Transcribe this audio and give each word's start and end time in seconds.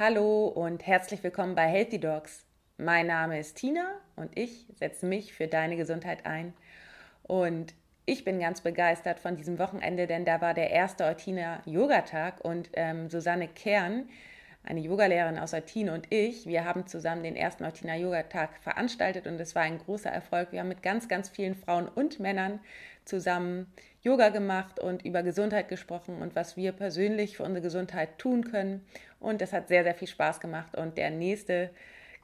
Hallo 0.00 0.46
und 0.46 0.86
herzlich 0.86 1.24
willkommen 1.24 1.56
bei 1.56 1.66
Healthy 1.66 1.98
Dogs. 1.98 2.46
Mein 2.76 3.08
Name 3.08 3.40
ist 3.40 3.56
Tina 3.56 3.96
und 4.14 4.30
ich 4.38 4.64
setze 4.76 5.04
mich 5.06 5.32
für 5.32 5.48
deine 5.48 5.76
Gesundheit 5.76 6.24
ein. 6.24 6.52
Und 7.24 7.74
ich 8.06 8.22
bin 8.24 8.38
ganz 8.38 8.60
begeistert 8.60 9.18
von 9.18 9.34
diesem 9.34 9.58
Wochenende, 9.58 10.06
denn 10.06 10.24
da 10.24 10.40
war 10.40 10.54
der 10.54 10.70
erste 10.70 11.04
Eutina 11.04 11.62
Yogatag 11.64 12.44
und 12.44 12.70
ähm, 12.74 13.10
Susanne 13.10 13.48
Kern, 13.48 14.08
eine 14.62 14.78
Yogalehrerin 14.78 15.36
aus 15.36 15.52
Eutin 15.52 15.90
und 15.90 16.06
ich, 16.12 16.46
wir 16.46 16.64
haben 16.64 16.86
zusammen 16.86 17.24
den 17.24 17.34
ersten 17.34 17.64
Eutina 17.64 17.96
Yogatag 17.96 18.50
veranstaltet 18.60 19.26
und 19.26 19.40
es 19.40 19.56
war 19.56 19.62
ein 19.62 19.78
großer 19.78 20.10
Erfolg. 20.10 20.52
Wir 20.52 20.60
haben 20.60 20.68
mit 20.68 20.84
ganz, 20.84 21.08
ganz 21.08 21.28
vielen 21.28 21.56
Frauen 21.56 21.88
und 21.88 22.20
Männern 22.20 22.60
zusammen 23.08 23.66
Yoga 24.02 24.28
gemacht 24.28 24.78
und 24.78 25.04
über 25.04 25.24
Gesundheit 25.24 25.68
gesprochen 25.68 26.22
und 26.22 26.36
was 26.36 26.56
wir 26.56 26.70
persönlich 26.72 27.36
für 27.36 27.42
unsere 27.42 27.62
Gesundheit 27.62 28.18
tun 28.18 28.44
können. 28.44 28.86
Und 29.18 29.40
das 29.40 29.52
hat 29.52 29.66
sehr, 29.68 29.82
sehr 29.82 29.94
viel 29.94 30.08
Spaß 30.08 30.40
gemacht. 30.40 30.76
Und 30.76 30.96
der 30.96 31.10
nächste 31.10 31.70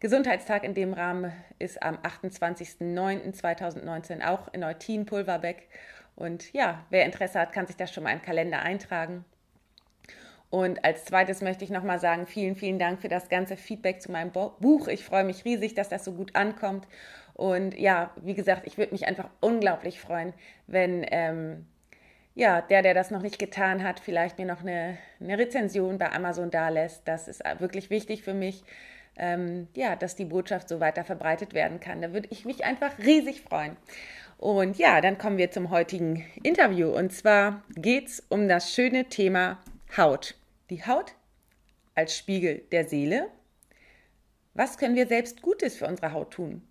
Gesundheitstag 0.01 0.65
in 0.65 0.75
dem 0.75 0.93
Rahmen 0.93 1.33
ist 1.59 1.83
am 1.83 1.97
28.09.2019 1.97 4.25
auch 4.25 4.53
in 4.53 4.63
Eutin, 4.63 5.07
Pulverbeck. 5.07 5.69
Und 6.15 6.53
ja, 6.53 6.85
wer 6.91 7.07
Interesse 7.07 7.41
hat, 7.41 7.53
kann 7.53 7.67
sich 7.67 7.77
das 7.77 7.93
schon 7.93 8.05
mal 8.05 8.15
den 8.15 8.23
Kalender 8.23 8.61
eintragen. 8.61 9.25
Und 10.51 10.85
als 10.85 11.05
zweites 11.05 11.41
möchte 11.41 11.65
ich 11.65 11.71
nochmal 11.71 11.99
sagen, 11.99 12.29
vielen, 12.29 12.55
vielen 12.55 12.79
Dank 12.79 13.01
für 13.01 13.09
das 13.09 13.29
ganze 13.29 13.57
Feedback 13.57 14.01
zu 14.01 14.13
meinem 14.13 14.31
Buch. 14.31 14.87
Ich 14.87 15.05
freue 15.05 15.25
mich 15.25 15.45
riesig, 15.45 15.75
dass 15.75 15.89
das 15.89 16.05
so 16.05 16.13
gut 16.13 16.37
ankommt. 16.37 16.87
Und 17.35 17.77
ja, 17.79 18.13
wie 18.23 18.35
gesagt, 18.35 18.67
ich 18.67 18.79
würde 18.79 18.93
mich 18.93 19.07
einfach 19.07 19.29
unglaublich 19.41 20.01
freuen, 20.01 20.33
wenn 20.67 21.05
ähm, 21.11 21.67
ja, 22.35 22.61
der, 22.61 22.83
der 22.83 22.95
das 22.95 23.11
noch 23.11 23.23
nicht 23.23 23.39
getan 23.39 23.83
hat, 23.83 24.01
vielleicht 24.01 24.39
mir 24.39 24.47
noch 24.47 24.61
eine, 24.61 24.99
eine 25.21 25.39
Rezension 25.39 25.99
bei 25.99 26.13
Amazon 26.13 26.51
da 26.51 26.69
lässt. 26.69 27.07
Das 27.07 27.29
ist 27.29 27.43
wirklich 27.59 27.91
wichtig 27.91 28.23
für 28.23 28.35
mich, 28.35 28.65
ähm, 29.17 29.69
ja, 29.75 29.95
dass 29.95 30.17
die 30.17 30.25
Botschaft 30.25 30.69
so 30.69 30.81
weiter 30.81 31.05
verbreitet 31.05 31.55
werden 31.55 31.81
kann. 31.81 32.03
Da 32.03 32.13
würde 32.13 32.29
ich 32.31 32.45
mich 32.45 32.65
einfach 32.65 32.99
riesig 32.99 33.43
freuen. 33.43 33.77
Und 34.39 34.79
ja, 34.79 35.01
dann 35.01 35.17
kommen 35.17 35.39
wir 35.39 35.53
zum 35.53 35.71
heutigen 35.71 36.25
Interview. 36.43 36.89
Und 36.91 37.13
zwar 37.13 37.63
geht 37.77 38.09
es 38.09 38.21
um 38.29 38.49
das 38.49 38.73
schöne 38.73 39.05
Thema 39.05 39.59
Haut. 39.97 40.35
Die 40.71 40.85
Haut 40.85 41.15
als 41.95 42.17
Spiegel 42.17 42.63
der 42.73 42.89
Seele. 42.89 43.29
Was 44.55 44.77
können 44.79 44.97
wir 44.97 45.07
selbst 45.07 45.41
Gutes 45.41 45.77
für 45.77 45.87
unsere 45.87 46.13
Haut 46.13 46.33
tun? 46.33 46.63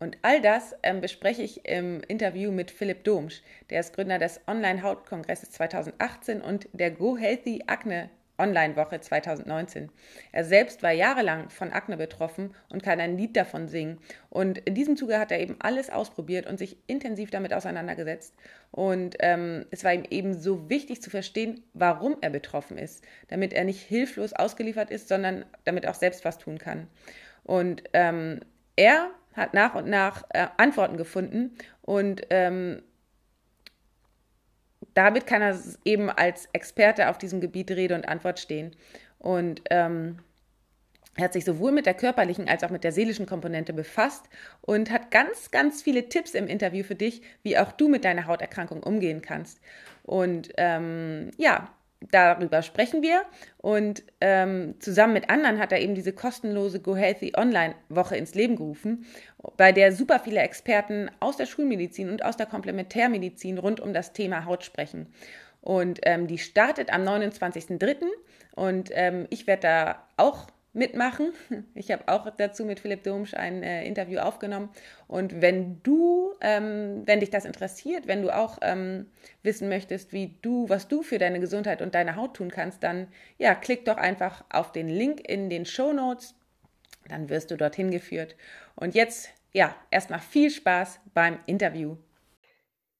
Und 0.00 0.16
all 0.22 0.40
das 0.40 0.74
ähm, 0.82 1.02
bespreche 1.02 1.42
ich 1.42 1.66
im 1.66 2.00
Interview 2.08 2.50
mit 2.50 2.70
Philipp 2.70 3.04
Domsch. 3.04 3.42
Der 3.68 3.80
ist 3.80 3.94
Gründer 3.94 4.18
des 4.18 4.40
Online-Hautkongresses 4.46 5.50
2018 5.52 6.40
und 6.40 6.68
der 6.72 6.90
Go 6.90 7.18
Healthy 7.18 7.64
Akne 7.66 8.08
Online-Woche 8.38 9.00
2019. 9.00 9.90
Er 10.32 10.44
selbst 10.44 10.82
war 10.82 10.92
jahrelang 10.92 11.50
von 11.50 11.70
Akne 11.70 11.98
betroffen 11.98 12.54
und 12.70 12.82
kann 12.82 12.98
ein 12.98 13.18
Lied 13.18 13.36
davon 13.36 13.68
singen. 13.68 13.98
Und 14.30 14.58
in 14.58 14.74
diesem 14.74 14.96
Zuge 14.96 15.18
hat 15.18 15.30
er 15.30 15.40
eben 15.40 15.56
alles 15.60 15.90
ausprobiert 15.90 16.46
und 16.46 16.58
sich 16.58 16.78
intensiv 16.86 17.30
damit 17.30 17.52
auseinandergesetzt. 17.52 18.34
Und 18.70 19.16
ähm, 19.20 19.66
es 19.70 19.84
war 19.84 19.92
ihm 19.92 20.04
eben 20.08 20.32
so 20.32 20.70
wichtig 20.70 21.02
zu 21.02 21.10
verstehen, 21.10 21.62
warum 21.74 22.16
er 22.22 22.30
betroffen 22.30 22.78
ist, 22.78 23.04
damit 23.28 23.52
er 23.52 23.64
nicht 23.64 23.82
hilflos 23.82 24.32
ausgeliefert 24.32 24.90
ist, 24.90 25.08
sondern 25.08 25.44
damit 25.64 25.86
auch 25.86 25.94
selbst 25.94 26.24
was 26.24 26.38
tun 26.38 26.56
kann. 26.56 26.86
Und 27.44 27.82
ähm, 27.92 28.40
er 28.76 29.10
hat 29.32 29.54
nach 29.54 29.74
und 29.74 29.88
nach 29.88 30.24
äh, 30.30 30.46
Antworten 30.56 30.96
gefunden 30.96 31.56
und 31.82 32.22
ähm, 32.30 32.82
damit 34.94 35.26
kann 35.26 35.42
er 35.42 35.58
eben 35.84 36.10
als 36.10 36.48
Experte 36.52 37.08
auf 37.08 37.18
diesem 37.18 37.40
Gebiet 37.40 37.70
Rede 37.70 37.94
und 37.94 38.08
Antwort 38.08 38.40
stehen. 38.40 38.74
Und 39.18 39.62
ähm, 39.70 40.18
er 41.16 41.24
hat 41.24 41.32
sich 41.32 41.44
sowohl 41.44 41.72
mit 41.72 41.86
der 41.86 41.94
körperlichen 41.94 42.48
als 42.48 42.64
auch 42.64 42.70
mit 42.70 42.84
der 42.84 42.92
seelischen 42.92 43.26
Komponente 43.26 43.72
befasst 43.72 44.24
und 44.62 44.90
hat 44.90 45.10
ganz, 45.10 45.50
ganz 45.50 45.82
viele 45.82 46.08
Tipps 46.08 46.34
im 46.34 46.46
Interview 46.46 46.84
für 46.84 46.94
dich, 46.94 47.22
wie 47.42 47.58
auch 47.58 47.72
du 47.72 47.88
mit 47.88 48.04
deiner 48.04 48.26
Hauterkrankung 48.26 48.82
umgehen 48.82 49.20
kannst. 49.22 49.60
Und 50.02 50.50
ähm, 50.56 51.30
ja, 51.36 51.68
darüber 52.10 52.62
sprechen 52.62 53.02
wir. 53.02 53.22
Und 53.58 54.02
ähm, 54.20 54.74
zusammen 54.80 55.12
mit 55.12 55.30
anderen 55.30 55.58
hat 55.58 55.72
er 55.72 55.80
eben 55.80 55.94
diese 55.94 56.12
kostenlose 56.12 56.80
Go 56.80 56.96
Healthy 56.96 57.32
Online 57.36 57.74
Woche 57.88 58.16
ins 58.16 58.34
Leben 58.34 58.56
gerufen, 58.56 59.04
bei 59.56 59.72
der 59.72 59.92
super 59.92 60.18
viele 60.18 60.40
Experten 60.40 61.10
aus 61.20 61.36
der 61.36 61.46
Schulmedizin 61.46 62.10
und 62.10 62.24
aus 62.24 62.36
der 62.36 62.46
Komplementärmedizin 62.46 63.58
rund 63.58 63.80
um 63.80 63.92
das 63.92 64.12
Thema 64.12 64.44
Haut 64.46 64.64
sprechen. 64.64 65.12
Und 65.60 66.00
ähm, 66.04 66.26
die 66.26 66.38
startet 66.38 66.92
am 66.92 67.02
29.03. 67.02 68.06
Und 68.54 68.90
ähm, 68.92 69.26
ich 69.30 69.46
werde 69.46 69.62
da 69.62 70.06
auch 70.16 70.46
mitmachen. 70.72 71.32
Ich 71.74 71.90
habe 71.90 72.08
auch 72.08 72.28
dazu 72.36 72.64
mit 72.64 72.80
Philipp 72.80 73.02
Domsch 73.04 73.34
ein 73.34 73.62
äh, 73.62 73.84
Interview 73.84 74.18
aufgenommen. 74.18 74.70
Und 75.08 75.40
wenn 75.40 75.82
du, 75.82 76.34
ähm, 76.40 77.02
wenn 77.06 77.20
dich 77.20 77.30
das 77.30 77.44
interessiert, 77.44 78.06
wenn 78.06 78.22
du 78.22 78.34
auch 78.34 78.58
ähm, 78.62 79.06
wissen 79.42 79.68
möchtest, 79.68 80.12
wie 80.12 80.36
du, 80.42 80.68
was 80.68 80.88
du 80.88 81.02
für 81.02 81.18
deine 81.18 81.40
Gesundheit 81.40 81.82
und 81.82 81.94
deine 81.94 82.16
Haut 82.16 82.34
tun 82.34 82.50
kannst, 82.50 82.82
dann 82.82 83.08
ja, 83.38 83.54
klick 83.54 83.84
doch 83.84 83.96
einfach 83.96 84.44
auf 84.50 84.72
den 84.72 84.88
Link 84.88 85.20
in 85.28 85.50
den 85.50 85.66
Show 85.66 85.92
Notes. 85.92 86.34
Dann 87.08 87.28
wirst 87.28 87.50
du 87.50 87.56
dorthin 87.56 87.90
geführt. 87.90 88.36
Und 88.76 88.94
jetzt, 88.94 89.30
ja, 89.52 89.74
erstmal 89.90 90.20
viel 90.20 90.50
Spaß 90.50 91.00
beim 91.14 91.38
Interview. 91.46 91.96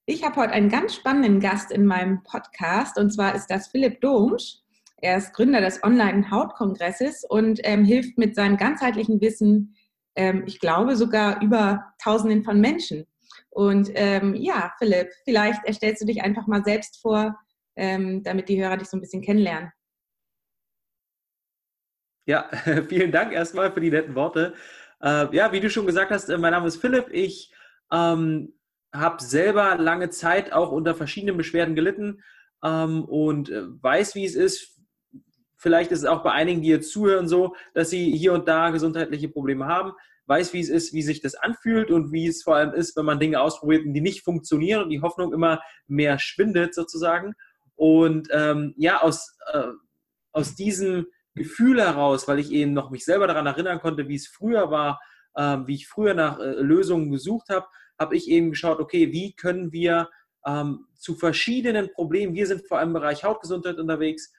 Ich 0.07 0.25
habe 0.25 0.37
heute 0.37 0.53
einen 0.53 0.71
ganz 0.71 0.97
spannenden 0.97 1.39
Gast 1.39 1.71
in 1.71 1.87
meinem 1.87 2.25
Podcast 2.25 2.99
und 2.99 3.13
zwar 3.13 3.35
ist 3.37 3.47
das 3.47 3.69
Philipp 3.69 4.01
Domsch. 4.01 4.57
Er 5.03 5.17
ist 5.17 5.33
Gründer 5.33 5.61
des 5.61 5.83
Online-Hautkongresses 5.83 7.25
und 7.29 7.61
ähm, 7.65 7.85
hilft 7.85 8.19
mit 8.19 8.35
seinem 8.35 8.57
ganzheitlichen 8.57 9.21
Wissen, 9.21 9.75
ähm, 10.17 10.45
ich 10.47 10.61
glaube, 10.61 10.97
sogar 10.97 11.43
über 11.43 11.93
Tausenden 12.03 12.45
von 12.45 12.61
Menschen. 12.61 13.07
Und 13.51 13.91
ähm, 13.95 14.35
ja, 14.35 14.73
Philipp, 14.79 15.11
vielleicht 15.25 15.65
erstellst 15.65 16.03
du 16.03 16.07
dich 16.07 16.23
einfach 16.23 16.47
mal 16.47 16.63
selbst 16.65 17.01
vor, 17.01 17.39
ähm, 17.77 18.23
damit 18.23 18.49
die 18.49 18.63
Hörer 18.63 18.77
dich 18.77 18.89
so 18.89 18.97
ein 18.97 19.01
bisschen 19.01 19.23
kennenlernen. 19.23 19.73
Ja, 22.27 22.49
vielen 22.89 23.11
Dank 23.11 23.33
erstmal 23.33 23.73
für 23.73 23.81
die 23.81 23.91
netten 23.91 24.15
Worte. 24.15 24.55
Äh, 25.03 25.35
ja, 25.35 25.53
wie 25.53 25.61
du 25.61 25.71
schon 25.71 25.87
gesagt 25.87 26.11
hast, 26.11 26.29
äh, 26.29 26.39
mein 26.39 26.53
Name 26.53 26.69
ist 26.69 26.77
Philipp. 26.77 27.09
Ich 27.11 27.53
ähm, 27.91 28.53
habe 28.93 29.23
selber 29.23 29.77
lange 29.77 30.11
Zeit 30.11 30.53
auch 30.53 30.71
unter 30.71 30.95
verschiedenen 30.95 31.37
Beschwerden 31.37 31.75
gelitten 31.75 32.23
ähm, 32.63 33.05
und 33.05 33.51
äh, 33.51 33.63
weiß, 33.83 34.15
wie 34.15 34.25
es 34.25 34.35
ist, 34.35 34.80
Vielleicht 35.61 35.93
ist 35.93 36.01
es 36.01 36.05
auch 36.07 36.23
bei 36.23 36.33
einigen, 36.33 36.63
die 36.63 36.69
jetzt 36.69 36.91
zuhören, 36.91 37.29
so, 37.29 37.55
dass 37.75 37.91
sie 37.91 38.17
hier 38.17 38.33
und 38.33 38.49
da 38.49 38.71
gesundheitliche 38.71 39.29
Probleme 39.29 39.67
haben. 39.67 39.93
Weiß, 40.25 40.55
wie 40.55 40.61
es 40.61 40.71
ist, 40.71 40.95
wie 40.95 41.03
sich 41.03 41.21
das 41.21 41.35
anfühlt 41.35 41.91
und 41.91 42.13
wie 42.13 42.27
es 42.27 42.43
vor 42.43 42.57
allem 42.57 42.73
ist, 42.73 42.97
wenn 42.97 43.05
man 43.05 43.21
Dinge 43.21 43.41
ausprobiert, 43.41 43.83
die 43.85 44.01
nicht 44.01 44.25
funktionieren 44.25 44.85
und 44.85 44.89
die 44.89 45.03
Hoffnung 45.03 45.35
immer 45.35 45.61
mehr 45.87 46.19
schwindet, 46.19 46.75
sozusagen. 46.75 47.35
Und 47.77 48.29
ähm, 48.33 48.73
ja, 48.79 49.03
aus, 49.03 49.37
äh, 49.53 49.69
aus 50.33 50.55
diesem 50.55 51.07
Gefühl 51.35 51.81
heraus, 51.81 52.27
weil 52.27 52.39
ich 52.39 52.51
eben 52.53 52.73
noch 52.73 52.91
mich 52.91 53.05
selber 53.05 53.27
daran 53.27 53.47
erinnern 53.47 53.81
konnte, 53.81 54.09
wie 54.09 54.15
es 54.15 54.29
früher 54.29 54.71
war, 54.71 55.01
äh, 55.35 55.59
wie 55.67 55.75
ich 55.75 55.89
früher 55.89 56.15
nach 56.15 56.39
äh, 56.39 56.53
Lösungen 56.53 57.11
gesucht 57.11 57.51
habe, 57.51 57.67
habe 57.99 58.17
ich 58.17 58.29
eben 58.31 58.51
geschaut, 58.51 58.81
okay, 58.81 59.13
wie 59.13 59.35
können 59.35 59.73
wir 59.73 60.09
ähm, 60.47 60.87
zu 60.95 61.17
verschiedenen 61.17 61.93
Problemen, 61.93 62.35
wir 62.35 62.47
sind 62.47 62.67
vor 62.67 62.79
allem 62.79 62.91
im 62.91 62.95
Bereich 62.95 63.25
Hautgesundheit 63.25 63.79
unterwegs, 63.79 64.33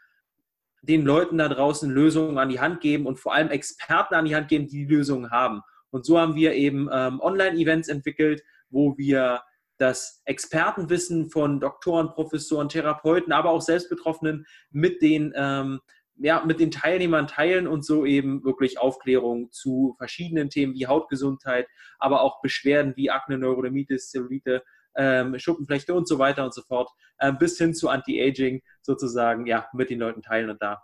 den 0.81 1.06
Leuten 1.06 1.38
da 1.38 1.47
draußen 1.47 1.90
Lösungen 1.90 2.38
an 2.38 2.50
die 2.50 2.59
Hand 2.59 2.81
geben 2.81 3.06
und 3.06 3.19
vor 3.19 3.34
allem 3.34 3.50
Experten 3.50 4.16
an 4.16 4.25
die 4.25 4.36
Hand 4.36 4.47
geben, 4.47 4.68
die 4.68 4.86
die 4.86 4.94
Lösungen 4.94 5.30
haben. 5.30 5.62
Und 5.92 6.06
so 6.06 6.19
haben 6.19 6.36
wir 6.36 6.53
eben 6.53 6.90
ähm, 6.92 7.19
Online-Events 7.19 7.88
entwickelt, 7.90 8.42
wo 8.69 8.97
wir 8.97 9.42
das 9.78 10.22
Expertenwissen 10.25 11.30
von 11.30 11.59
Doktoren, 11.59 12.09
Professoren, 12.09 12.69
Therapeuten, 12.69 13.34
aber 13.34 13.50
auch 13.50 13.62
Selbstbetroffenen 13.62 14.46
mit 14.69 15.02
den, 15.02 15.34
ähm, 15.36 15.81
ja, 16.18 16.44
mit 16.46 16.59
den 16.59 16.72
Teilnehmern 16.72 17.28
teilen 17.28 17.68
und 17.68 17.84
so 17.84 18.06
eben 18.06 18.44
wirklich 18.44 18.80
Aufklärung 18.80 19.51
zu 19.51 19.95
verschiedenen 19.98 20.50
Themen 20.50 20.75
wie 20.75 20.88
Hautgesundheit, 20.88 21.68
aber 22.00 22.22
auch 22.22 22.42
Beschwerden 22.42 22.94
wie 22.95 23.10
Akne, 23.10 23.38
Neurodermitis, 23.38 24.12
Zellulite 24.12 24.63
ähm, 24.95 25.38
Schuppenflechte 25.39 25.93
und 25.93 26.07
so 26.07 26.19
weiter 26.19 26.43
und 26.43 26.53
so 26.53 26.61
fort, 26.61 26.89
äh, 27.17 27.31
bis 27.31 27.57
hin 27.57 27.73
zu 27.73 27.89
Anti-Aging 27.89 28.61
sozusagen, 28.81 29.45
ja, 29.45 29.67
mit 29.73 29.89
den 29.89 29.99
Leuten 29.99 30.21
teilen 30.21 30.49
und 30.49 30.61
da 30.61 30.81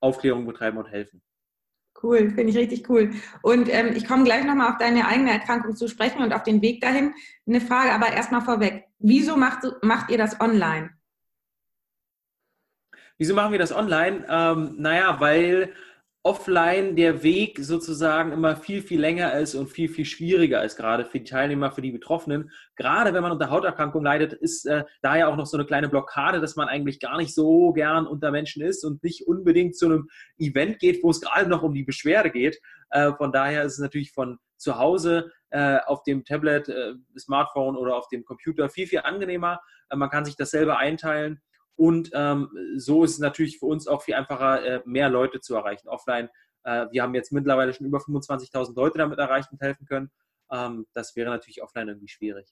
Aufklärung 0.00 0.46
betreiben 0.46 0.78
und 0.78 0.90
helfen. 0.90 1.22
Cool, 2.02 2.30
finde 2.30 2.50
ich 2.50 2.56
richtig 2.56 2.90
cool. 2.90 3.12
Und 3.42 3.72
ähm, 3.72 3.94
ich 3.94 4.06
komme 4.06 4.24
gleich 4.24 4.44
nochmal 4.44 4.70
auf 4.70 4.78
deine 4.78 5.06
eigene 5.06 5.30
Erkrankung 5.30 5.76
zu 5.76 5.88
sprechen 5.88 6.22
und 6.22 6.34
auf 6.34 6.42
den 6.42 6.60
Weg 6.60 6.80
dahin. 6.80 7.14
Eine 7.46 7.60
Frage 7.60 7.92
aber 7.92 8.12
erstmal 8.12 8.42
vorweg. 8.42 8.84
Wieso 8.98 9.36
macht, 9.36 9.64
macht 9.82 10.10
ihr 10.10 10.18
das 10.18 10.40
online? 10.40 10.90
Wieso 13.16 13.34
machen 13.34 13.52
wir 13.52 13.60
das 13.60 13.72
online? 13.72 14.26
Ähm, 14.28 14.74
naja, 14.78 15.20
weil 15.20 15.72
offline 16.26 16.96
der 16.96 17.22
Weg 17.22 17.58
sozusagen 17.60 18.32
immer 18.32 18.56
viel, 18.56 18.80
viel 18.80 18.98
länger 18.98 19.34
ist 19.38 19.54
und 19.54 19.68
viel, 19.68 19.90
viel 19.90 20.06
schwieriger 20.06 20.64
ist, 20.64 20.76
gerade 20.76 21.04
für 21.04 21.18
die 21.18 21.24
Teilnehmer, 21.24 21.70
für 21.70 21.82
die 21.82 21.92
Betroffenen. 21.92 22.50
Gerade 22.76 23.12
wenn 23.12 23.22
man 23.22 23.30
unter 23.30 23.50
Hauterkrankung 23.50 24.02
leidet, 24.02 24.32
ist 24.32 24.64
äh, 24.64 24.84
daher 25.02 25.28
auch 25.28 25.36
noch 25.36 25.44
so 25.44 25.58
eine 25.58 25.66
kleine 25.66 25.90
Blockade, 25.90 26.40
dass 26.40 26.56
man 26.56 26.68
eigentlich 26.68 26.98
gar 26.98 27.18
nicht 27.18 27.34
so 27.34 27.74
gern 27.74 28.06
unter 28.06 28.30
Menschen 28.30 28.62
ist 28.62 28.84
und 28.84 29.04
nicht 29.04 29.26
unbedingt 29.26 29.76
zu 29.76 29.84
einem 29.84 30.08
Event 30.38 30.78
geht, 30.78 31.02
wo 31.02 31.10
es 31.10 31.20
gerade 31.20 31.48
noch 31.48 31.62
um 31.62 31.74
die 31.74 31.84
Beschwerde 31.84 32.30
geht. 32.30 32.58
Äh, 32.88 33.12
von 33.12 33.30
daher 33.30 33.62
ist 33.64 33.74
es 33.74 33.80
natürlich 33.80 34.12
von 34.12 34.38
zu 34.56 34.78
Hause 34.78 35.30
äh, 35.50 35.76
auf 35.84 36.04
dem 36.04 36.24
Tablet, 36.24 36.70
äh, 36.70 36.94
Smartphone 37.18 37.76
oder 37.76 37.96
auf 37.96 38.08
dem 38.08 38.24
Computer 38.24 38.70
viel, 38.70 38.86
viel 38.86 39.00
angenehmer. 39.00 39.60
Äh, 39.90 39.96
man 39.96 40.08
kann 40.08 40.24
sich 40.24 40.36
das 40.36 40.52
selber 40.52 40.78
einteilen 40.78 41.42
und 41.76 42.10
ähm, 42.14 42.48
so 42.76 43.04
ist 43.04 43.12
es 43.12 43.18
natürlich 43.18 43.58
für 43.58 43.66
uns 43.66 43.86
auch 43.88 44.02
viel 44.02 44.14
einfacher, 44.14 44.64
äh, 44.64 44.82
mehr 44.84 45.08
Leute 45.08 45.40
zu 45.40 45.54
erreichen 45.54 45.88
offline. 45.88 46.28
Äh, 46.62 46.86
wir 46.92 47.02
haben 47.02 47.14
jetzt 47.14 47.32
mittlerweile 47.32 47.74
schon 47.74 47.86
über 47.86 47.98
25.000 47.98 48.74
Leute 48.76 48.98
damit 48.98 49.18
erreicht 49.18 49.50
und 49.52 49.60
helfen 49.60 49.86
können. 49.86 50.10
Ähm, 50.52 50.86
das 50.92 51.16
wäre 51.16 51.30
natürlich 51.30 51.62
offline 51.62 51.88
irgendwie 51.88 52.08
schwierig. 52.08 52.46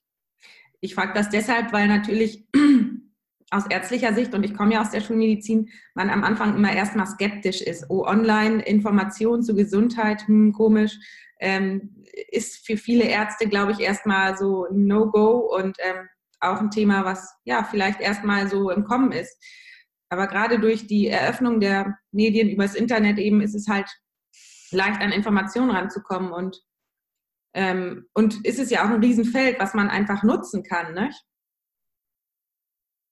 Ich 0.81 0.95
frage 0.95 1.13
das 1.15 1.31
deshalb, 1.31 1.73
weil 1.73 1.87
natürlich 1.87 2.45
aus 3.51 3.67
ärztlicher 3.69 4.13
Sicht, 4.15 4.35
und 4.35 4.45
ich 4.45 4.55
komme 4.55 4.75
ja 4.75 4.81
aus 4.81 4.91
der 4.91 5.01
Schulmedizin, 5.01 5.71
man 5.95 6.11
am 6.11 6.25
Anfang 6.25 6.57
immer 6.57 6.73
erstmal 6.73 7.07
skeptisch 7.07 7.61
ist. 7.61 7.87
Oh, 7.89 8.05
online 8.05 8.63
Information 8.63 9.43
zu 9.43 9.55
Gesundheit, 9.55 10.27
hm, 10.27 10.53
komisch, 10.53 10.99
ähm, 11.39 11.95
ist 12.31 12.67
für 12.67 12.77
viele 12.77 13.05
Ärzte, 13.05 13.49
glaube 13.49 13.73
ich, 13.73 13.81
erstmal 13.81 14.37
so 14.37 14.67
No-Go 14.73 15.55
und 15.57 15.77
ähm, 15.81 16.09
auch 16.43 16.59
ein 16.59 16.71
Thema, 16.71 17.05
was 17.05 17.35
ja 17.45 17.65
vielleicht 17.65 18.01
erstmal 18.01 18.49
so 18.49 18.71
im 18.71 18.85
Kommen 18.85 19.13
ist. 19.13 19.37
Aber 20.09 20.27
gerade 20.27 20.61
durch 20.61 20.87
die 20.87 21.09
Eröffnung 21.09 21.61
der 21.61 21.99
Medien 22.11 22.51
übers 22.51 22.75
Internet 22.75 23.19
eben 23.19 23.41
ist 23.41 23.55
es 23.55 23.69
halt 23.69 23.89
leicht 24.71 25.01
an 25.01 25.13
Informationen 25.13 25.71
ranzukommen 25.71 26.33
und 26.33 26.61
ähm, 27.55 28.07
und 28.15 28.45
ist 28.47 28.59
es 28.59 28.71
ja 28.71 28.85
auch 28.85 28.91
ein 28.91 29.03
Riesenfeld, 29.03 29.61
was 29.61 29.75
man 29.75 29.91
einfach 29.91 30.23
nutzen 30.23 30.63
kann, 30.63 30.95
nicht? 30.95 31.23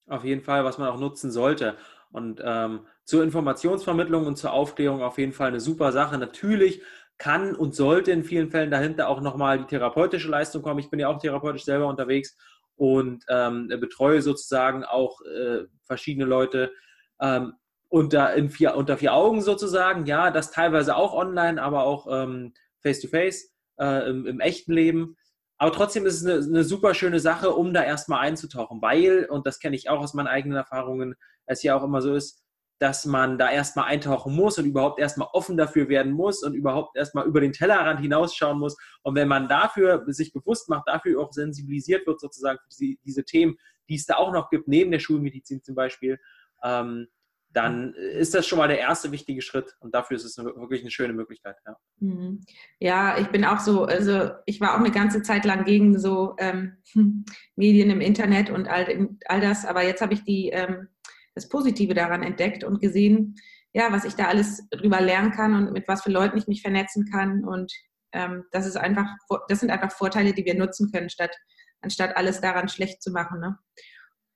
Auf 0.08 0.24
jeden 0.24 0.40
Fall, 0.40 0.64
was 0.64 0.78
man 0.78 0.88
auch 0.88 0.98
nutzen 0.98 1.30
sollte. 1.30 1.76
Und 2.10 2.40
ähm, 2.42 2.86
zur 3.04 3.22
Informationsvermittlung 3.22 4.26
und 4.26 4.36
zur 4.36 4.52
Aufklärung 4.52 5.02
auf 5.02 5.18
jeden 5.18 5.32
Fall 5.32 5.48
eine 5.48 5.60
super 5.60 5.92
Sache. 5.92 6.16
Natürlich 6.18 6.82
kann 7.18 7.54
und 7.54 7.74
sollte 7.74 8.12
in 8.12 8.24
vielen 8.24 8.50
Fällen 8.50 8.70
dahinter 8.70 9.08
auch 9.08 9.20
nochmal 9.20 9.58
die 9.58 9.66
therapeutische 9.66 10.28
Leistung 10.28 10.62
kommen. 10.62 10.80
Ich 10.80 10.90
bin 10.90 10.98
ja 10.98 11.08
auch 11.08 11.18
therapeutisch 11.18 11.64
selber 11.64 11.86
unterwegs 11.86 12.36
und 12.80 13.26
ähm, 13.28 13.68
betreue 13.68 14.22
sozusagen 14.22 14.84
auch 14.84 15.20
äh, 15.20 15.64
verschiedene 15.82 16.24
Leute 16.24 16.72
ähm, 17.20 17.52
unter, 17.90 18.32
in 18.32 18.48
vier, 18.48 18.74
unter 18.74 18.96
vier 18.96 19.12
Augen 19.12 19.42
sozusagen. 19.42 20.06
Ja, 20.06 20.30
das 20.30 20.50
teilweise 20.50 20.96
auch 20.96 21.12
online, 21.12 21.62
aber 21.62 21.82
auch 21.82 22.06
ähm, 22.10 22.54
face-to-face 22.82 23.52
äh, 23.78 24.08
im, 24.08 24.24
im, 24.24 24.40
echten 24.40 24.72
Leben. 24.72 25.18
Aber 25.58 25.72
trotzdem 25.72 26.06
ist 26.06 26.22
es 26.22 26.26
eine, 26.26 26.42
eine, 26.42 26.64
super 26.64 26.94
schöne 26.94 27.20
Sache, 27.20 27.50
um 27.50 27.74
da 27.74 27.84
erstmal 27.84 28.20
einzutauchen, 28.20 28.80
weil, 28.80 29.26
und 29.26 29.46
das 29.46 29.58
kenne 29.58 29.76
ich 29.76 29.90
auch 29.90 30.00
aus 30.00 30.14
meinen 30.14 30.28
eigenen 30.28 30.56
Erfahrungen, 30.56 31.16
es 31.44 31.62
ja 31.62 31.76
auch 31.76 31.84
immer 31.84 32.00
so 32.00 32.14
ist, 32.14 32.42
dass 32.80 33.04
man 33.04 33.36
da 33.36 33.50
erstmal 33.50 33.84
eintauchen 33.84 34.34
muss 34.34 34.58
und 34.58 34.64
überhaupt 34.64 34.98
erstmal 34.98 35.28
offen 35.32 35.58
dafür 35.58 35.90
werden 35.90 36.12
muss 36.12 36.42
und 36.42 36.54
überhaupt 36.54 36.96
erstmal 36.96 37.26
über 37.26 37.42
den 37.42 37.52
Tellerrand 37.52 38.00
hinausschauen 38.00 38.58
muss. 38.58 38.74
Und 39.02 39.14
wenn 39.14 39.28
man 39.28 39.48
dafür 39.48 40.02
sich 40.06 40.32
bewusst 40.32 40.70
macht, 40.70 40.88
dafür 40.88 41.20
auch 41.20 41.30
sensibilisiert 41.30 42.06
wird, 42.06 42.20
sozusagen 42.20 42.58
für 42.58 42.96
diese, 43.04 43.24
Themen, 43.24 43.56
die 43.90 43.96
es 43.96 44.06
da 44.06 44.16
auch 44.16 44.32
noch 44.32 44.48
gibt, 44.48 44.66
neben 44.66 44.90
der 44.90 44.98
Schulmedizin 44.98 45.62
zum 45.62 45.74
Beispiel, 45.74 46.18
ähm, 46.64 47.06
dann 47.52 47.92
ist 47.94 48.34
das 48.34 48.46
schon 48.46 48.58
mal 48.58 48.68
der 48.68 48.78
erste 48.78 49.12
wichtige 49.12 49.42
Schritt 49.42 49.76
und 49.80 49.94
dafür 49.94 50.16
ist 50.16 50.24
es 50.24 50.38
wirklich 50.38 50.80
eine 50.80 50.90
schöne 50.90 51.12
Möglichkeit. 51.12 51.56
Ja. 51.66 51.76
Mhm. 51.98 52.40
ja, 52.78 53.18
ich 53.18 53.26
bin 53.26 53.44
auch 53.44 53.58
so, 53.58 53.84
also 53.84 54.30
ich 54.46 54.60
war 54.60 54.74
auch 54.74 54.78
eine 54.78 54.92
ganze 54.92 55.22
Zeit 55.22 55.44
lang 55.44 55.64
gegen 55.64 55.98
so 55.98 56.34
ähm, 56.38 56.78
Medien 57.56 57.90
im 57.90 58.00
Internet 58.00 58.48
und 58.48 58.68
all, 58.68 59.08
all 59.26 59.40
das, 59.40 59.66
aber 59.66 59.82
jetzt 59.82 60.00
habe 60.00 60.14
ich 60.14 60.24
die 60.24 60.48
ähm, 60.50 60.88
das 61.34 61.48
Positive 61.48 61.94
daran 61.94 62.22
entdeckt 62.22 62.64
und 62.64 62.80
gesehen, 62.80 63.36
ja, 63.72 63.92
was 63.92 64.04
ich 64.04 64.14
da 64.14 64.26
alles 64.26 64.68
drüber 64.70 65.00
lernen 65.00 65.30
kann 65.30 65.54
und 65.54 65.72
mit 65.72 65.86
was 65.86 66.02
für 66.02 66.10
Leuten 66.10 66.36
ich 66.36 66.48
mich 66.48 66.62
vernetzen 66.62 67.08
kann. 67.10 67.44
Und 67.44 67.72
ähm, 68.12 68.44
das 68.50 68.66
ist 68.66 68.76
einfach, 68.76 69.06
das 69.48 69.60
sind 69.60 69.70
einfach 69.70 69.92
Vorteile, 69.92 70.32
die 70.32 70.44
wir 70.44 70.54
nutzen 70.54 70.90
können, 70.90 71.08
statt 71.08 71.34
anstatt 71.82 72.16
alles 72.16 72.40
daran 72.40 72.68
schlecht 72.68 73.02
zu 73.02 73.10
machen. 73.10 73.40
Ne? 73.40 73.58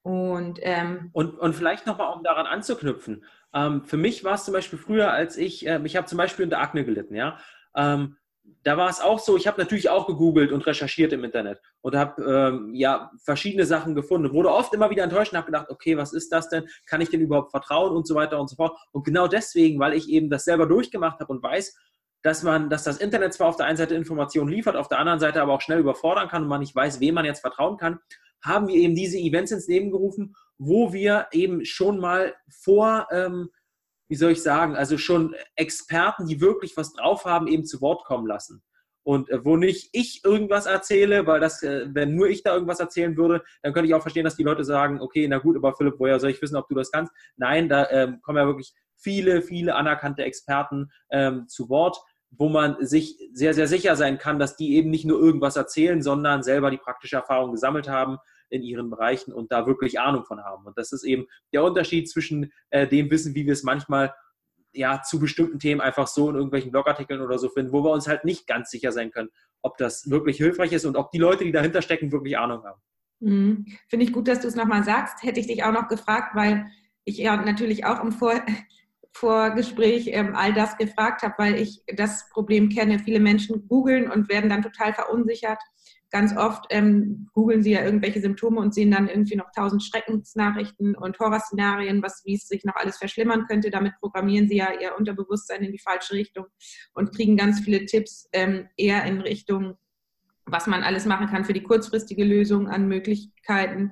Und, 0.02 0.58
ähm, 0.62 1.10
und, 1.12 1.38
und 1.38 1.54
vielleicht 1.54 1.86
nochmal, 1.86 2.14
um 2.14 2.22
daran 2.22 2.46
anzuknüpfen. 2.46 3.24
Ähm, 3.54 3.84
für 3.84 3.96
mich 3.96 4.24
war 4.24 4.34
es 4.34 4.44
zum 4.44 4.52
Beispiel 4.54 4.78
früher, 4.78 5.10
als 5.10 5.36
ich, 5.36 5.66
äh, 5.66 5.80
ich 5.84 5.96
habe 5.96 6.06
zum 6.06 6.18
Beispiel 6.18 6.44
unter 6.44 6.60
Akne 6.60 6.84
gelitten, 6.84 7.14
ja. 7.14 7.38
Ähm, 7.76 8.16
da 8.62 8.76
war 8.76 8.88
es 8.88 9.00
auch 9.00 9.18
so, 9.18 9.36
ich 9.36 9.46
habe 9.46 9.60
natürlich 9.60 9.88
auch 9.88 10.06
gegoogelt 10.06 10.52
und 10.52 10.66
recherchiert 10.66 11.12
im 11.12 11.24
Internet 11.24 11.60
und 11.82 11.96
habe 11.96 12.22
ähm, 12.22 12.74
ja 12.74 13.10
verschiedene 13.22 13.66
Sachen 13.66 13.94
gefunden. 13.94 14.32
Wurde 14.32 14.50
oft 14.50 14.72
immer 14.74 14.90
wieder 14.90 15.02
enttäuscht 15.04 15.32
und 15.32 15.38
habe 15.38 15.46
gedacht, 15.46 15.70
okay, 15.70 15.96
was 15.96 16.12
ist 16.12 16.32
das 16.32 16.48
denn? 16.48 16.66
Kann 16.86 17.00
ich 17.00 17.10
denn 17.10 17.20
überhaupt 17.20 17.50
vertrauen 17.50 17.94
und 17.94 18.06
so 18.06 18.14
weiter 18.14 18.40
und 18.40 18.48
so 18.48 18.56
fort. 18.56 18.76
Und 18.92 19.04
genau 19.04 19.28
deswegen, 19.28 19.78
weil 19.78 19.94
ich 19.94 20.08
eben 20.08 20.30
das 20.30 20.44
selber 20.44 20.66
durchgemacht 20.66 21.20
habe 21.20 21.32
und 21.32 21.42
weiß, 21.42 21.76
dass 22.22 22.42
man, 22.42 22.70
dass 22.70 22.84
das 22.84 22.98
Internet 22.98 23.34
zwar 23.34 23.48
auf 23.48 23.56
der 23.56 23.66
einen 23.66 23.76
Seite 23.76 23.94
Informationen 23.94 24.50
liefert, 24.50 24.76
auf 24.76 24.88
der 24.88 24.98
anderen 24.98 25.20
Seite 25.20 25.42
aber 25.42 25.52
auch 25.52 25.60
schnell 25.60 25.78
überfordern 25.78 26.28
kann 26.28 26.42
und 26.42 26.48
man 26.48 26.60
nicht 26.60 26.74
weiß, 26.74 27.00
wem 27.00 27.14
man 27.14 27.26
jetzt 27.26 27.40
vertrauen 27.40 27.76
kann, 27.76 27.98
haben 28.42 28.68
wir 28.68 28.76
eben 28.76 28.94
diese 28.94 29.18
Events 29.18 29.52
ins 29.52 29.68
Leben 29.68 29.90
gerufen, 29.90 30.34
wo 30.58 30.92
wir 30.92 31.28
eben 31.32 31.64
schon 31.64 31.98
mal 31.98 32.34
vor 32.48 33.08
ähm, 33.10 33.50
wie 34.08 34.16
soll 34.16 34.32
ich 34.32 34.42
sagen, 34.42 34.76
also 34.76 34.98
schon 34.98 35.34
Experten, 35.56 36.26
die 36.26 36.40
wirklich 36.40 36.76
was 36.76 36.92
drauf 36.92 37.24
haben, 37.24 37.46
eben 37.46 37.64
zu 37.64 37.80
Wort 37.80 38.04
kommen 38.04 38.26
lassen. 38.26 38.62
Und 39.04 39.28
äh, 39.28 39.44
wo 39.44 39.56
nicht 39.56 39.90
ich 39.92 40.24
irgendwas 40.24 40.66
erzähle, 40.66 41.26
weil 41.26 41.40
das, 41.40 41.62
äh, 41.62 41.86
wenn 41.92 42.14
nur 42.14 42.28
ich 42.28 42.42
da 42.42 42.54
irgendwas 42.54 42.80
erzählen 42.80 43.16
würde, 43.16 43.42
dann 43.62 43.72
könnte 43.72 43.86
ich 43.86 43.94
auch 43.94 44.02
verstehen, 44.02 44.24
dass 44.24 44.36
die 44.36 44.44
Leute 44.44 44.64
sagen, 44.64 45.00
okay, 45.00 45.28
na 45.28 45.38
gut, 45.38 45.56
aber 45.56 45.74
Philipp, 45.74 45.96
woher 45.98 46.18
soll 46.18 46.30
ich 46.30 46.40
wissen, 46.40 46.56
ob 46.56 46.68
du 46.68 46.74
das 46.74 46.90
kannst? 46.90 47.12
Nein, 47.36 47.68
da 47.68 47.88
ähm, 47.90 48.20
kommen 48.22 48.38
ja 48.38 48.46
wirklich 48.46 48.72
viele, 48.96 49.42
viele 49.42 49.74
anerkannte 49.74 50.24
Experten 50.24 50.90
ähm, 51.10 51.46
zu 51.48 51.68
Wort, 51.68 51.98
wo 52.30 52.48
man 52.48 52.76
sich 52.84 53.18
sehr, 53.32 53.52
sehr 53.52 53.68
sicher 53.68 53.94
sein 53.94 54.18
kann, 54.18 54.38
dass 54.38 54.56
die 54.56 54.74
eben 54.74 54.90
nicht 54.90 55.04
nur 55.04 55.20
irgendwas 55.20 55.56
erzählen, 55.56 56.02
sondern 56.02 56.42
selber 56.42 56.70
die 56.70 56.78
praktische 56.78 57.16
Erfahrung 57.16 57.52
gesammelt 57.52 57.88
haben, 57.88 58.18
in 58.54 58.62
ihren 58.62 58.88
Bereichen 58.88 59.32
und 59.32 59.50
da 59.50 59.66
wirklich 59.66 59.98
Ahnung 59.98 60.24
von 60.24 60.42
haben. 60.42 60.64
Und 60.64 60.78
das 60.78 60.92
ist 60.92 61.04
eben 61.04 61.26
der 61.52 61.64
Unterschied 61.64 62.08
zwischen 62.08 62.52
äh, 62.70 62.86
dem 62.86 63.10
Wissen, 63.10 63.34
wie 63.34 63.46
wir 63.46 63.52
es 63.52 63.64
manchmal 63.64 64.14
ja 64.72 65.02
zu 65.02 65.18
bestimmten 65.18 65.58
Themen 65.58 65.80
einfach 65.80 66.06
so 66.06 66.30
in 66.30 66.36
irgendwelchen 66.36 66.70
Blogartikeln 66.70 67.20
oder 67.20 67.38
so 67.38 67.48
finden, 67.48 67.72
wo 67.72 67.82
wir 67.82 67.90
uns 67.90 68.06
halt 68.06 68.24
nicht 68.24 68.46
ganz 68.46 68.70
sicher 68.70 68.92
sein 68.92 69.10
können, 69.10 69.30
ob 69.62 69.76
das 69.76 70.08
wirklich 70.08 70.36
hilfreich 70.36 70.72
ist 70.72 70.84
und 70.84 70.96
ob 70.96 71.10
die 71.10 71.18
Leute, 71.18 71.44
die 71.44 71.52
dahinter 71.52 71.82
stecken, 71.82 72.12
wirklich 72.12 72.38
Ahnung 72.38 72.64
haben. 72.64 72.80
Mhm. 73.20 73.66
Finde 73.88 74.04
ich 74.04 74.12
gut, 74.12 74.28
dass 74.28 74.40
du 74.40 74.48
es 74.48 74.54
nochmal 74.54 74.84
sagst. 74.84 75.22
Hätte 75.22 75.40
ich 75.40 75.48
dich 75.48 75.64
auch 75.64 75.72
noch 75.72 75.88
gefragt, 75.88 76.36
weil 76.36 76.66
ich 77.04 77.18
ja 77.18 77.36
natürlich 77.36 77.84
auch 77.84 78.02
im 78.02 78.12
Vor 78.12 78.34
Vorgespräch 79.16 80.08
ähm, 80.08 80.34
all 80.34 80.52
das 80.52 80.76
gefragt 80.76 81.22
habe, 81.22 81.34
weil 81.38 81.54
ich 81.54 81.82
das 81.96 82.28
Problem 82.30 82.68
kenne. 82.68 82.98
Viele 82.98 83.20
Menschen 83.20 83.68
googeln 83.68 84.10
und 84.10 84.28
werden 84.28 84.50
dann 84.50 84.62
total 84.62 84.92
verunsichert 84.92 85.60
ganz 86.14 86.36
oft 86.36 86.66
ähm, 86.70 87.28
googeln 87.32 87.64
sie 87.64 87.72
ja 87.72 87.84
irgendwelche 87.84 88.20
Symptome 88.20 88.60
und 88.60 88.72
sehen 88.72 88.92
dann 88.92 89.08
irgendwie 89.08 89.34
noch 89.34 89.50
tausend 89.50 89.82
Schreckensnachrichten 89.82 90.94
und 90.94 91.18
Horrorszenarien, 91.18 92.04
was, 92.04 92.22
wie 92.24 92.36
es 92.36 92.46
sich 92.46 92.64
noch 92.64 92.76
alles 92.76 92.98
verschlimmern 92.98 93.46
könnte. 93.48 93.68
Damit 93.68 93.94
programmieren 93.98 94.46
sie 94.46 94.58
ja 94.58 94.68
ihr 94.80 94.96
Unterbewusstsein 94.96 95.64
in 95.64 95.72
die 95.72 95.80
falsche 95.80 96.14
Richtung 96.14 96.46
und 96.94 97.12
kriegen 97.16 97.36
ganz 97.36 97.58
viele 97.58 97.84
Tipps 97.86 98.28
ähm, 98.32 98.68
eher 98.76 99.02
in 99.06 99.22
Richtung, 99.22 99.76
was 100.46 100.68
man 100.68 100.84
alles 100.84 101.04
machen 101.04 101.26
kann 101.26 101.44
für 101.44 101.52
die 101.52 101.64
kurzfristige 101.64 102.22
Lösung 102.22 102.68
an 102.68 102.86
Möglichkeiten. 102.86 103.90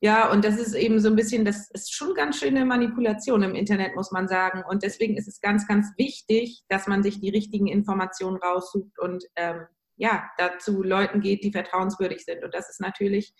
Ja, 0.00 0.32
und 0.32 0.42
das 0.42 0.58
ist 0.58 0.72
eben 0.72 1.00
so 1.00 1.10
ein 1.10 1.16
bisschen, 1.16 1.44
das 1.44 1.70
ist 1.70 1.92
schon 1.92 2.14
ganz 2.14 2.38
schöne 2.38 2.64
Manipulation 2.64 3.42
im 3.42 3.54
Internet, 3.54 3.94
muss 3.94 4.10
man 4.10 4.26
sagen. 4.26 4.62
Und 4.66 4.82
deswegen 4.82 5.18
ist 5.18 5.28
es 5.28 5.42
ganz, 5.42 5.68
ganz 5.68 5.88
wichtig, 5.98 6.62
dass 6.70 6.86
man 6.86 7.02
sich 7.02 7.20
die 7.20 7.30
richtigen 7.30 7.66
Informationen 7.66 8.38
raussucht 8.38 8.98
und 8.98 9.22
ähm, 9.36 9.66
ja, 9.96 10.28
dazu 10.38 10.82
Leuten 10.82 11.20
geht, 11.20 11.42
die 11.42 11.52
vertrauenswürdig 11.52 12.24
sind. 12.24 12.44
Und 12.44 12.54
das 12.54 12.68
ist 12.70 12.80
natürlich 12.80 13.32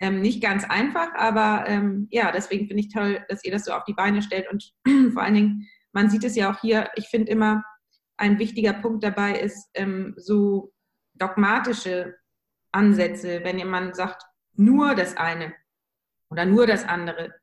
ähm, 0.00 0.20
nicht 0.20 0.42
ganz 0.42 0.64
einfach, 0.64 1.14
aber 1.14 1.64
ähm, 1.68 2.08
ja, 2.10 2.32
deswegen 2.32 2.66
finde 2.66 2.82
ich 2.82 2.92
toll, 2.92 3.24
dass 3.28 3.44
ihr 3.44 3.52
das 3.52 3.64
so 3.64 3.72
auf 3.72 3.84
die 3.84 3.94
Beine 3.94 4.22
stellt. 4.22 4.50
Und 4.50 4.72
vor 5.12 5.22
allen 5.22 5.34
Dingen, 5.34 5.68
man 5.92 6.10
sieht 6.10 6.24
es 6.24 6.36
ja 6.36 6.50
auch 6.50 6.60
hier, 6.60 6.90
ich 6.96 7.08
finde 7.08 7.30
immer, 7.30 7.62
ein 8.16 8.38
wichtiger 8.38 8.72
Punkt 8.72 9.02
dabei 9.02 9.38
ist 9.38 9.68
ähm, 9.74 10.14
so 10.16 10.72
dogmatische 11.14 12.16
Ansätze, 12.70 13.42
wenn 13.42 13.58
jemand 13.58 13.96
sagt, 13.96 14.22
nur 14.54 14.94
das 14.94 15.16
eine 15.16 15.54
oder 16.30 16.44
nur 16.44 16.66
das 16.66 16.84
andere 16.84 17.34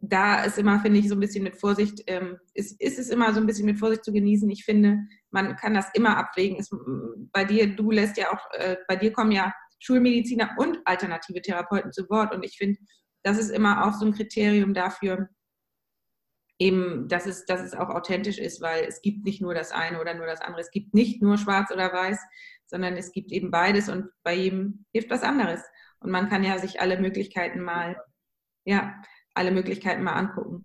da 0.00 0.44
ist 0.44 0.58
immer, 0.58 0.80
finde 0.80 1.00
ich, 1.00 1.08
so 1.08 1.16
ein 1.16 1.20
bisschen 1.20 1.42
mit 1.42 1.56
Vorsicht, 1.56 2.02
ähm, 2.06 2.38
ist, 2.54 2.80
ist 2.80 2.98
es 2.98 3.08
immer 3.08 3.32
so 3.34 3.40
ein 3.40 3.46
bisschen 3.46 3.66
mit 3.66 3.78
Vorsicht 3.78 4.04
zu 4.04 4.12
genießen. 4.12 4.48
Ich 4.50 4.64
finde, 4.64 4.98
man 5.30 5.56
kann 5.56 5.74
das 5.74 5.88
immer 5.94 6.16
abwägen. 6.16 6.56
Ist, 6.56 6.72
bei 7.32 7.44
dir, 7.44 7.74
du 7.74 7.90
lässt 7.90 8.16
ja 8.16 8.32
auch, 8.32 8.40
äh, 8.52 8.76
bei 8.86 8.96
dir 8.96 9.12
kommen 9.12 9.32
ja 9.32 9.52
Schulmediziner 9.80 10.54
und 10.58 10.78
alternative 10.84 11.42
Therapeuten 11.42 11.92
zu 11.92 12.08
Wort. 12.08 12.34
Und 12.34 12.44
ich 12.44 12.56
finde, 12.56 12.78
das 13.24 13.38
ist 13.38 13.50
immer 13.50 13.86
auch 13.86 13.92
so 13.92 14.06
ein 14.06 14.14
Kriterium 14.14 14.72
dafür, 14.72 15.28
eben, 16.60 17.08
dass 17.08 17.26
es, 17.26 17.44
dass 17.46 17.60
es 17.60 17.74
auch 17.74 17.88
authentisch 17.88 18.38
ist, 18.38 18.60
weil 18.60 18.84
es 18.84 19.00
gibt 19.02 19.24
nicht 19.24 19.40
nur 19.40 19.54
das 19.54 19.72
eine 19.72 20.00
oder 20.00 20.14
nur 20.14 20.26
das 20.26 20.40
andere. 20.40 20.60
Es 20.60 20.70
gibt 20.70 20.94
nicht 20.94 21.22
nur 21.22 21.38
schwarz 21.38 21.70
oder 21.72 21.92
weiß, 21.92 22.18
sondern 22.66 22.96
es 22.96 23.12
gibt 23.12 23.32
eben 23.32 23.50
beides 23.50 23.88
und 23.88 24.10
bei 24.22 24.34
jedem 24.34 24.84
hilft 24.92 25.10
was 25.10 25.22
anderes. 25.22 25.60
Und 26.00 26.10
man 26.10 26.28
kann 26.28 26.44
ja 26.44 26.58
sich 26.58 26.80
alle 26.80 27.00
Möglichkeiten 27.00 27.60
mal, 27.60 27.96
ja, 28.64 29.00
alle 29.38 29.50
Möglichkeiten 29.50 30.02
mal 30.02 30.12
angucken. 30.12 30.64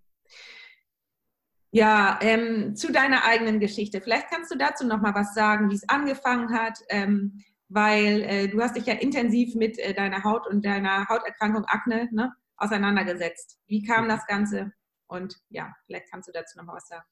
Ja, 1.71 2.19
ähm, 2.21 2.75
zu 2.75 2.91
deiner 2.91 3.23
eigenen 3.25 3.59
Geschichte. 3.59 3.99
Vielleicht 3.99 4.29
kannst 4.29 4.51
du 4.51 4.57
dazu 4.57 4.85
noch 4.85 5.01
mal 5.01 5.15
was 5.15 5.33
sagen, 5.33 5.71
wie 5.71 5.75
es 5.75 5.89
angefangen 5.89 6.53
hat, 6.53 6.77
ähm, 6.89 7.43
weil 7.67 8.21
äh, 8.21 8.47
du 8.47 8.61
hast 8.61 8.75
dich 8.75 8.85
ja 8.85 8.93
intensiv 8.93 9.55
mit 9.55 9.79
äh, 9.79 9.93
deiner 9.93 10.23
Haut 10.23 10.45
und 10.45 10.63
deiner 10.63 11.07
Hauterkrankung 11.09 11.65
Akne 11.65 12.09
ne, 12.11 12.31
auseinandergesetzt. 12.57 13.59
Wie 13.65 13.81
kam 13.81 14.07
das 14.07 14.25
Ganze? 14.27 14.71
Und 15.07 15.35
ja, 15.49 15.73
vielleicht 15.87 16.11
kannst 16.11 16.27
du 16.27 16.31
dazu 16.31 16.59
noch 16.59 16.65
mal 16.65 16.75
was 16.75 16.87
sagen. 16.87 17.05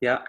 Ja, 0.00 0.24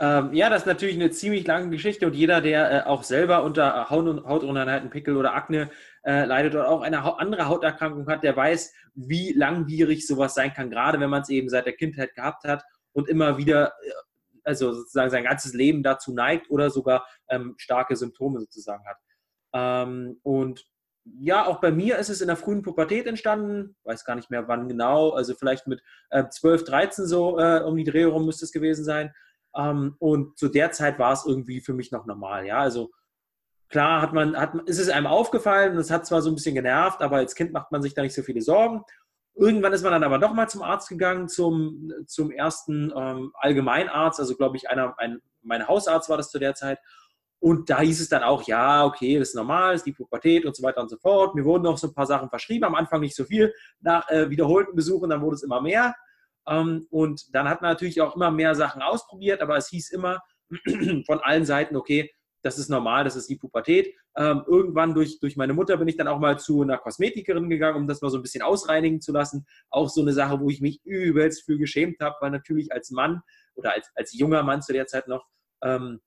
ähm, 0.00 0.32
ja, 0.32 0.48
das 0.48 0.62
ist 0.62 0.66
natürlich 0.66 0.94
eine 0.94 1.10
ziemlich 1.10 1.46
lange 1.46 1.68
Geschichte 1.68 2.06
und 2.06 2.14
jeder, 2.14 2.40
der 2.40 2.70
äh, 2.72 2.88
auch 2.88 3.02
selber 3.02 3.44
unter 3.44 3.90
Haut 3.90 4.24
Hautunreinheiten, 4.24 4.88
Pickel 4.88 5.14
oder 5.14 5.34
Akne 5.34 5.70
äh, 6.04 6.24
leidet 6.24 6.54
oder 6.54 6.70
auch 6.70 6.80
eine 6.80 7.18
andere 7.18 7.48
Hauterkrankung 7.48 8.08
hat, 8.08 8.22
der 8.22 8.34
weiß, 8.34 8.72
wie 8.94 9.34
langwierig 9.34 10.06
sowas 10.06 10.34
sein 10.34 10.54
kann, 10.54 10.70
gerade 10.70 10.98
wenn 11.00 11.10
man 11.10 11.20
es 11.20 11.28
eben 11.28 11.50
seit 11.50 11.66
der 11.66 11.74
Kindheit 11.74 12.14
gehabt 12.14 12.44
hat 12.44 12.64
und 12.92 13.10
immer 13.10 13.36
wieder, 13.36 13.74
äh, 13.82 13.90
also 14.42 14.72
sozusagen 14.72 15.10
sein 15.10 15.24
ganzes 15.24 15.52
Leben 15.52 15.82
dazu 15.82 16.14
neigt 16.14 16.50
oder 16.50 16.70
sogar 16.70 17.06
ähm, 17.28 17.54
starke 17.58 17.94
Symptome 17.94 18.40
sozusagen 18.40 18.84
hat. 18.86 18.96
Ähm, 19.52 20.18
und 20.22 20.64
ja, 21.04 21.46
auch 21.46 21.60
bei 21.60 21.72
mir 21.72 21.98
ist 21.98 22.08
es 22.08 22.22
in 22.22 22.28
der 22.28 22.36
frühen 22.36 22.62
Pubertät 22.62 23.06
entstanden, 23.06 23.76
weiß 23.84 24.06
gar 24.06 24.14
nicht 24.14 24.30
mehr 24.30 24.48
wann 24.48 24.66
genau, 24.66 25.10
also 25.10 25.34
vielleicht 25.34 25.66
mit 25.66 25.82
äh, 26.08 26.26
12, 26.26 26.64
13 26.64 27.06
so 27.06 27.38
äh, 27.38 27.60
um 27.60 27.76
die 27.76 27.84
Dreh 27.84 28.00
herum 28.00 28.24
müsste 28.24 28.46
es 28.46 28.52
gewesen 28.52 28.84
sein. 28.84 29.12
Ähm, 29.56 29.96
und 29.98 30.38
zu 30.38 30.48
der 30.48 30.72
Zeit 30.72 30.98
war 30.98 31.12
es 31.12 31.26
irgendwie 31.26 31.60
für 31.60 31.74
mich 31.74 31.92
noch 31.92 32.06
normal. 32.06 32.46
Ja, 32.46 32.58
also 32.58 32.90
klar 33.68 34.02
hat 34.02 34.12
man, 34.12 34.36
hat, 34.36 34.54
ist 34.66 34.78
es 34.78 34.88
einem 34.88 35.06
aufgefallen 35.06 35.72
und 35.72 35.78
es 35.78 35.90
hat 35.90 36.06
zwar 36.06 36.22
so 36.22 36.30
ein 36.30 36.34
bisschen 36.34 36.54
genervt, 36.54 37.02
aber 37.02 37.16
als 37.16 37.34
Kind 37.34 37.52
macht 37.52 37.72
man 37.72 37.82
sich 37.82 37.94
da 37.94 38.02
nicht 38.02 38.14
so 38.14 38.22
viele 38.22 38.42
Sorgen. 38.42 38.82
Irgendwann 39.34 39.72
ist 39.72 39.82
man 39.82 39.92
dann 39.92 40.04
aber 40.04 40.18
nochmal 40.18 40.48
zum 40.48 40.62
Arzt 40.62 40.88
gegangen, 40.88 41.28
zum, 41.28 41.92
zum 42.06 42.30
ersten 42.30 42.92
ähm, 42.94 43.32
Allgemeinarzt, 43.34 44.20
also 44.20 44.36
glaube 44.36 44.56
ich, 44.56 44.68
einer, 44.68 44.98
ein, 44.98 45.20
mein 45.42 45.66
Hausarzt 45.66 46.10
war 46.10 46.16
das 46.16 46.30
zu 46.30 46.38
der 46.38 46.54
Zeit. 46.54 46.78
Und 47.38 47.70
da 47.70 47.80
hieß 47.80 48.00
es 48.02 48.10
dann 48.10 48.22
auch, 48.22 48.42
ja, 48.42 48.84
okay, 48.84 49.18
das 49.18 49.30
ist 49.30 49.34
normal, 49.34 49.72
das 49.72 49.80
ist 49.80 49.86
die 49.86 49.92
Pubertät 49.92 50.44
und 50.44 50.54
so 50.54 50.62
weiter 50.62 50.82
und 50.82 50.90
so 50.90 50.98
fort. 50.98 51.34
Mir 51.34 51.44
wurden 51.44 51.62
noch 51.62 51.78
so 51.78 51.86
ein 51.86 51.94
paar 51.94 52.06
Sachen 52.06 52.28
verschrieben, 52.28 52.64
am 52.64 52.74
Anfang 52.74 53.00
nicht 53.00 53.16
so 53.16 53.24
viel, 53.24 53.54
nach 53.80 54.06
äh, 54.10 54.28
wiederholten 54.28 54.76
Besuchen, 54.76 55.08
dann 55.08 55.22
wurde 55.22 55.36
es 55.36 55.42
immer 55.42 55.62
mehr. 55.62 55.94
Ähm, 56.48 56.86
und 56.90 57.34
dann 57.34 57.48
hat 57.48 57.62
man 57.62 57.70
natürlich 57.70 58.00
auch 58.00 58.16
immer 58.16 58.30
mehr 58.30 58.54
Sachen 58.54 58.82
ausprobiert, 58.82 59.40
aber 59.40 59.56
es 59.56 59.68
hieß 59.68 59.90
immer 59.90 60.20
von 61.06 61.20
allen 61.20 61.44
Seiten, 61.44 61.76
okay, 61.76 62.10
das 62.42 62.58
ist 62.58 62.70
normal, 62.70 63.04
das 63.04 63.16
ist 63.16 63.28
die 63.28 63.36
Pubertät. 63.36 63.94
Ähm, 64.16 64.42
irgendwann 64.46 64.94
durch, 64.94 65.20
durch 65.20 65.36
meine 65.36 65.52
Mutter 65.52 65.76
bin 65.76 65.88
ich 65.88 65.96
dann 65.96 66.08
auch 66.08 66.18
mal 66.18 66.38
zu 66.38 66.62
einer 66.62 66.78
Kosmetikerin 66.78 67.50
gegangen, 67.50 67.76
um 67.76 67.86
das 67.86 68.00
mal 68.00 68.10
so 68.10 68.18
ein 68.18 68.22
bisschen 68.22 68.42
ausreinigen 68.42 69.00
zu 69.00 69.12
lassen. 69.12 69.46
Auch 69.68 69.88
so 69.88 70.00
eine 70.00 70.12
Sache, 70.12 70.40
wo 70.40 70.48
ich 70.48 70.60
mich 70.60 70.80
übelst 70.84 71.44
für 71.44 71.58
geschämt 71.58 72.00
habe, 72.00 72.16
weil 72.20 72.30
natürlich 72.30 72.72
als 72.72 72.90
Mann 72.90 73.20
oder 73.54 73.74
als, 73.74 73.90
als 73.94 74.18
junger 74.18 74.42
Mann 74.42 74.62
zu 74.62 74.72
der 74.72 74.86
Zeit 74.86 75.06
noch 75.06 75.26
ähm, 75.62 76.00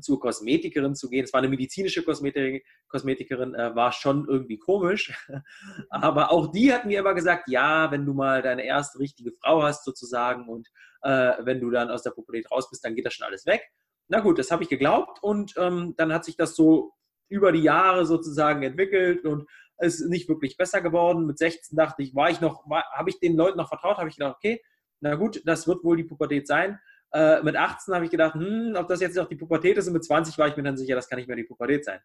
zur 0.00 0.20
Kosmetikerin 0.20 0.94
zu 0.94 1.08
gehen. 1.08 1.24
Es 1.24 1.32
war 1.32 1.38
eine 1.38 1.48
medizinische 1.48 2.02
Kosmetik 2.02 2.64
Kosmetikerin, 2.88 3.54
äh, 3.54 3.74
war 3.74 3.92
schon 3.92 4.26
irgendwie 4.28 4.58
komisch. 4.58 5.12
Aber 5.90 6.30
auch 6.30 6.50
die 6.50 6.72
hat 6.72 6.86
mir 6.86 7.00
immer 7.00 7.14
gesagt, 7.14 7.48
ja, 7.48 7.90
wenn 7.90 8.04
du 8.06 8.14
mal 8.14 8.42
deine 8.42 8.64
erste 8.64 8.98
richtige 8.98 9.32
Frau 9.32 9.62
hast 9.62 9.84
sozusagen 9.84 10.48
und 10.48 10.68
äh, 11.02 11.32
wenn 11.40 11.60
du 11.60 11.70
dann 11.70 11.90
aus 11.90 12.02
der 12.02 12.10
Pubertät 12.10 12.50
raus 12.50 12.68
bist, 12.70 12.84
dann 12.84 12.94
geht 12.94 13.06
das 13.06 13.14
schon 13.14 13.26
alles 13.26 13.46
weg. 13.46 13.62
Na 14.08 14.20
gut, 14.20 14.38
das 14.38 14.50
habe 14.50 14.62
ich 14.62 14.68
geglaubt 14.68 15.22
und 15.22 15.54
ähm, 15.56 15.94
dann 15.96 16.12
hat 16.12 16.24
sich 16.24 16.36
das 16.36 16.56
so 16.56 16.92
über 17.28 17.52
die 17.52 17.62
Jahre 17.62 18.04
sozusagen 18.04 18.62
entwickelt 18.62 19.24
und 19.24 19.48
ist 19.78 20.06
nicht 20.08 20.28
wirklich 20.28 20.56
besser 20.56 20.80
geworden. 20.80 21.26
Mit 21.26 21.38
16 21.38 21.76
dachte 21.76 22.02
ich, 22.02 22.14
war 22.14 22.30
ich 22.30 22.40
noch, 22.40 22.64
habe 22.92 23.10
ich 23.10 23.18
den 23.18 23.36
Leuten 23.36 23.58
noch 23.58 23.68
vertraut, 23.68 23.96
habe 23.96 24.08
ich 24.08 24.16
gedacht, 24.16 24.36
okay, 24.36 24.60
na 25.00 25.14
gut, 25.16 25.42
das 25.44 25.66
wird 25.66 25.84
wohl 25.84 25.96
die 25.96 26.04
Pubertät 26.04 26.46
sein. 26.46 26.78
Äh, 27.14 27.42
mit 27.44 27.54
18 27.54 27.94
habe 27.94 28.04
ich 28.04 28.10
gedacht, 28.10 28.34
hm, 28.34 28.74
ob 28.76 28.88
das 28.88 29.00
jetzt 29.00 29.16
noch 29.16 29.28
die 29.28 29.36
Pubertät 29.36 29.78
ist. 29.78 29.86
Und 29.86 29.92
mit 29.92 30.04
20 30.04 30.36
war 30.36 30.48
ich 30.48 30.56
mir 30.56 30.64
dann 30.64 30.76
sicher, 30.76 30.96
das 30.96 31.08
kann 31.08 31.18
nicht 31.18 31.28
mehr 31.28 31.36
die 31.36 31.44
Pubertät 31.44 31.84
sein. 31.84 32.00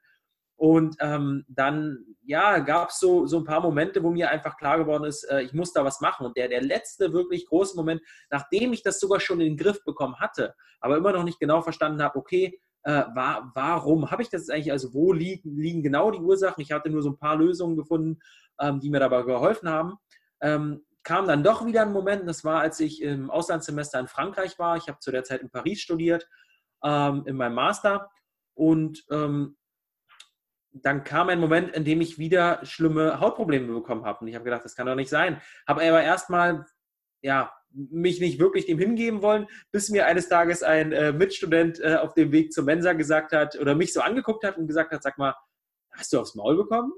Und 0.56 0.98
ähm, 1.00 1.46
dann, 1.48 2.06
ja, 2.22 2.60
gab 2.60 2.90
es 2.90 3.00
so, 3.00 3.26
so 3.26 3.40
ein 3.40 3.46
paar 3.46 3.62
Momente, 3.62 4.04
wo 4.04 4.12
mir 4.12 4.30
einfach 4.30 4.56
klar 4.58 4.78
geworden 4.78 5.06
ist, 5.06 5.24
äh, 5.24 5.42
ich 5.42 5.54
muss 5.54 5.74
da 5.74 5.84
was 5.84 6.00
machen. 6.00 6.28
Und 6.28 6.38
der, 6.38 6.48
der 6.48 6.62
letzte 6.62 7.12
wirklich 7.12 7.48
große 7.48 7.76
Moment, 7.76 8.02
nachdem 8.30 8.72
ich 8.72 8.84
das 8.84 9.00
sogar 9.00 9.20
schon 9.20 9.40
in 9.40 9.48
den 9.48 9.58
Griff 9.58 9.84
bekommen 9.84 10.20
hatte, 10.20 10.54
aber 10.80 10.98
immer 10.98 11.12
noch 11.12 11.24
nicht 11.24 11.40
genau 11.40 11.62
verstanden 11.62 12.04
habe, 12.04 12.20
okay, 12.20 12.60
äh, 12.84 13.04
war, 13.16 13.52
warum 13.56 14.12
habe 14.12 14.22
ich 14.22 14.30
das 14.30 14.50
eigentlich, 14.50 14.72
also 14.72 14.94
wo 14.94 15.12
liegen, 15.12 15.58
liegen 15.58 15.82
genau 15.82 16.12
die 16.12 16.20
Ursachen? 16.20 16.62
Ich 16.62 16.72
hatte 16.72 16.90
nur 16.90 17.02
so 17.02 17.10
ein 17.10 17.18
paar 17.18 17.36
Lösungen 17.36 17.76
gefunden, 17.76 18.20
ähm, 18.60 18.80
die 18.80 18.90
mir 18.92 19.00
dabei 19.00 19.24
geholfen 19.24 19.70
haben. 19.70 19.96
Ähm, 20.42 20.84
kam 21.10 21.28
dann 21.28 21.44
doch 21.44 21.66
wieder 21.66 21.82
ein 21.82 21.92
Moment, 21.92 22.30
das 22.30 22.44
war, 22.44 22.62
als 22.62 22.80
ich 22.80 23.02
im 23.02 23.32
Auslandssemester 23.32 24.00
in 24.00 24.08
Frankreich 24.08 24.60
war. 24.60 24.78
Ich 24.78 24.88
habe 24.88 25.00
zu 25.00 25.10
der 25.10 25.24
Zeit 25.24 25.42
in 25.42 25.50
Paris 25.50 25.82
studiert, 25.82 26.30
ähm, 26.84 27.24
in 27.26 27.36
meinem 27.36 27.56
Master. 27.56 28.12
Und 28.54 29.04
ähm, 29.10 29.58
dann 30.72 31.04
kam 31.04 31.30
ein 31.30 31.40
Moment, 31.40 31.72
in 31.72 31.84
dem 31.84 32.00
ich 32.00 32.20
wieder 32.20 32.64
schlimme 32.64 33.20
Hautprobleme 33.20 33.74
bekommen 33.74 34.06
habe. 34.06 34.20
Und 34.20 34.28
ich 34.28 34.36
habe 34.36 34.46
gedacht, 34.46 34.64
das 34.64 34.76
kann 34.76 34.86
doch 34.86 34.94
nicht 34.94 35.10
sein. 35.10 35.42
Habe 35.68 35.82
aber 35.82 36.04
erstmal, 36.04 36.68
ja, 37.22 37.52
mich 37.72 38.20
nicht 38.20 38.38
wirklich 38.38 38.68
dem 38.68 38.78
hingeben 38.78 39.24
wollen, 39.24 39.48
bis 39.72 39.90
mir 39.90 40.06
eines 40.06 40.30
Tages 40.30 40.62
ein 40.62 40.92
äh, 40.92 41.12
Mitstudent 41.12 41.80
äh, 41.80 41.96
auf 41.96 42.14
dem 42.14 42.32
Weg 42.32 42.54
zur 42.54 42.66
Mensa 42.66 42.94
gesagt 42.94 43.32
hat 43.32 43.58
oder 43.60 43.74
mich 43.74 43.94
so 43.94 44.02
angeguckt 44.02 44.44
hat 44.44 44.60
und 44.60 44.68
gesagt 44.68 44.92
hat, 44.92 45.02
sag 45.02 45.18
mal, 45.18 45.34
hast 45.90 46.14
du 46.14 46.20
aufs 46.20 46.36
Maul 46.36 46.56
bekommen? 46.56 46.94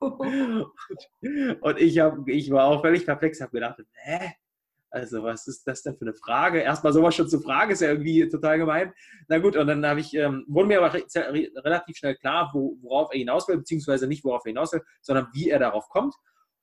und 1.60 1.78
ich, 1.78 1.98
hab, 1.98 2.28
ich 2.28 2.50
war 2.50 2.66
auch 2.66 2.82
völlig 2.82 3.06
perplex, 3.06 3.40
habe 3.40 3.52
gedacht, 3.52 3.80
hä? 3.92 4.32
Also, 4.90 5.22
was 5.22 5.46
ist 5.46 5.66
das 5.66 5.82
denn 5.82 5.96
für 5.96 6.06
eine 6.06 6.14
Frage? 6.14 6.60
Erstmal 6.60 6.92
sowas 6.92 7.14
schon 7.14 7.28
zu 7.28 7.40
fragen, 7.40 7.72
ist 7.72 7.82
ja 7.82 7.90
irgendwie 7.90 8.28
total 8.28 8.58
gemein. 8.58 8.94
Na 9.28 9.38
gut, 9.38 9.56
und 9.56 9.66
dann 9.66 9.84
habe 9.84 10.00
ich, 10.00 10.14
ähm, 10.14 10.44
wurde 10.48 10.68
mir 10.68 10.78
aber 10.82 10.94
re 10.94 11.04
relativ 11.56 11.96
schnell 11.96 12.16
klar, 12.16 12.50
wo, 12.54 12.78
worauf 12.80 13.12
er 13.12 13.18
hinaus 13.18 13.48
will, 13.48 13.58
beziehungsweise 13.58 14.06
nicht, 14.06 14.24
worauf 14.24 14.46
er 14.46 14.50
hinaus 14.50 14.72
will, 14.72 14.82
sondern 15.02 15.28
wie 15.32 15.50
er 15.50 15.58
darauf 15.58 15.88
kommt. 15.88 16.14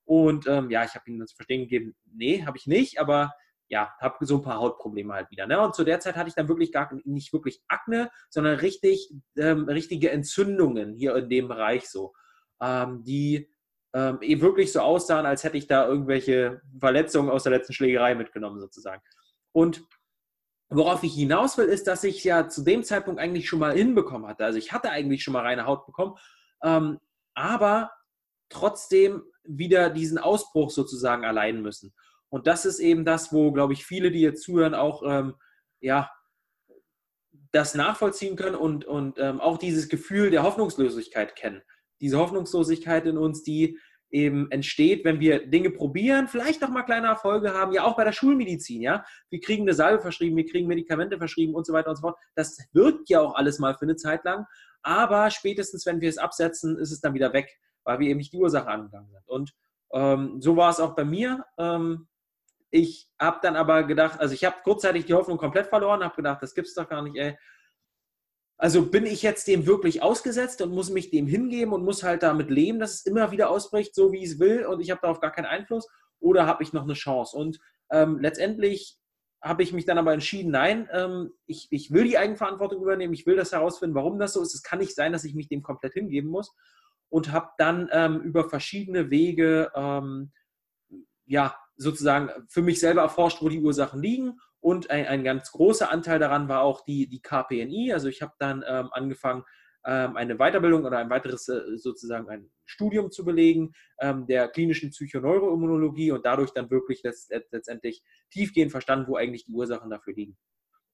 Und 0.06 0.48
ähm, 0.48 0.72
ja, 0.72 0.84
ich 0.84 0.96
habe 0.96 1.04
ihm 1.08 1.26
zu 1.28 1.36
verstehen 1.36 1.62
gegeben, 1.62 1.96
nee, 2.06 2.44
habe 2.46 2.58
ich 2.58 2.66
nicht, 2.66 3.00
aber 3.00 3.34
ja, 3.68 3.94
habe 4.00 4.26
so 4.26 4.38
ein 4.38 4.42
paar 4.42 4.60
Hautprobleme 4.60 5.14
halt 5.14 5.32
wieder. 5.32 5.48
Ne? 5.48 5.60
Und 5.60 5.76
zu 5.76 5.84
der 5.84 6.00
Zeit 6.00 6.16
hatte 6.16 6.30
ich 6.30 6.36
dann 6.36 6.48
wirklich 6.48 6.72
gar 6.72 6.92
nicht 7.06 7.34
wirklich 7.34 7.62
Akne, 7.68 8.10
sondern 8.30 8.60
richtig, 8.60 9.12
ähm, 9.38 9.66
richtige 9.66 10.12
Entzündungen 10.12 10.94
hier 10.94 11.16
in 11.16 11.30
dem 11.30 11.48
Bereich 11.48 11.90
so 11.90 12.14
ähm, 12.62 13.04
die 13.04 13.50
ähm, 13.94 14.20
eben 14.22 14.42
wirklich 14.42 14.72
so 14.72 14.80
aussahen, 14.80 15.26
als 15.26 15.44
hätte 15.44 15.58
ich 15.58 15.68
da 15.68 15.88
irgendwelche 15.88 16.62
Verletzungen 16.80 17.30
aus 17.30 17.44
der 17.44 17.52
letzten 17.52 17.74
Schlägerei 17.74 18.16
mitgenommen 18.16 18.60
sozusagen. 18.60 19.02
Und 19.52 19.84
worauf 20.70 21.04
ich 21.04 21.14
hinaus 21.14 21.58
will, 21.58 21.68
ist, 21.68 21.88
dass 21.88 22.04
ich 22.04 22.24
ja 22.24 22.50
zu 22.50 22.64
dem 22.64 22.84
Zeitpunkt 22.84 23.22
eigentlich 23.22 23.48
schon 23.48 23.60
mal 23.60 23.76
hinbekommen 23.76 24.28
hatte. 24.28 24.46
Also 24.46 24.58
ich 24.58 24.72
hatte 24.72 24.90
eigentlich 24.90 25.24
schon 25.24 25.34
mal 25.34 25.44
reine 25.44 25.66
Haut 25.66 25.86
bekommen, 25.86 26.16
ähm, 26.64 27.00
aber 27.36 27.92
trotzdem 28.50 29.24
wieder 29.44 29.90
diesen 29.90 30.18
Ausbruch 30.18 30.72
sozusagen 30.72 31.24
erleiden 31.24 31.62
müssen. 31.62 31.94
Und 32.30 32.48
das 32.48 32.66
ist 32.66 32.80
eben 32.80 33.06
das, 33.06 33.32
wo, 33.32 33.52
glaube 33.52 33.74
ich, 33.74 33.86
viele, 33.86 34.10
die 34.10 34.22
jetzt 34.22 34.42
zuhören, 34.42 34.74
auch 34.74 35.04
ähm, 35.06 35.36
ja, 35.82 36.10
das 37.52 37.76
nachvollziehen 37.76 38.36
können 38.36 38.56
und, 38.56 38.86
und 38.86 39.20
ähm, 39.20 39.40
auch 39.40 39.60
dieses 39.60 39.88
Gefühl 39.90 40.32
der 40.32 40.42
Hoffnungslosigkeit 40.42 41.36
kennen 41.36 41.62
diese 42.04 42.18
Hoffnungslosigkeit 42.18 43.06
in 43.06 43.18
uns, 43.18 43.44
die 43.44 43.80
eben 44.12 44.52
entsteht, 44.52 45.06
wenn 45.06 45.22
wir 45.22 45.48
Dinge 45.48 45.72
probieren, 45.72 46.28
vielleicht 46.28 46.64
auch 46.64 46.70
mal 46.70 46.84
kleine 46.84 47.08
Erfolge 47.08 47.54
haben, 47.54 47.72
ja 47.72 47.86
auch 47.86 47.96
bei 47.96 48.04
der 48.04 48.12
Schulmedizin, 48.12 48.82
ja. 48.82 49.06
Wir 49.30 49.40
kriegen 49.40 49.64
eine 49.64 49.74
Salbe 49.74 50.02
verschrieben, 50.02 50.36
wir 50.36 50.46
kriegen 50.46 50.68
Medikamente 50.68 51.18
verschrieben 51.18 51.56
und 51.56 51.66
so 51.66 51.72
weiter 51.72 51.90
und 51.90 51.96
so 51.96 52.02
fort. 52.02 52.18
Das 52.36 52.58
wirkt 52.74 53.10
ja 53.10 53.22
auch 53.22 53.36
alles 53.36 53.58
mal 53.58 53.74
für 53.74 53.86
eine 53.86 53.96
Zeit 53.96 54.26
lang, 54.26 54.46
aber 54.82 55.32
spätestens, 55.32 55.86
wenn 55.86 56.02
wir 56.02 56.10
es 56.10 56.18
absetzen, 56.18 56.78
ist 56.78 56.92
es 56.92 57.00
dann 57.00 57.14
wieder 57.14 57.32
weg, 57.32 57.50
weil 57.86 58.00
wir 58.00 58.10
eben 58.10 58.18
nicht 58.18 58.34
die 58.34 58.38
Ursache 58.38 58.68
angegangen 58.68 59.10
sind. 59.10 59.28
Und 59.28 59.54
ähm, 59.94 60.42
so 60.42 60.58
war 60.58 60.70
es 60.72 60.82
auch 60.82 60.96
bei 60.96 61.06
mir. 61.06 61.46
Ähm, 61.58 62.08
ich 62.70 63.10
habe 63.18 63.40
dann 63.42 63.56
aber 63.56 63.84
gedacht, 63.84 64.20
also 64.20 64.34
ich 64.34 64.44
habe 64.44 64.58
kurzzeitig 64.64 65.06
die 65.06 65.14
Hoffnung 65.14 65.38
komplett 65.38 65.68
verloren, 65.68 66.04
habe 66.04 66.16
gedacht, 66.16 66.44
das 66.44 66.54
gibt 66.54 66.68
es 66.68 66.74
doch 66.74 66.90
gar 66.90 67.02
nicht, 67.02 67.16
ey. 67.16 67.38
Also 68.58 68.86
bin 68.90 69.06
ich 69.06 69.22
jetzt 69.24 69.48
dem 69.48 69.66
wirklich 69.66 70.02
ausgesetzt 70.02 70.62
und 70.62 70.72
muss 70.72 70.90
mich 70.90 71.10
dem 71.10 71.28
hingeben 71.28 71.74
und 71.74 71.84
muss 71.84 72.04
halt 72.04 72.24
damit 72.24 72.50
leben, 72.50 72.80
dass 72.80 72.94
es 72.94 73.06
immer 73.06 73.32
wieder 73.32 73.50
ausbricht, 73.50 73.96
so 73.96 74.12
wie 74.12 74.24
es 74.24 74.40
will 74.40 74.66
und 74.66 74.80
ich 74.80 74.92
habe 74.92 75.02
darauf 75.02 75.20
gar 75.20 75.32
keinen 75.32 75.46
Einfluss? 75.46 75.88
Oder 76.20 76.46
habe 76.46 76.64
ich 76.64 76.72
noch 76.72 76.84
eine 76.84 76.94
Chance? 76.94 77.36
Und 77.36 77.60
ähm, 77.92 78.20
letztendlich 78.20 78.98
habe 79.42 79.62
ich 79.62 79.74
mich 79.74 79.86
dann 79.86 79.98
aber 79.98 80.14
entschieden, 80.14 80.52
nein, 80.52 80.88
ähm, 80.94 81.32
ich, 81.46 81.68
ich 81.70 81.92
will 81.92 82.06
die 82.06 82.18
Eigenverantwortung 82.18 82.82
übernehmen, 82.82 83.14
ich 83.14 83.26
will 83.26 83.36
das 83.36 83.52
herausfinden, 83.52 83.96
warum 83.96 84.18
das 84.18 84.34
so 84.34 84.42
ist. 84.42 84.56
Es 84.56 84.64
kann 84.64 84.80
nicht 84.80 84.96
sein, 84.96 85.12
dass 85.12 85.26
ich 85.26 85.36
mich 85.36 85.50
dem 85.50 85.62
komplett 85.62 85.94
hingeben 85.94 86.30
muss. 86.30 86.56
Und 87.10 87.32
habe 87.32 87.50
dann 87.58 87.90
ähm, 87.92 88.22
über 88.22 88.50
verschiedene 88.50 89.12
Wege 89.12 89.72
ähm, 89.76 90.32
ja, 91.26 91.56
sozusagen 91.76 92.30
für 92.48 92.62
mich 92.62 92.80
selber 92.80 93.02
erforscht, 93.02 93.42
wo 93.42 93.50
die 93.50 93.62
Ursachen 93.62 94.02
liegen. 94.02 94.40
Und 94.64 94.90
ein, 94.90 95.06
ein 95.08 95.24
ganz 95.26 95.52
großer 95.52 95.92
Anteil 95.92 96.20
daran 96.20 96.48
war 96.48 96.62
auch 96.62 96.86
die, 96.86 97.08
die 97.08 97.22
KPNI. 97.22 97.92
Also 97.92 98.08
ich 98.08 98.22
habe 98.22 98.32
dann 98.40 98.64
ähm, 98.66 98.88
angefangen, 98.94 99.44
ähm, 99.86 100.16
eine 100.16 100.38
Weiterbildung 100.38 100.86
oder 100.86 101.00
ein 101.00 101.10
weiteres 101.10 101.50
äh, 101.50 101.76
sozusagen 101.76 102.30
ein 102.30 102.50
Studium 102.64 103.12
zu 103.12 103.26
belegen 103.26 103.74
ähm, 104.00 104.26
der 104.26 104.48
klinischen 104.48 104.92
Psychoneuroimmunologie 104.92 106.12
und 106.12 106.26
dadurch 106.26 106.52
dann 106.52 106.72
wirklich 106.72 107.04
letztendlich 107.04 108.02
tiefgehend 108.32 108.72
verstanden, 108.72 109.08
wo 109.10 109.18
eigentlich 109.18 109.44
die 109.44 109.52
Ursachen 109.52 109.90
dafür 109.90 110.14
liegen. 110.14 110.38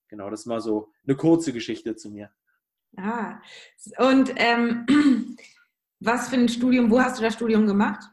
Genau, 0.08 0.32
das 0.32 0.48
war 0.48 0.62
so 0.62 0.92
eine 1.06 1.16
kurze 1.16 1.54
Geschichte 1.54 1.96
zu 1.96 2.10
mir. 2.10 2.32
Ah, 2.98 3.40
und 4.00 4.34
ähm, 4.38 4.88
was 6.00 6.30
für 6.30 6.38
ein 6.38 6.50
Studium, 6.50 6.90
wo 6.90 7.00
hast 7.00 7.20
du 7.20 7.24
das 7.24 7.36
Studium 7.36 7.68
gemacht? 7.68 8.04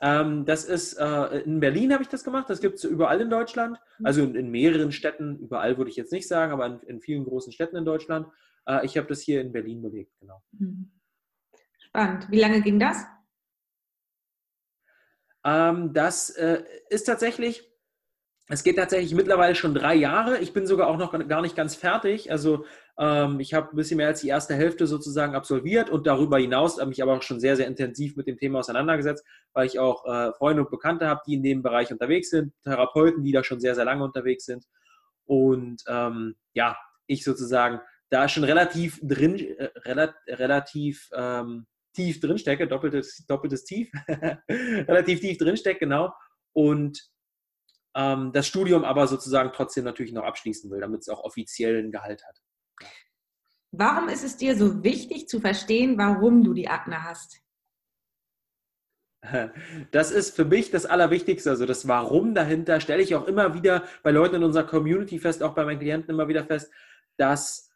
Ähm, 0.00 0.44
das 0.44 0.64
ist 0.64 0.94
äh, 0.94 1.40
in 1.40 1.60
Berlin 1.60 1.92
habe 1.92 2.02
ich 2.02 2.08
das 2.08 2.24
gemacht. 2.24 2.48
Das 2.48 2.60
gibt 2.60 2.76
es 2.76 2.84
überall 2.84 3.20
in 3.20 3.30
Deutschland. 3.30 3.78
Mhm. 3.98 4.06
Also 4.06 4.22
in, 4.22 4.34
in, 4.34 4.50
mehreren 4.50 4.92
Städten. 4.92 5.38
Überall 5.38 5.76
würde 5.76 5.90
ich 5.90 5.96
jetzt 5.96 6.12
nicht 6.12 6.28
sagen, 6.28 6.52
aber 6.52 6.66
in, 6.66 6.80
in 6.82 7.00
vielen 7.00 7.24
großen 7.24 7.52
Städten 7.52 7.76
in 7.76 7.84
Deutschland. 7.84 8.28
Äh, 8.66 8.84
ich 8.86 8.96
habe 8.96 9.08
das 9.08 9.20
hier 9.22 9.40
in 9.40 9.52
Berlin 9.52 9.82
belegt, 9.82 10.12
genau. 10.20 10.42
Mhm. 10.52 10.92
Spannend. 11.80 12.30
Wie 12.30 12.40
lange 12.40 12.60
ging 12.62 12.78
das? 12.78 13.04
Ähm, 15.44 15.92
das 15.92 16.30
äh, 16.30 16.62
ist 16.90 17.04
tatsächlich 17.04 17.68
es 18.50 18.62
geht 18.62 18.76
tatsächlich 18.76 19.14
mittlerweile 19.14 19.54
schon 19.54 19.74
drei 19.74 19.94
Jahre. 19.94 20.38
Ich 20.38 20.54
bin 20.54 20.66
sogar 20.66 20.88
auch 20.88 20.96
noch 20.96 21.12
gar 21.28 21.42
nicht 21.42 21.54
ganz 21.54 21.74
fertig. 21.74 22.32
Also 22.32 22.64
ich 23.38 23.54
habe 23.54 23.70
ein 23.70 23.76
bisschen 23.76 23.98
mehr 23.98 24.08
als 24.08 24.22
die 24.22 24.28
erste 24.28 24.54
Hälfte 24.54 24.88
sozusagen 24.88 25.36
absolviert 25.36 25.88
und 25.88 26.08
darüber 26.08 26.38
hinaus 26.38 26.78
habe 26.78 26.88
mich 26.88 27.00
aber 27.00 27.16
auch 27.16 27.22
schon 27.22 27.38
sehr, 27.38 27.54
sehr 27.54 27.68
intensiv 27.68 28.16
mit 28.16 28.26
dem 28.26 28.38
Thema 28.38 28.58
auseinandergesetzt, 28.58 29.24
weil 29.52 29.66
ich 29.66 29.78
auch 29.78 30.04
äh, 30.04 30.32
Freunde 30.32 30.62
und 30.62 30.70
Bekannte 30.70 31.06
habe, 31.06 31.20
die 31.24 31.34
in 31.34 31.44
dem 31.44 31.62
Bereich 31.62 31.92
unterwegs 31.92 32.30
sind, 32.30 32.52
Therapeuten, 32.64 33.22
die 33.22 33.30
da 33.30 33.44
schon 33.44 33.60
sehr, 33.60 33.76
sehr 33.76 33.84
lange 33.84 34.02
unterwegs 34.02 34.46
sind. 34.46 34.64
Und 35.26 35.82
ähm, 35.86 36.34
ja, 36.54 36.76
ich 37.06 37.22
sozusagen 37.22 37.80
da 38.10 38.28
schon 38.28 38.42
relativ 38.42 38.98
drin, 39.02 39.38
äh, 39.38 39.70
relativ, 39.84 40.16
relativ 40.28 41.08
ähm, 41.14 41.66
tief 41.94 42.18
drinstecke, 42.20 42.66
doppeltes, 42.66 43.24
doppeltes 43.28 43.64
Tief, 43.64 43.90
relativ 44.48 45.20
tief 45.20 45.38
drinstecke, 45.38 45.80
genau. 45.80 46.12
Und 46.52 47.00
ähm, 47.94 48.32
das 48.32 48.46
Studium 48.46 48.84
aber 48.84 49.06
sozusagen 49.06 49.52
trotzdem 49.52 49.84
natürlich 49.84 50.12
noch 50.12 50.24
abschließen 50.24 50.70
will, 50.70 50.80
damit 50.80 51.02
es 51.02 51.08
auch 51.08 51.22
offiziell 51.22 51.78
ein 51.78 51.92
Gehalt 51.92 52.24
hat. 52.26 52.40
Warum 53.70 54.08
ist 54.08 54.24
es 54.24 54.36
dir 54.36 54.56
so 54.56 54.82
wichtig 54.82 55.28
zu 55.28 55.40
verstehen, 55.40 55.98
warum 55.98 56.42
du 56.42 56.54
die 56.54 56.68
Akne 56.68 57.04
hast? 57.04 57.40
Das 59.90 60.12
ist 60.12 60.36
für 60.36 60.44
mich 60.44 60.70
das 60.70 60.86
Allerwichtigste. 60.86 61.50
Also 61.50 61.66
das 61.66 61.88
Warum 61.88 62.34
dahinter 62.34 62.80
stelle 62.80 63.02
ich 63.02 63.14
auch 63.16 63.26
immer 63.26 63.52
wieder 63.52 63.84
bei 64.02 64.12
Leuten 64.12 64.36
in 64.36 64.44
unserer 64.44 64.64
Community 64.64 65.18
fest, 65.18 65.42
auch 65.42 65.54
bei 65.54 65.64
meinen 65.64 65.80
Klienten 65.80 66.10
immer 66.10 66.28
wieder 66.28 66.44
fest, 66.44 66.70
dass 67.16 67.70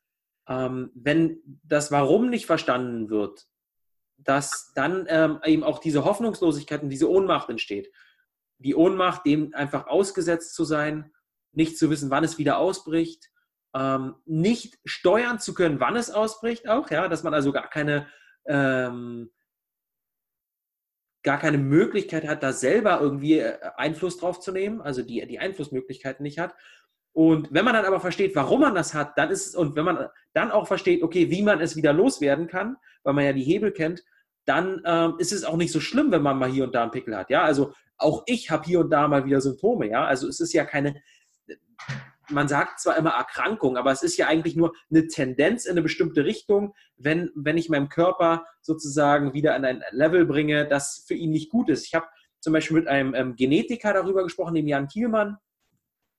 ähm, 0.48 0.92
wenn 0.94 1.40
das 1.64 1.90
Warum 1.90 2.30
nicht 2.30 2.46
verstanden 2.46 3.10
wird, 3.10 3.48
dass 4.18 4.72
dann 4.74 5.06
ähm, 5.08 5.40
eben 5.44 5.64
auch 5.64 5.80
diese 5.80 6.04
Hoffnungslosigkeit 6.04 6.82
und 6.82 6.90
diese 6.90 7.10
Ohnmacht 7.10 7.50
entsteht 7.50 7.92
die 8.62 8.74
Ohnmacht, 8.74 9.26
dem 9.26 9.54
einfach 9.54 9.86
ausgesetzt 9.86 10.54
zu 10.54 10.64
sein, 10.64 11.12
nicht 11.52 11.76
zu 11.76 11.90
wissen, 11.90 12.10
wann 12.10 12.24
es 12.24 12.38
wieder 12.38 12.58
ausbricht, 12.58 13.30
ähm, 13.74 14.16
nicht 14.26 14.78
steuern 14.84 15.38
zu 15.38 15.54
können, 15.54 15.80
wann 15.80 15.96
es 15.96 16.10
ausbricht, 16.10 16.68
auch, 16.68 16.90
ja, 16.90 17.08
dass 17.08 17.22
man 17.22 17.34
also 17.34 17.52
gar 17.52 17.68
keine, 17.68 18.06
ähm, 18.46 19.30
gar 21.22 21.38
keine 21.38 21.58
Möglichkeit 21.58 22.26
hat, 22.26 22.42
da 22.42 22.52
selber 22.52 23.00
irgendwie 23.00 23.38
äh, 23.38 23.58
Einfluss 23.76 24.18
drauf 24.18 24.40
zu 24.40 24.52
nehmen, 24.52 24.80
also 24.80 25.02
die, 25.02 25.26
die 25.26 25.38
Einflussmöglichkeiten 25.38 26.22
nicht 26.22 26.38
hat. 26.38 26.54
Und 27.14 27.52
wenn 27.52 27.64
man 27.64 27.74
dann 27.74 27.84
aber 27.84 28.00
versteht, 28.00 28.34
warum 28.34 28.60
man 28.60 28.74
das 28.74 28.94
hat, 28.94 29.18
dann 29.18 29.30
ist 29.30 29.46
es, 29.46 29.54
und 29.54 29.76
wenn 29.76 29.84
man 29.84 30.08
dann 30.32 30.50
auch 30.50 30.66
versteht, 30.66 31.02
okay, 31.02 31.30
wie 31.30 31.42
man 31.42 31.60
es 31.60 31.76
wieder 31.76 31.92
loswerden 31.92 32.46
kann, 32.46 32.76
weil 33.02 33.14
man 33.14 33.24
ja 33.24 33.32
die 33.32 33.42
Hebel 33.42 33.72
kennt, 33.72 34.02
dann 34.44 34.82
ähm, 34.84 35.14
ist 35.18 35.32
es 35.32 35.44
auch 35.44 35.56
nicht 35.56 35.72
so 35.72 35.80
schlimm, 35.80 36.10
wenn 36.10 36.22
man 36.22 36.38
mal 36.38 36.50
hier 36.50 36.64
und 36.64 36.74
da 36.74 36.82
einen 36.82 36.90
Pickel 36.90 37.16
hat. 37.16 37.30
Ja, 37.30 37.42
also 37.42 37.72
auch 37.96 38.24
ich 38.26 38.50
habe 38.50 38.64
hier 38.64 38.80
und 38.80 38.90
da 38.90 39.06
mal 39.08 39.24
wieder 39.24 39.40
Symptome, 39.40 39.88
ja. 39.88 40.04
Also 40.04 40.26
es 40.26 40.40
ist 40.40 40.52
ja 40.52 40.64
keine, 40.64 41.00
man 42.32 42.48
sagt 42.48 42.80
zwar 42.80 42.96
immer 42.96 43.10
Erkrankung, 43.10 43.76
aber 43.76 43.92
es 43.92 44.02
ist 44.02 44.16
ja 44.16 44.26
eigentlich 44.26 44.56
nur 44.56 44.74
eine 44.90 45.06
Tendenz 45.06 45.64
in 45.64 45.72
eine 45.72 45.82
bestimmte 45.82 46.24
Richtung, 46.24 46.74
wenn, 46.96 47.30
wenn 47.34 47.58
ich 47.58 47.68
meinem 47.68 47.88
Körper 47.88 48.46
sozusagen 48.60 49.34
wieder 49.34 49.54
an 49.54 49.64
ein 49.64 49.82
Level 49.90 50.26
bringe, 50.26 50.66
das 50.66 51.04
für 51.06 51.14
ihn 51.14 51.30
nicht 51.30 51.50
gut 51.50 51.68
ist. 51.68 51.86
Ich 51.86 51.94
habe 51.94 52.06
zum 52.40 52.52
Beispiel 52.52 52.78
mit 52.78 52.88
einem 52.88 53.14
ähm, 53.14 53.36
Genetiker 53.36 53.92
darüber 53.92 54.24
gesprochen, 54.24 54.54
dem 54.54 54.66
Jan 54.66 54.88
Kielmann, 54.88 55.36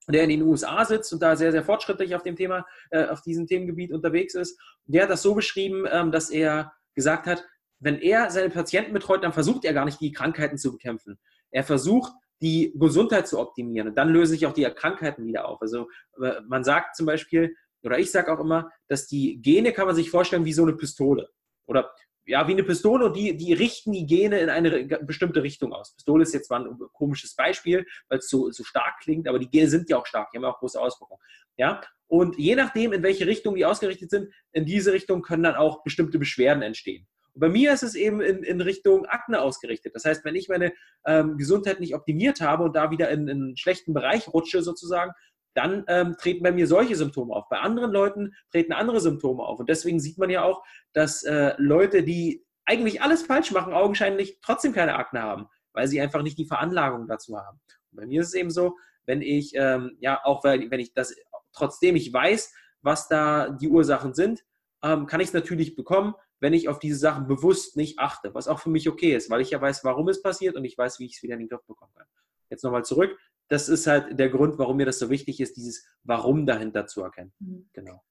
der 0.07 0.23
in 0.23 0.29
den 0.29 0.41
USA 0.41 0.83
sitzt 0.85 1.13
und 1.13 1.21
da 1.21 1.35
sehr, 1.35 1.51
sehr 1.51 1.63
fortschrittlich 1.63 2.15
auf 2.15 2.23
dem 2.23 2.35
Thema, 2.35 2.65
äh, 2.91 3.05
auf 3.05 3.21
diesem 3.21 3.47
Themengebiet 3.47 3.91
unterwegs 3.91 4.35
ist. 4.35 4.59
der 4.85 5.03
hat 5.03 5.09
das 5.09 5.21
so 5.21 5.35
beschrieben, 5.35 5.85
ähm, 5.89 6.11
dass 6.11 6.29
er 6.29 6.73
gesagt 6.95 7.27
hat, 7.27 7.45
wenn 7.79 7.99
er 7.99 8.29
seine 8.31 8.49
Patienten 8.49 8.93
betreut, 8.93 9.23
dann 9.23 9.33
versucht 9.33 9.65
er 9.65 9.73
gar 9.73 9.85
nicht, 9.85 9.99
die 9.99 10.11
Krankheiten 10.11 10.57
zu 10.57 10.71
bekämpfen. 10.71 11.19
Er 11.51 11.63
versucht, 11.63 12.13
die 12.43 12.73
Gesundheit 12.75 13.27
zu 13.27 13.39
optimieren 13.39 13.87
und 13.87 13.95
dann 13.95 14.09
lösen 14.09 14.33
sich 14.33 14.45
auch 14.45 14.53
die 14.53 14.63
Krankheiten 14.63 15.25
wieder 15.25 15.47
auf. 15.47 15.61
Also 15.61 15.87
äh, 16.21 16.41
man 16.47 16.63
sagt 16.63 16.95
zum 16.95 17.05
Beispiel, 17.05 17.55
oder 17.83 17.99
ich 17.99 18.11
sage 18.11 18.31
auch 18.31 18.39
immer, 18.39 18.69
dass 18.87 19.07
die 19.07 19.41
Gene 19.41 19.71
kann 19.71 19.87
man 19.87 19.95
sich 19.95 20.09
vorstellen 20.09 20.45
wie 20.45 20.53
so 20.53 20.63
eine 20.63 20.73
Pistole. 20.73 21.29
Oder 21.67 21.93
ja, 22.25 22.47
wie 22.47 22.53
eine 22.53 22.63
Pistole 22.63 23.05
und 23.05 23.15
die, 23.15 23.35
die 23.35 23.53
richten 23.53 23.91
die 23.91 24.05
Gene 24.05 24.39
in 24.39 24.49
eine 24.49 24.85
bestimmte 25.01 25.43
Richtung 25.43 25.73
aus. 25.73 25.93
Pistole 25.95 26.23
ist 26.23 26.33
jetzt 26.33 26.47
zwar 26.47 26.59
ein 26.59 26.77
komisches 26.93 27.35
Beispiel, 27.35 27.85
weil 28.07 28.19
es 28.19 28.29
so, 28.29 28.49
so 28.51 28.63
stark 28.63 28.99
klingt, 29.01 29.27
aber 29.27 29.39
die 29.39 29.49
Gene 29.49 29.69
sind 29.69 29.89
ja 29.89 29.97
auch 29.97 30.05
stark, 30.05 30.31
die 30.31 30.37
haben 30.37 30.43
ja 30.43 30.51
auch 30.51 30.59
große 30.59 30.79
Auswirkungen. 30.79 31.19
Ja? 31.57 31.81
Und 32.07 32.37
je 32.37 32.55
nachdem, 32.55 32.93
in 32.93 33.03
welche 33.03 33.27
Richtung 33.27 33.55
die 33.55 33.65
ausgerichtet 33.65 34.09
sind, 34.09 34.33
in 34.53 34.65
diese 34.65 34.93
Richtung 34.93 35.21
können 35.21 35.43
dann 35.43 35.55
auch 35.55 35.83
bestimmte 35.83 36.19
Beschwerden 36.19 36.63
entstehen. 36.63 37.07
Und 37.33 37.39
bei 37.39 37.49
mir 37.49 37.73
ist 37.73 37.83
es 37.83 37.95
eben 37.95 38.21
in, 38.21 38.43
in 38.43 38.61
Richtung 38.61 39.05
Akne 39.05 39.41
ausgerichtet. 39.41 39.95
Das 39.95 40.05
heißt, 40.05 40.23
wenn 40.23 40.35
ich 40.35 40.49
meine 40.49 40.73
ähm, 41.05 41.37
Gesundheit 41.37 41.79
nicht 41.79 41.95
optimiert 41.95 42.41
habe 42.41 42.63
und 42.63 42.75
da 42.75 42.91
wieder 42.91 43.09
in, 43.09 43.27
in 43.27 43.43
einen 43.43 43.57
schlechten 43.57 43.93
Bereich 43.93 44.27
rutsche 44.33 44.61
sozusagen, 44.61 45.11
dann 45.55 45.83
ähm, 45.87 46.15
treten 46.19 46.43
bei 46.43 46.51
mir 46.51 46.67
solche 46.67 46.95
Symptome 46.95 47.33
auf. 47.33 47.47
Bei 47.49 47.59
anderen 47.59 47.91
Leuten 47.91 48.33
treten 48.51 48.73
andere 48.73 48.99
Symptome 48.99 49.43
auf. 49.43 49.59
Und 49.59 49.69
deswegen 49.69 49.99
sieht 49.99 50.17
man 50.17 50.29
ja 50.29 50.43
auch, 50.43 50.63
dass 50.93 51.23
äh, 51.23 51.53
Leute, 51.57 52.03
die 52.03 52.43
eigentlich 52.65 53.01
alles 53.01 53.23
falsch 53.23 53.51
machen, 53.51 53.73
augenscheinlich 53.73 54.39
trotzdem 54.41 54.73
keine 54.73 54.95
Akne 54.95 55.21
haben, 55.21 55.47
weil 55.73 55.87
sie 55.87 56.01
einfach 56.01 56.23
nicht 56.23 56.37
die 56.37 56.47
Veranlagung 56.47 57.07
dazu 57.07 57.37
haben. 57.37 57.59
Und 57.91 57.97
bei 57.97 58.05
mir 58.05 58.21
ist 58.21 58.29
es 58.29 58.33
eben 58.33 58.49
so, 58.49 58.77
wenn 59.05 59.21
ich, 59.21 59.53
ähm, 59.55 59.97
ja, 59.99 60.21
auch 60.23 60.43
weil, 60.43 60.71
wenn 60.71 60.79
ich 60.79 60.93
das, 60.93 61.15
trotzdem 61.51 61.95
ich 61.95 62.11
weiß, 62.11 62.53
was 62.81 63.07
da 63.07 63.49
die 63.49 63.67
Ursachen 63.67 64.13
sind, 64.13 64.43
ähm, 64.83 65.05
kann 65.05 65.19
ich 65.19 65.27
es 65.27 65.33
natürlich 65.33 65.75
bekommen 65.75 66.15
wenn 66.43 66.53
ich 66.53 66.67
auf 66.67 66.77
diese 66.77 66.97
Sachen 66.97 67.25
bewusst 67.25 67.77
nicht 67.77 67.99
achte, 67.99 68.33
was 68.35 68.49
auch 68.49 68.59
für 68.59 68.69
mich 68.69 68.89
okay 68.89 69.15
ist, 69.15 69.29
weil 69.29 69.39
ich 69.39 69.51
ja 69.51 69.61
weiß, 69.61 69.85
warum 69.85 70.09
es 70.09 70.21
passiert 70.21 70.57
und 70.57 70.65
ich 70.65 70.77
weiß, 70.77 70.99
wie 70.99 71.05
ich 71.05 71.15
es 71.15 71.23
wieder 71.23 71.35
in 71.35 71.39
den 71.39 71.47
Griff 71.47 71.65
bekommen 71.65 71.93
kann. 71.95 72.05
Jetzt 72.49 72.65
nochmal 72.65 72.83
zurück. 72.83 73.17
Das 73.47 73.69
ist 73.69 73.87
halt 73.87 74.19
der 74.19 74.27
Grund, 74.27 74.59
warum 74.59 74.75
mir 74.75 74.85
das 74.85 74.99
so 74.99 75.09
wichtig 75.09 75.39
ist, 75.39 75.55
dieses 75.55 75.87
Warum 76.03 76.45
dahinter 76.45 76.85
zu 76.85 77.01
erkennen. 77.01 77.31
Mhm. 77.39 77.69
Genau. 77.71 78.03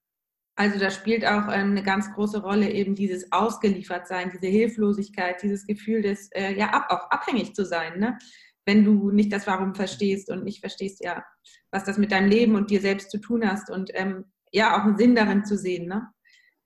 Also 0.56 0.78
da 0.78 0.90
spielt 0.90 1.26
auch 1.26 1.48
ähm, 1.48 1.72
eine 1.72 1.82
ganz 1.82 2.10
große 2.14 2.40
Rolle 2.40 2.70
eben 2.70 2.94
dieses 2.94 3.30
Ausgeliefertsein, 3.32 4.30
diese 4.30 4.50
Hilflosigkeit, 4.50 5.42
dieses 5.42 5.66
Gefühl 5.66 6.00
des, 6.00 6.30
äh, 6.32 6.54
ja, 6.54 6.70
ab, 6.70 6.86
auch 6.88 7.10
abhängig 7.10 7.54
zu 7.54 7.66
sein, 7.66 7.98
ne? 7.98 8.18
wenn 8.64 8.82
du 8.82 9.10
nicht 9.10 9.30
das 9.30 9.46
Warum 9.46 9.74
verstehst 9.74 10.30
und 10.30 10.44
nicht 10.44 10.60
verstehst, 10.60 11.04
ja, 11.04 11.22
was 11.70 11.84
das 11.84 11.98
mit 11.98 12.12
deinem 12.12 12.30
Leben 12.30 12.54
und 12.54 12.70
dir 12.70 12.80
selbst 12.80 13.10
zu 13.10 13.18
tun 13.18 13.46
hast 13.46 13.68
und 13.68 13.90
ähm, 13.92 14.24
ja, 14.52 14.74
auch 14.74 14.84
einen 14.84 14.96
Sinn 14.96 15.14
darin 15.14 15.44
zu 15.44 15.58
sehen. 15.58 15.86
Ne? 15.86 16.06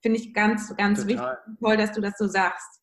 Finde 0.01 0.19
ich 0.19 0.33
ganz, 0.33 0.75
ganz 0.77 1.05
Total. 1.05 1.37
wichtig. 1.37 1.59
Toll, 1.59 1.77
dass 1.77 1.91
du 1.91 2.01
das 2.01 2.17
so 2.17 2.27
sagst. 2.27 2.81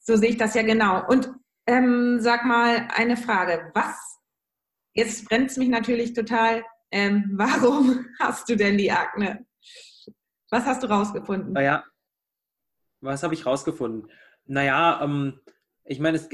So 0.00 0.16
sehe 0.16 0.30
ich 0.30 0.36
das 0.36 0.54
ja 0.54 0.62
genau. 0.62 1.06
Und 1.08 1.30
ähm, 1.66 2.18
sag 2.20 2.44
mal 2.44 2.88
eine 2.94 3.16
Frage. 3.16 3.70
Was, 3.74 4.18
jetzt 4.94 5.28
brennt 5.28 5.50
es 5.50 5.56
mich 5.56 5.68
natürlich 5.68 6.14
total, 6.14 6.64
ähm, 6.90 7.30
warum 7.34 8.06
hast 8.18 8.48
du 8.48 8.56
denn 8.56 8.78
die 8.78 8.90
Akne? 8.90 9.46
Was 10.50 10.64
hast 10.66 10.82
du 10.82 10.88
rausgefunden? 10.88 11.52
Naja, 11.52 11.84
was 13.00 13.22
habe 13.22 13.34
ich 13.34 13.46
rausgefunden? 13.46 14.10
Naja, 14.46 15.00
ähm, 15.02 15.40
ich 15.84 16.00
meine, 16.00 16.16
es, 16.16 16.28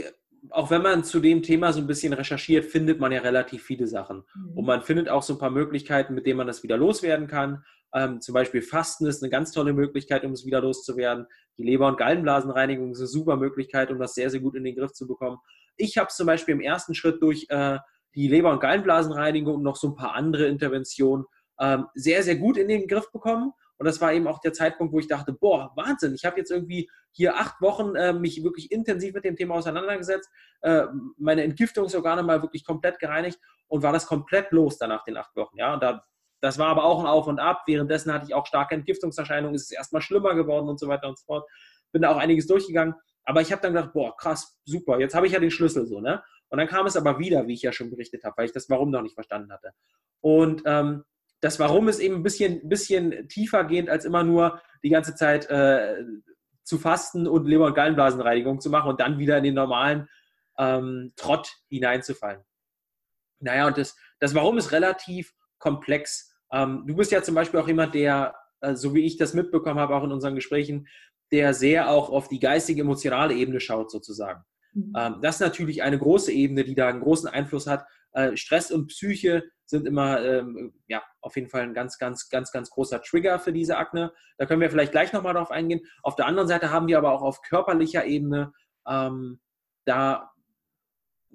auch 0.50 0.70
wenn 0.70 0.82
man 0.82 1.04
zu 1.04 1.20
dem 1.20 1.42
Thema 1.42 1.72
so 1.72 1.80
ein 1.80 1.86
bisschen 1.86 2.12
recherchiert, 2.12 2.64
findet 2.64 3.00
man 3.00 3.12
ja 3.12 3.20
relativ 3.20 3.62
viele 3.62 3.86
Sachen. 3.86 4.24
Mhm. 4.34 4.58
Und 4.58 4.64
man 4.64 4.82
findet 4.82 5.08
auch 5.08 5.22
so 5.22 5.34
ein 5.34 5.38
paar 5.38 5.50
Möglichkeiten, 5.50 6.14
mit 6.14 6.26
denen 6.26 6.38
man 6.38 6.46
das 6.46 6.62
wieder 6.62 6.76
loswerden 6.76 7.26
kann. 7.26 7.64
Ähm, 7.94 8.20
zum 8.20 8.34
Beispiel 8.34 8.62
Fasten 8.62 9.06
ist 9.06 9.22
eine 9.22 9.30
ganz 9.30 9.52
tolle 9.52 9.72
Möglichkeit, 9.72 10.24
um 10.24 10.32
es 10.32 10.44
wieder 10.44 10.60
loszuwerden. 10.60 11.26
Die 11.58 11.62
Leber- 11.62 11.88
und 11.88 11.98
Gallenblasenreinigung 11.98 12.92
ist 12.92 12.98
eine 12.98 13.06
super 13.06 13.36
Möglichkeit, 13.36 13.90
um 13.90 13.98
das 13.98 14.14
sehr, 14.14 14.30
sehr 14.30 14.40
gut 14.40 14.54
in 14.54 14.64
den 14.64 14.76
Griff 14.76 14.92
zu 14.92 15.06
bekommen. 15.06 15.38
Ich 15.76 15.98
habe 15.98 16.08
es 16.08 16.16
zum 16.16 16.26
Beispiel 16.26 16.54
im 16.54 16.60
ersten 16.60 16.94
Schritt 16.94 17.22
durch 17.22 17.46
äh, 17.48 17.78
die 18.14 18.28
Leber- 18.28 18.50
und 18.50 18.60
Gallenblasenreinigung 18.60 19.56
und 19.56 19.62
noch 19.62 19.76
so 19.76 19.88
ein 19.88 19.94
paar 19.94 20.14
andere 20.14 20.46
Interventionen 20.46 21.26
ähm, 21.60 21.86
sehr, 21.94 22.22
sehr 22.22 22.36
gut 22.36 22.56
in 22.56 22.68
den 22.68 22.86
Griff 22.88 23.10
bekommen. 23.12 23.52
Und 23.78 23.84
das 23.84 24.00
war 24.00 24.12
eben 24.12 24.26
auch 24.26 24.40
der 24.40 24.54
Zeitpunkt, 24.54 24.92
wo 24.92 24.98
ich 24.98 25.06
dachte, 25.06 25.32
boah, 25.32 25.72
Wahnsinn, 25.76 26.14
ich 26.14 26.24
habe 26.24 26.38
jetzt 26.38 26.50
irgendwie 26.50 26.88
hier 27.12 27.36
acht 27.36 27.60
Wochen 27.60 27.94
äh, 27.94 28.12
mich 28.12 28.42
wirklich 28.42 28.72
intensiv 28.72 29.14
mit 29.14 29.24
dem 29.24 29.36
Thema 29.36 29.54
auseinandergesetzt, 29.54 30.30
äh, 30.62 30.84
meine 31.18 31.42
Entgiftungsorgane 31.42 32.22
mal 32.22 32.42
wirklich 32.42 32.64
komplett 32.64 32.98
gereinigt 32.98 33.38
und 33.68 33.82
war 33.82 33.92
das 33.92 34.06
komplett 34.06 34.50
los 34.52 34.78
dann 34.78 34.90
nach 34.90 35.04
den 35.04 35.16
acht 35.16 35.34
Wochen. 35.36 35.58
Ja, 35.58 35.74
und 35.74 35.82
da, 35.82 36.04
das 36.46 36.58
war 36.58 36.68
aber 36.68 36.84
auch 36.84 37.00
ein 37.00 37.06
Auf 37.06 37.26
und 37.26 37.40
Ab. 37.40 37.64
Währenddessen 37.66 38.12
hatte 38.12 38.26
ich 38.26 38.34
auch 38.34 38.46
starke 38.46 38.74
Entgiftungserscheinungen, 38.74 39.54
ist 39.54 39.64
es 39.64 39.72
erstmal 39.72 40.00
schlimmer 40.00 40.34
geworden 40.34 40.68
und 40.68 40.78
so 40.78 40.86
weiter 40.86 41.08
und 41.08 41.18
so 41.18 41.24
fort. 41.24 41.48
Bin 41.92 42.02
da 42.02 42.10
auch 42.10 42.16
einiges 42.16 42.46
durchgegangen. 42.46 42.94
Aber 43.24 43.40
ich 43.40 43.50
habe 43.50 43.60
dann 43.60 43.74
gedacht, 43.74 43.92
boah, 43.92 44.16
krass, 44.16 44.60
super, 44.64 45.00
jetzt 45.00 45.14
habe 45.14 45.26
ich 45.26 45.32
ja 45.32 45.40
den 45.40 45.50
Schlüssel 45.50 45.86
so, 45.86 46.00
ne? 46.00 46.22
Und 46.48 46.58
dann 46.58 46.68
kam 46.68 46.86
es 46.86 46.96
aber 46.96 47.18
wieder, 47.18 47.48
wie 47.48 47.54
ich 47.54 47.62
ja 47.62 47.72
schon 47.72 47.90
berichtet 47.90 48.22
habe, 48.22 48.36
weil 48.36 48.46
ich 48.46 48.52
das 48.52 48.70
Warum 48.70 48.90
noch 48.90 49.02
nicht 49.02 49.14
verstanden 49.14 49.52
hatte. 49.52 49.72
Und 50.20 50.62
ähm, 50.64 51.04
das 51.40 51.58
Warum 51.58 51.88
ist 51.88 51.98
eben 51.98 52.16
ein 52.16 52.22
bisschen, 52.22 52.68
bisschen 52.68 53.28
tiefer 53.28 53.64
gehend, 53.64 53.90
als 53.90 54.04
immer 54.04 54.22
nur 54.22 54.62
die 54.84 54.90
ganze 54.90 55.16
Zeit 55.16 55.50
äh, 55.50 56.04
zu 56.62 56.78
fasten 56.78 57.26
und 57.26 57.46
Leber- 57.46 57.66
und 57.66 57.74
Gallenblasenreinigung 57.74 58.60
zu 58.60 58.70
machen 58.70 58.90
und 58.90 59.00
dann 59.00 59.18
wieder 59.18 59.38
in 59.38 59.44
den 59.44 59.54
normalen 59.54 60.08
ähm, 60.58 61.12
Trott 61.16 61.50
hineinzufallen. 61.68 62.42
Naja, 63.40 63.66
und 63.66 63.76
das, 63.76 63.96
das 64.20 64.34
Warum 64.34 64.56
ist 64.58 64.70
relativ 64.70 65.34
komplex. 65.58 66.32
Ähm, 66.52 66.84
du 66.86 66.96
bist 66.96 67.12
ja 67.12 67.22
zum 67.22 67.34
Beispiel 67.34 67.60
auch 67.60 67.68
jemand, 67.68 67.94
der, 67.94 68.34
äh, 68.60 68.74
so 68.74 68.94
wie 68.94 69.04
ich 69.04 69.16
das 69.16 69.34
mitbekommen 69.34 69.80
habe, 69.80 69.94
auch 69.94 70.04
in 70.04 70.12
unseren 70.12 70.34
Gesprächen, 70.34 70.88
der 71.32 71.54
sehr 71.54 71.90
auch 71.90 72.10
auf 72.10 72.28
die 72.28 72.38
geistige, 72.38 72.82
emotionale 72.82 73.34
Ebene 73.34 73.60
schaut, 73.60 73.90
sozusagen. 73.90 74.44
Mhm. 74.72 74.92
Ähm, 74.96 75.16
das 75.22 75.36
ist 75.36 75.40
natürlich 75.40 75.82
eine 75.82 75.98
große 75.98 76.32
Ebene, 76.32 76.64
die 76.64 76.74
da 76.74 76.88
einen 76.88 77.00
großen 77.00 77.28
Einfluss 77.28 77.66
hat. 77.66 77.86
Äh, 78.12 78.36
Stress 78.36 78.70
und 78.70 78.88
Psyche 78.88 79.44
sind 79.64 79.86
immer 79.86 80.24
ähm, 80.24 80.74
ja, 80.86 81.02
auf 81.20 81.34
jeden 81.34 81.48
Fall 81.48 81.62
ein 81.62 81.74
ganz, 81.74 81.98
ganz, 81.98 82.28
ganz, 82.28 82.52
ganz 82.52 82.70
großer 82.70 83.02
Trigger 83.02 83.38
für 83.40 83.52
diese 83.52 83.76
Akne. 83.76 84.12
Da 84.38 84.46
können 84.46 84.60
wir 84.60 84.70
vielleicht 84.70 84.92
gleich 84.92 85.12
nochmal 85.12 85.34
drauf 85.34 85.50
eingehen. 85.50 85.80
Auf 86.02 86.14
der 86.14 86.26
anderen 86.26 86.48
Seite 86.48 86.70
haben 86.70 86.86
wir 86.86 86.98
aber 86.98 87.12
auch 87.12 87.22
auf 87.22 87.42
körperlicher 87.42 88.04
Ebene, 88.04 88.52
ähm, 88.86 89.40
da 89.84 90.32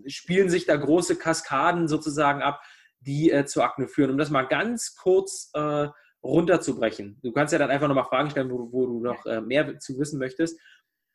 spielen 0.07 0.49
sich 0.49 0.65
da 0.65 0.75
große 0.75 1.17
Kaskaden 1.17 1.87
sozusagen 1.87 2.41
ab, 2.41 2.61
die 3.01 3.31
äh, 3.31 3.45
zur 3.45 3.63
Akne 3.63 3.87
führen. 3.87 4.11
Um 4.11 4.17
das 4.17 4.29
mal 4.29 4.47
ganz 4.47 4.95
kurz 4.95 5.49
äh, 5.53 5.87
runterzubrechen. 6.23 7.19
Du 7.23 7.31
kannst 7.31 7.51
ja 7.51 7.59
dann 7.59 7.71
einfach 7.71 7.87
nochmal 7.87 8.05
Fragen 8.05 8.29
stellen, 8.29 8.51
wo, 8.51 8.71
wo 8.71 8.85
du 8.85 8.99
noch 9.01 9.25
äh, 9.25 9.41
mehr 9.41 9.79
zu 9.79 9.97
wissen 9.99 10.19
möchtest. 10.19 10.59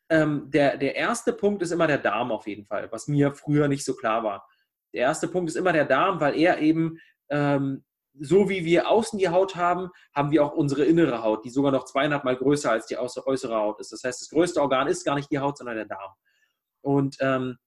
Ähm, 0.08 0.50
der, 0.50 0.76
der 0.76 0.94
erste 0.96 1.32
Punkt 1.32 1.62
ist 1.62 1.72
immer 1.72 1.86
der 1.86 1.98
Darm 1.98 2.30
auf 2.30 2.46
jeden 2.46 2.64
Fall, 2.64 2.90
was 2.92 3.08
mir 3.08 3.32
früher 3.32 3.68
nicht 3.68 3.84
so 3.84 3.94
klar 3.94 4.22
war. 4.22 4.48
Der 4.94 5.02
erste 5.02 5.28
Punkt 5.28 5.50
ist 5.50 5.56
immer 5.56 5.72
der 5.72 5.84
Darm, 5.84 6.20
weil 6.20 6.36
er 6.36 6.58
eben, 6.58 6.98
ähm, 7.28 7.84
so 8.18 8.48
wie 8.48 8.64
wir 8.64 8.88
außen 8.88 9.18
die 9.18 9.28
Haut 9.28 9.56
haben, 9.56 9.90
haben 10.14 10.30
wir 10.30 10.44
auch 10.44 10.52
unsere 10.52 10.84
innere 10.84 11.22
Haut, 11.22 11.44
die 11.44 11.50
sogar 11.50 11.70
noch 11.70 11.84
zweieinhalb 11.84 12.24
Mal 12.24 12.36
größer 12.36 12.70
als 12.70 12.86
die 12.86 12.96
äußere 12.96 13.56
Haut 13.56 13.78
ist. 13.80 13.92
Das 13.92 14.02
heißt, 14.04 14.22
das 14.22 14.30
größte 14.30 14.60
Organ 14.60 14.86
ist 14.86 15.04
gar 15.04 15.16
nicht 15.16 15.30
die 15.30 15.38
Haut, 15.38 15.58
sondern 15.58 15.76
der 15.76 15.84
Darm. 15.84 16.12
Und 16.80 17.16
ähm, 17.20 17.58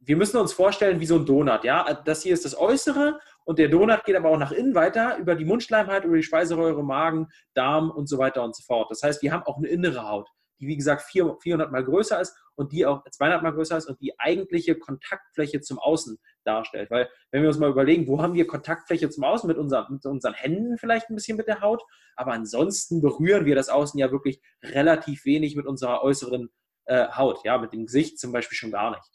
wir 0.00 0.16
müssen 0.16 0.38
uns 0.38 0.52
vorstellen 0.52 1.00
wie 1.00 1.06
so 1.06 1.16
ein 1.16 1.26
Donut. 1.26 1.64
Ja? 1.64 1.94
Das 2.04 2.22
hier 2.22 2.34
ist 2.34 2.44
das 2.44 2.58
Äußere 2.58 3.20
und 3.44 3.58
der 3.58 3.68
Donut 3.68 4.04
geht 4.04 4.16
aber 4.16 4.30
auch 4.30 4.38
nach 4.38 4.52
innen 4.52 4.74
weiter 4.74 5.16
über 5.18 5.34
die 5.34 5.44
Mundschleimhaut, 5.44 6.04
über 6.04 6.16
die 6.16 6.22
Speiseröhre, 6.22 6.82
Magen, 6.82 7.28
Darm 7.54 7.90
und 7.90 8.08
so 8.08 8.18
weiter 8.18 8.42
und 8.42 8.56
so 8.56 8.62
fort. 8.62 8.90
Das 8.90 9.02
heißt, 9.02 9.22
wir 9.22 9.32
haben 9.32 9.44
auch 9.44 9.58
eine 9.58 9.68
innere 9.68 10.08
Haut 10.08 10.28
die 10.60 10.68
wie 10.68 10.76
gesagt 10.76 11.02
400 11.02 11.70
mal 11.70 11.84
größer 11.84 12.20
ist 12.20 12.36
und 12.54 12.72
die 12.72 12.86
auch 12.86 13.02
200 13.08 13.42
mal 13.42 13.52
größer 13.52 13.76
ist 13.76 13.86
und 13.86 14.00
die 14.00 14.18
eigentliche 14.18 14.76
Kontaktfläche 14.76 15.60
zum 15.60 15.78
Außen 15.78 16.18
darstellt. 16.44 16.90
Weil 16.90 17.08
wenn 17.30 17.42
wir 17.42 17.48
uns 17.48 17.58
mal 17.58 17.70
überlegen, 17.70 18.06
wo 18.06 18.22
haben 18.22 18.34
wir 18.34 18.46
Kontaktfläche 18.46 19.10
zum 19.10 19.24
Außen 19.24 19.46
mit, 19.46 19.58
unser, 19.58 19.88
mit 19.90 20.04
unseren 20.06 20.34
Händen 20.34 20.78
vielleicht 20.78 21.10
ein 21.10 21.16
bisschen 21.16 21.36
mit 21.36 21.48
der 21.48 21.60
Haut, 21.60 21.82
aber 22.16 22.32
ansonsten 22.32 23.00
berühren 23.00 23.44
wir 23.44 23.54
das 23.54 23.68
Außen 23.68 23.98
ja 23.98 24.10
wirklich 24.10 24.40
relativ 24.62 25.24
wenig 25.24 25.56
mit 25.56 25.66
unserer 25.66 26.02
äußeren 26.02 26.50
äh, 26.86 27.08
Haut, 27.08 27.44
ja, 27.44 27.58
mit 27.58 27.72
dem 27.72 27.86
Gesicht 27.86 28.18
zum 28.18 28.32
Beispiel 28.32 28.56
schon 28.56 28.70
gar 28.70 28.90
nicht. 28.90 29.10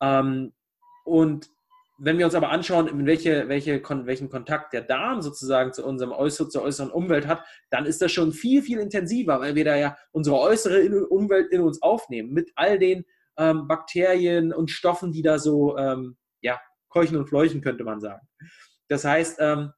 Ähm, 0.00 0.54
und 1.04 1.50
wenn 1.98 2.16
wir 2.16 2.26
uns 2.26 2.34
aber 2.36 2.50
anschauen, 2.50 3.06
welche, 3.06 3.48
welche, 3.48 3.82
welchen 3.82 4.30
Kontakt 4.30 4.72
der 4.72 4.82
Darm 4.82 5.20
sozusagen 5.20 5.72
zu 5.72 5.84
unserem 5.84 6.12
äußeren, 6.12 6.50
zur 6.50 6.62
äußeren 6.62 6.92
Umwelt 6.92 7.26
hat, 7.26 7.44
dann 7.70 7.86
ist 7.86 8.00
das 8.00 8.12
schon 8.12 8.32
viel, 8.32 8.62
viel 8.62 8.78
intensiver, 8.78 9.40
weil 9.40 9.56
wir 9.56 9.64
da 9.64 9.76
ja 9.76 9.96
unsere 10.12 10.38
äußere 10.38 11.06
Umwelt 11.08 11.50
in 11.50 11.60
uns 11.60 11.82
aufnehmen, 11.82 12.32
mit 12.32 12.52
all 12.54 12.78
den 12.78 13.04
ähm, 13.36 13.66
Bakterien 13.66 14.52
und 14.52 14.70
Stoffen, 14.70 15.10
die 15.10 15.22
da 15.22 15.40
so 15.40 15.76
ähm, 15.76 16.16
ja, 16.40 16.60
keuchen 16.88 17.16
und 17.16 17.28
fleuchen, 17.28 17.62
könnte 17.62 17.82
man 17.82 18.00
sagen. 18.00 18.26
Das 18.88 19.04
heißt, 19.04 19.38
ähm, 19.40 19.72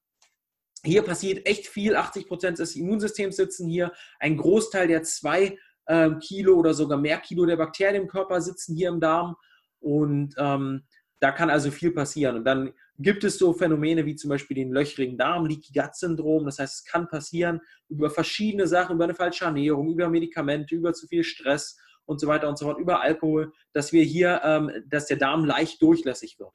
hier 0.85 1.02
passiert 1.02 1.46
echt 1.46 1.66
viel. 1.66 1.96
80 1.96 2.28
Prozent 2.28 2.59
des 2.59 2.76
Immunsystems 2.76 3.37
sitzen 3.37 3.66
hier. 3.66 3.92
Ein 4.18 4.37
Großteil 4.37 4.88
der 4.88 5.02
zwei 5.04 5.59
ähm, 5.88 6.18
Kilo 6.18 6.54
oder 6.54 6.74
sogar 6.74 6.98
mehr 6.98 7.18
Kilo 7.18 7.46
der 7.46 7.56
Bakterien 7.56 8.02
im 8.02 8.09
Körper 8.09 8.40
sitzen 8.40 8.74
hier 8.76 8.90
im 8.90 9.00
Darm. 9.00 9.37
Und 9.80 10.35
ähm, 10.38 10.85
da 11.20 11.30
kann 11.33 11.50
also 11.50 11.70
viel 11.70 11.92
passieren. 11.92 12.37
Und 12.37 12.44
dann 12.44 12.72
gibt 12.98 13.24
es 13.24 13.38
so 13.38 13.52
Phänomene 13.52 14.04
wie 14.06 14.16
zum 14.16 14.30
Beispiel 14.30 14.54
den 14.54 14.72
löchrigen 14.72 15.16
Darm, 15.16 15.46
Leaky 15.46 15.72
Gut 15.72 15.94
Syndrom. 15.94 16.46
Das 16.46 16.59
heißt, 16.59 16.74
es 16.80 16.85
kann 16.85 17.09
passieren 17.09 17.61
über 17.88 18.11
verschiedene 18.11 18.66
Sachen, 18.66 18.96
über 18.96 19.04
eine 19.04 19.14
falsche 19.14 19.44
Ernährung, 19.44 19.90
über 19.90 20.09
Medikamente, 20.09 20.74
über 20.74 20.92
zu 20.94 21.06
viel 21.06 21.22
Stress 21.22 21.78
und 22.06 22.20
so 22.20 22.26
weiter 22.26 22.48
und 22.48 22.59
so 22.59 22.64
fort, 22.66 22.78
über 22.78 23.00
Alkohol, 23.02 23.52
dass 23.72 23.92
wir 23.92 24.02
hier, 24.02 24.40
ähm, 24.44 24.70
dass 24.88 25.06
der 25.06 25.18
Darm 25.18 25.44
leicht 25.44 25.80
durchlässig 25.83 26.38
wird. 26.38 26.52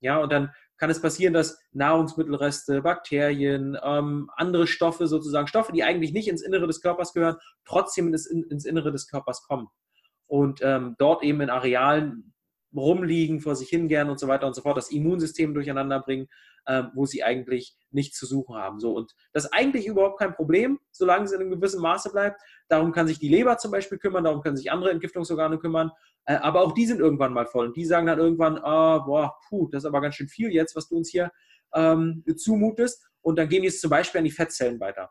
Ja, 0.00 0.18
und 0.18 0.32
dann 0.32 0.52
kann 0.76 0.90
es 0.90 1.00
passieren, 1.00 1.34
dass 1.34 1.58
Nahrungsmittelreste, 1.72 2.82
Bakterien, 2.82 3.76
ähm, 3.82 4.30
andere 4.36 4.66
Stoffe 4.66 5.06
sozusagen, 5.06 5.46
Stoffe, 5.46 5.72
die 5.72 5.82
eigentlich 5.82 6.12
nicht 6.12 6.28
ins 6.28 6.42
Innere 6.42 6.66
des 6.66 6.80
Körpers 6.80 7.12
gehören, 7.12 7.36
trotzdem 7.64 8.08
ins, 8.08 8.26
ins 8.26 8.64
Innere 8.64 8.92
des 8.92 9.08
Körpers 9.08 9.42
kommen. 9.42 9.68
Und 10.26 10.60
ähm, 10.62 10.94
dort 10.98 11.22
eben 11.22 11.40
in 11.40 11.50
Arealen, 11.50 12.33
rumliegen, 12.76 13.40
vor 13.40 13.56
sich 13.56 13.68
hingern 13.68 14.10
und 14.10 14.18
so 14.18 14.28
weiter 14.28 14.46
und 14.46 14.54
so 14.54 14.62
fort, 14.62 14.76
das 14.76 14.90
Immunsystem 14.90 15.54
durcheinander 15.54 16.00
bringen, 16.00 16.28
ähm, 16.66 16.90
wo 16.94 17.06
sie 17.06 17.22
eigentlich 17.22 17.76
nichts 17.90 18.18
zu 18.18 18.26
suchen 18.26 18.56
haben. 18.56 18.80
So, 18.80 18.94
und 18.94 19.14
das 19.32 19.44
ist 19.44 19.52
eigentlich 19.52 19.86
überhaupt 19.86 20.18
kein 20.18 20.34
Problem, 20.34 20.80
solange 20.90 21.24
es 21.24 21.32
in 21.32 21.40
einem 21.40 21.50
gewissen 21.50 21.80
Maße 21.80 22.10
bleibt. 22.10 22.40
Darum 22.68 22.92
kann 22.92 23.06
sich 23.06 23.18
die 23.18 23.28
Leber 23.28 23.58
zum 23.58 23.70
Beispiel 23.70 23.98
kümmern, 23.98 24.24
darum 24.24 24.42
können 24.42 24.56
sich 24.56 24.70
andere 24.70 24.90
Entgiftungsorgane 24.90 25.58
kümmern, 25.58 25.90
äh, 26.26 26.36
aber 26.36 26.62
auch 26.62 26.72
die 26.72 26.86
sind 26.86 27.00
irgendwann 27.00 27.32
mal 27.32 27.46
voll 27.46 27.66
und 27.66 27.76
die 27.76 27.84
sagen 27.84 28.06
dann 28.06 28.18
irgendwann, 28.18 28.58
ah, 28.58 28.98
boah, 28.98 29.36
puh, 29.48 29.68
das 29.70 29.84
ist 29.84 29.88
aber 29.88 30.00
ganz 30.00 30.14
schön 30.14 30.28
viel 30.28 30.50
jetzt, 30.50 30.74
was 30.74 30.88
du 30.88 30.96
uns 30.96 31.10
hier 31.10 31.30
ähm, 31.74 32.24
zumutest. 32.36 33.04
Und 33.20 33.38
dann 33.38 33.48
gehen 33.48 33.62
die 33.62 33.68
jetzt 33.68 33.80
zum 33.80 33.90
Beispiel 33.90 34.18
an 34.18 34.24
die 34.24 34.30
Fettzellen 34.30 34.80
weiter. 34.80 35.10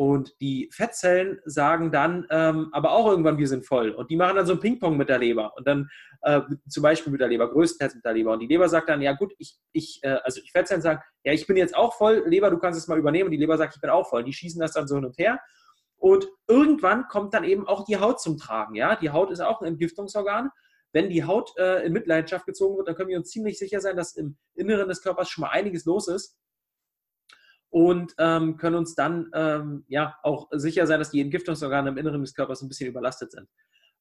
Und 0.00 0.40
die 0.40 0.70
Fettzellen 0.72 1.40
sagen 1.44 1.92
dann 1.92 2.26
ähm, 2.30 2.70
aber 2.72 2.92
auch 2.92 3.06
irgendwann, 3.06 3.36
wir 3.36 3.46
sind 3.46 3.66
voll. 3.66 3.90
Und 3.90 4.10
die 4.10 4.16
machen 4.16 4.36
dann 4.36 4.46
so 4.46 4.54
ein 4.54 4.58
Ping-Pong 4.58 4.96
mit 4.96 5.10
der 5.10 5.18
Leber. 5.18 5.52
Und 5.58 5.66
dann 5.66 5.90
äh, 6.22 6.40
zum 6.70 6.82
Beispiel 6.82 7.12
mit 7.12 7.20
der 7.20 7.28
Leber, 7.28 7.50
größtenteils 7.50 7.96
mit 7.96 8.04
der 8.06 8.14
Leber. 8.14 8.32
Und 8.32 8.38
die 8.38 8.46
Leber 8.46 8.66
sagt 8.70 8.88
dann, 8.88 9.02
ja 9.02 9.12
gut, 9.12 9.34
ich, 9.36 9.58
ich 9.72 10.00
äh, 10.00 10.16
also 10.24 10.40
die 10.40 10.48
Fettzellen 10.48 10.80
sagen, 10.80 11.02
ja, 11.22 11.34
ich 11.34 11.46
bin 11.46 11.58
jetzt 11.58 11.76
auch 11.76 11.92
voll, 11.92 12.22
Leber, 12.24 12.48
du 12.48 12.56
kannst 12.56 12.80
es 12.80 12.88
mal 12.88 12.98
übernehmen. 12.98 13.26
Und 13.26 13.32
die 13.32 13.36
Leber 13.36 13.58
sagt, 13.58 13.74
ich 13.74 13.80
bin 13.82 13.90
auch 13.90 14.08
voll. 14.08 14.24
Die 14.24 14.32
schießen 14.32 14.58
das 14.58 14.72
dann 14.72 14.88
so 14.88 14.94
hin 14.94 15.04
und 15.04 15.18
her. 15.18 15.38
Und 15.98 16.26
irgendwann 16.48 17.06
kommt 17.08 17.34
dann 17.34 17.44
eben 17.44 17.68
auch 17.68 17.84
die 17.84 17.98
Haut 17.98 18.22
zum 18.22 18.38
Tragen. 18.38 18.76
Ja, 18.76 18.96
die 18.96 19.10
Haut 19.10 19.30
ist 19.30 19.40
auch 19.40 19.60
ein 19.60 19.66
Entgiftungsorgan. 19.66 20.48
Wenn 20.92 21.10
die 21.10 21.24
Haut 21.24 21.52
äh, 21.58 21.84
in 21.84 21.92
Mitleidenschaft 21.92 22.46
gezogen 22.46 22.78
wird, 22.78 22.88
dann 22.88 22.94
können 22.94 23.10
wir 23.10 23.18
uns 23.18 23.28
ziemlich 23.28 23.58
sicher 23.58 23.82
sein, 23.82 23.96
dass 23.98 24.16
im 24.16 24.38
Inneren 24.54 24.88
des 24.88 25.02
Körpers 25.02 25.28
schon 25.28 25.42
mal 25.42 25.50
einiges 25.50 25.84
los 25.84 26.08
ist 26.08 26.39
und 27.70 28.14
ähm, 28.18 28.56
können 28.56 28.76
uns 28.76 28.94
dann 28.94 29.30
ähm, 29.32 29.84
ja 29.88 30.16
auch 30.22 30.48
sicher 30.50 30.86
sein, 30.86 30.98
dass 30.98 31.10
die 31.10 31.20
Entgiftungsorgane 31.20 31.90
im 31.90 31.96
Inneren 31.96 32.20
des 32.20 32.34
Körpers 32.34 32.62
ein 32.62 32.68
bisschen 32.68 32.88
überlastet 32.88 33.30
sind. 33.30 33.48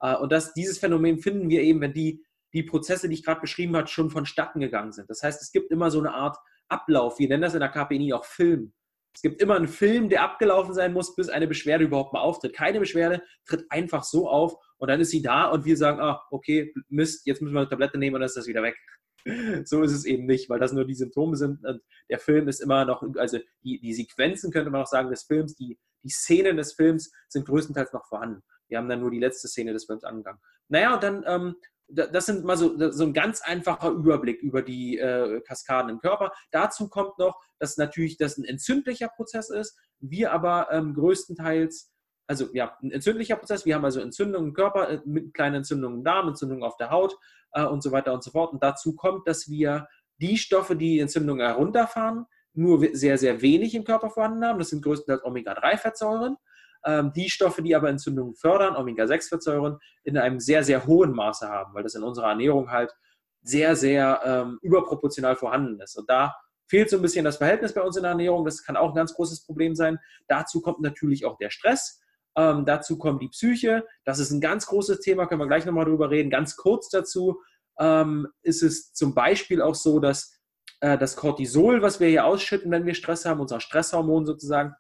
Äh, 0.02 0.16
und 0.16 0.32
das, 0.32 0.54
dieses 0.54 0.80
Phänomen 0.80 1.20
finden 1.20 1.50
wir 1.50 1.62
eben, 1.62 1.80
wenn 1.82 1.94
die, 1.94 2.24
die 2.54 2.64
Prozesse, 2.64 3.08
die 3.08 3.16
ich 3.16 3.24
gerade 3.24 3.42
beschrieben 3.42 3.76
habe, 3.76 3.88
schon 3.88 4.10
vonstatten 4.10 4.60
gegangen 4.60 4.92
sind. 4.92 5.10
Das 5.10 5.22
heißt, 5.22 5.42
es 5.42 5.52
gibt 5.52 5.72
immer 5.72 5.92
so 5.92 6.00
eine 6.00 6.14
Art 6.14 6.38
Ablauf. 6.68 7.20
Wir 7.20 7.28
nennen 7.28 7.44
das 7.44 7.54
in 7.54 7.60
der 7.60 7.70
KPNI 7.70 8.14
auch 8.14 8.26
Film. 8.26 8.74
Es 9.16 9.22
gibt 9.22 9.42
immer 9.42 9.56
einen 9.56 9.68
Film, 9.68 10.08
der 10.10 10.24
abgelaufen 10.24 10.74
sein 10.74 10.94
muss, 10.94 11.16
bis 11.16 11.30
eine 11.30 11.48
Beschwerde 11.48 11.84
überhaupt 11.84 12.14
mal 12.14 12.22
auftritt. 12.22 12.54
Keine 12.56 12.80
Beschwerde 12.80 13.24
tritt 13.46 13.66
einfach 13.70 14.04
so 14.04 14.30
auf 14.30 14.56
und 14.78 14.88
dann 14.88 15.02
ist 15.02 15.10
sie 15.10 15.22
da 15.22 15.46
und 15.48 15.66
wir 15.66 15.78
sagen, 15.78 16.00
ah, 16.00 16.22
okay, 16.32 16.74
Mist, 16.90 17.26
jetzt 17.26 17.42
müssen 17.42 17.54
wir 17.54 17.62
eine 17.62 17.70
Tablette 17.70 17.98
nehmen 17.98 18.16
und 18.16 18.22
dann 18.22 18.28
ist 18.28 18.38
das 18.38 18.48
wieder 18.48 18.64
weg. 18.64 18.78
so 19.66 19.82
ist 19.82 19.92
es 19.92 20.06
eben 20.06 20.26
nicht, 20.26 20.50
weil 20.50 20.60
das 20.60 20.74
nur 20.74 20.86
die 20.86 20.96
Symptome 20.96 21.36
sind. 21.36 21.66
Und 21.66 21.82
der 22.10 22.20
Film 22.20 22.48
ist 22.48 22.60
immer 22.60 22.86
noch, 22.86 23.04
also 23.18 23.40
die, 23.64 23.80
die 23.80 23.94
Sequenzen 23.94 24.52
könnte 24.52 24.70
man 24.70 24.82
auch 24.82 24.88
sagen 24.88 25.10
des 25.10 25.24
Films, 25.24 25.56
die, 25.56 25.80
die 26.04 26.10
Szenen 26.10 26.58
des 26.58 26.74
Films 26.74 27.12
sind 27.28 27.46
größtenteils 27.46 27.94
noch 27.94 28.08
vorhanden. 28.08 28.42
Wir 28.68 28.78
haben 28.78 28.90
dann 28.90 29.02
nur 29.02 29.12
die 29.12 29.20
letzte 29.20 29.48
Szene 29.48 29.74
des 29.74 29.86
Films 29.86 30.04
angegangen. 30.04 30.40
Naja, 30.68 30.94
und 30.94 31.04
dann, 31.04 31.24
ähm, 31.26 31.56
das 31.88 32.28
sind 32.28 32.46
mal 32.46 32.56
so, 32.56 32.92
so 32.92 33.04
ein 33.04 33.14
ganz 33.14 33.42
einfacher 33.42 33.90
Überblick 33.90 34.42
über 34.42 34.62
die 34.62 35.00
äh, 35.00 35.42
Kaskaden 35.42 35.90
im 35.90 36.00
Körper. 36.00 36.32
Dazu 36.52 36.88
kommt 36.88 37.18
noch, 37.18 37.42
dass 37.58 37.78
natürlich 37.78 38.18
das 38.18 38.38
ein 38.38 38.46
entzündlicher 38.46 39.10
Prozess 39.10 39.50
ist, 39.50 39.76
wir 40.00 40.32
aber 40.32 40.68
ähm, 40.72 40.94
größtenteils 40.94 41.92
also 42.30 42.48
ja, 42.54 42.78
ein 42.84 42.92
entzündlicher 42.92 43.36
Prozess. 43.36 43.66
Wir 43.66 43.74
haben 43.74 43.84
also 43.84 44.00
Entzündungen 44.00 44.50
im 44.50 44.54
Körper, 44.54 44.88
äh, 44.88 45.02
mit 45.04 45.34
kleinen 45.34 45.56
Entzündungen 45.56 46.00
im 46.00 46.04
Darm, 46.04 46.28
Entzündungen 46.28 46.64
auf 46.64 46.78
der 46.78 46.92
Haut 46.92 47.18
äh, 47.54 47.66
und 47.66 47.82
so 47.82 47.92
weiter 47.92 48.14
und 48.14 48.24
so 48.24 48.30
fort. 48.30 48.54
Und 48.54 48.62
dazu 48.64 48.96
kommt, 48.96 49.28
dass 49.28 49.50
wir 49.50 49.88
die 50.22 50.38
Stoffe, 50.38 50.76
die 50.76 51.00
Entzündungen 51.00 51.46
herunterfahren, 51.46 52.26
nur 52.54 52.88
sehr, 52.94 53.18
sehr 53.18 53.42
wenig 53.42 53.74
im 53.74 53.84
Körper 53.84 54.12
vorhanden 54.12 54.46
haben. 54.46 54.60
Das 54.60 54.70
sind 54.70 54.84
größtenteils 54.84 55.26
Omega-3-Fettsäuren. 55.26 56.38
ähm, 56.86 57.12
die 57.16 57.30
Stoffe, 57.30 57.64
die 57.64 57.76
aber 57.76 57.90
Entzündungen 57.90 58.36
fördern, 58.36 58.76
Omega-6-Fettsäuren, 58.76 59.80
in 60.04 60.18
einem 60.18 60.40
sehr, 60.40 60.64
sehr 60.64 60.86
hohen 60.86 61.14
Maße 61.14 61.50
haben, 61.50 61.74
weil 61.74 61.84
das 61.84 61.96
in 61.96 62.04
unserer 62.04 62.30
Ernährung 62.30 62.70
halt 62.70 62.94
sehr, 63.42 63.76
sehr 63.76 64.22
ähm, 64.24 64.60
überproportional 64.62 65.36
vorhanden 65.36 65.82
ist. 65.82 65.98
Und 65.98 66.10
da 66.10 66.36
fehlt 66.68 66.90
so 66.92 66.98
ein 66.98 67.02
bisschen 67.02 67.26
das 67.26 67.38
Verhältnis 67.38 67.74
bei 67.74 67.82
uns 67.82 67.98
in 67.98 68.04
der 68.04 68.12
Ernährung. 68.12 68.46
Das 68.46 68.64
kann 68.64 68.78
auch 68.78 68.90
ein 68.90 68.96
ganz 68.96 69.16
großes 69.16 69.46
Problem 69.46 69.76
sein. 69.76 69.98
Dazu 70.28 70.62
kommt 70.62 70.80
natürlich 70.82 71.26
auch 71.26 71.38
der 71.38 71.50
Stress. 71.50 72.00
Ähm, 72.40 72.66
dazu 72.66 72.98
kommt 72.98 73.22
die 73.22 73.28
Psyche. 73.28 73.86
Das 74.06 74.18
ist 74.18 74.32
ein 74.32 74.40
ganz 74.40 74.66
großes 74.68 75.02
Thema, 75.02 75.26
können 75.28 75.42
wir 75.42 75.48
gleich 75.48 75.66
nochmal 75.66 75.84
drüber 75.84 76.10
reden. 76.10 76.30
Ganz 76.30 76.56
kurz 76.56 76.88
dazu 76.88 77.42
ähm, 77.78 78.28
ist 78.44 78.64
es 78.64 78.94
zum 78.94 79.14
Beispiel 79.14 79.62
auch 79.62 79.76
so, 79.76 80.00
dass 80.00 80.40
äh, 80.80 80.98
das 80.98 81.18
Cortisol, 81.18 81.82
was 81.82 82.00
wir 82.00 82.08
hier 82.08 82.26
ausschütten, 82.26 82.72
wenn 82.72 82.86
wir 82.86 82.94
Stress 82.94 83.26
haben, 83.26 83.42
unser 83.42 83.60
Stresshormon 83.60 84.26
sozusagen, 84.26 84.74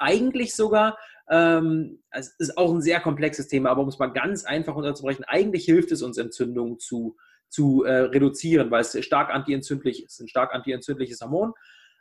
eigentlich 0.00 0.56
sogar, 0.56 0.98
ähm, 1.30 2.02
es 2.10 2.34
ist 2.38 2.58
auch 2.58 2.72
ein 2.74 2.82
sehr 2.82 3.00
komplexes 3.00 3.46
Thema, 3.46 3.70
aber 3.70 3.82
um 3.82 3.88
es 3.88 4.00
mal 4.00 4.12
ganz 4.12 4.44
einfach 4.44 4.74
unterzubrechen, 4.74 5.24
eigentlich 5.26 5.64
hilft 5.64 5.92
es 5.92 6.02
uns, 6.02 6.18
Entzündungen 6.18 6.80
zu, 6.80 7.16
zu 7.50 7.84
äh, 7.84 7.92
reduzieren, 7.92 8.72
weil 8.72 8.80
es 8.80 9.04
stark 9.04 9.32
antientzündlich 9.32 10.04
ist, 10.04 10.20
ein 10.20 10.28
stark 10.28 10.52
antientzündliches 10.54 11.20
Hormon. 11.20 11.52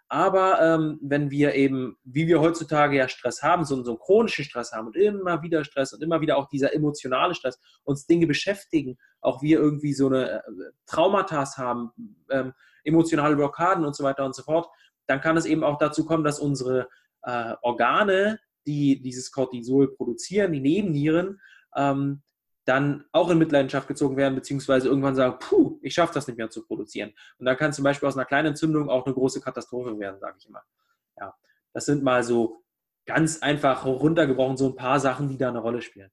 Aber 0.10 0.62
ähm, 0.62 1.00
wenn 1.02 1.32
wir 1.32 1.54
eben, 1.56 1.98
wie 2.04 2.28
wir 2.28 2.40
heutzutage 2.40 2.96
ja 2.96 3.10
Stress 3.10 3.44
haben, 3.44 3.66
so, 3.66 3.84
so 3.84 3.92
einen 3.92 4.00
chronischen 4.00 4.46
Stress 4.46 4.72
haben 4.72 4.88
und 4.88 4.96
immer 4.96 5.42
wieder 5.44 5.66
Stress 5.66 5.92
und 5.92 6.02
immer 6.02 6.22
wieder 6.22 6.38
auch 6.38 6.48
dieser 6.48 6.74
emotionale 6.74 7.36
Stress, 7.36 7.60
uns 7.84 8.06
Dinge 8.08 8.26
beschäftigen, 8.26 8.98
auch 9.20 9.42
wir 9.42 9.60
irgendwie 9.60 9.94
so 9.94 10.08
eine 10.08 10.32
äh, 10.32 10.42
Traumata 10.86 11.46
haben, 11.58 11.92
ähm, 12.30 12.54
emotionale 12.86 13.36
Blockaden 13.36 13.84
und 13.84 13.96
so 13.96 14.04
weiter 14.04 14.24
und 14.24 14.34
so 14.34 14.44
fort, 14.44 14.70
dann 15.08 15.20
kann 15.20 15.36
es 15.36 15.46
eben 15.46 15.64
auch 15.64 15.78
dazu 15.78 16.06
kommen, 16.06 16.24
dass 16.24 16.40
unsere 16.40 16.88
äh, 17.24 17.54
Organe, 17.62 18.40
die 18.66 19.02
dieses 19.02 19.32
Cortisol 19.32 19.94
produzieren, 19.94 20.54
die 20.54 20.62
Nebennieren, 20.62 21.42
ähm, 21.76 22.22
dann 22.68 23.06
auch 23.14 23.30
in 23.30 23.38
Mitleidenschaft 23.38 23.88
gezogen 23.88 24.18
werden, 24.18 24.36
beziehungsweise 24.36 24.90
irgendwann 24.90 25.16
sagen, 25.16 25.38
puh, 25.40 25.80
ich 25.82 25.94
schaffe 25.94 26.14
das 26.14 26.28
nicht 26.28 26.38
mehr 26.38 26.50
zu 26.50 26.66
produzieren. 26.66 27.14
Und 27.38 27.46
dann 27.46 27.56
kann 27.56 27.72
zum 27.72 27.84
Beispiel 27.84 28.08
aus 28.08 28.18
einer 28.18 28.26
kleinen 28.26 28.50
Entzündung 28.50 28.90
auch 28.90 29.06
eine 29.06 29.14
große 29.14 29.40
Katastrophe 29.40 29.98
werden, 29.98 30.20
sage 30.20 30.36
ich 30.40 30.48
immer. 30.48 30.62
Ja, 31.18 31.34
das 31.74 31.86
sind 31.86 32.04
mal 32.04 32.24
so 32.24 32.64
ganz 33.06 33.42
einfach 33.42 33.86
runtergebrochen 33.86 34.58
so 34.58 34.68
ein 34.68 34.76
paar 34.76 35.00
Sachen, 35.00 35.30
die 35.30 35.38
da 35.38 35.48
eine 35.48 35.60
Rolle 35.60 35.82
spielen. 35.82 36.12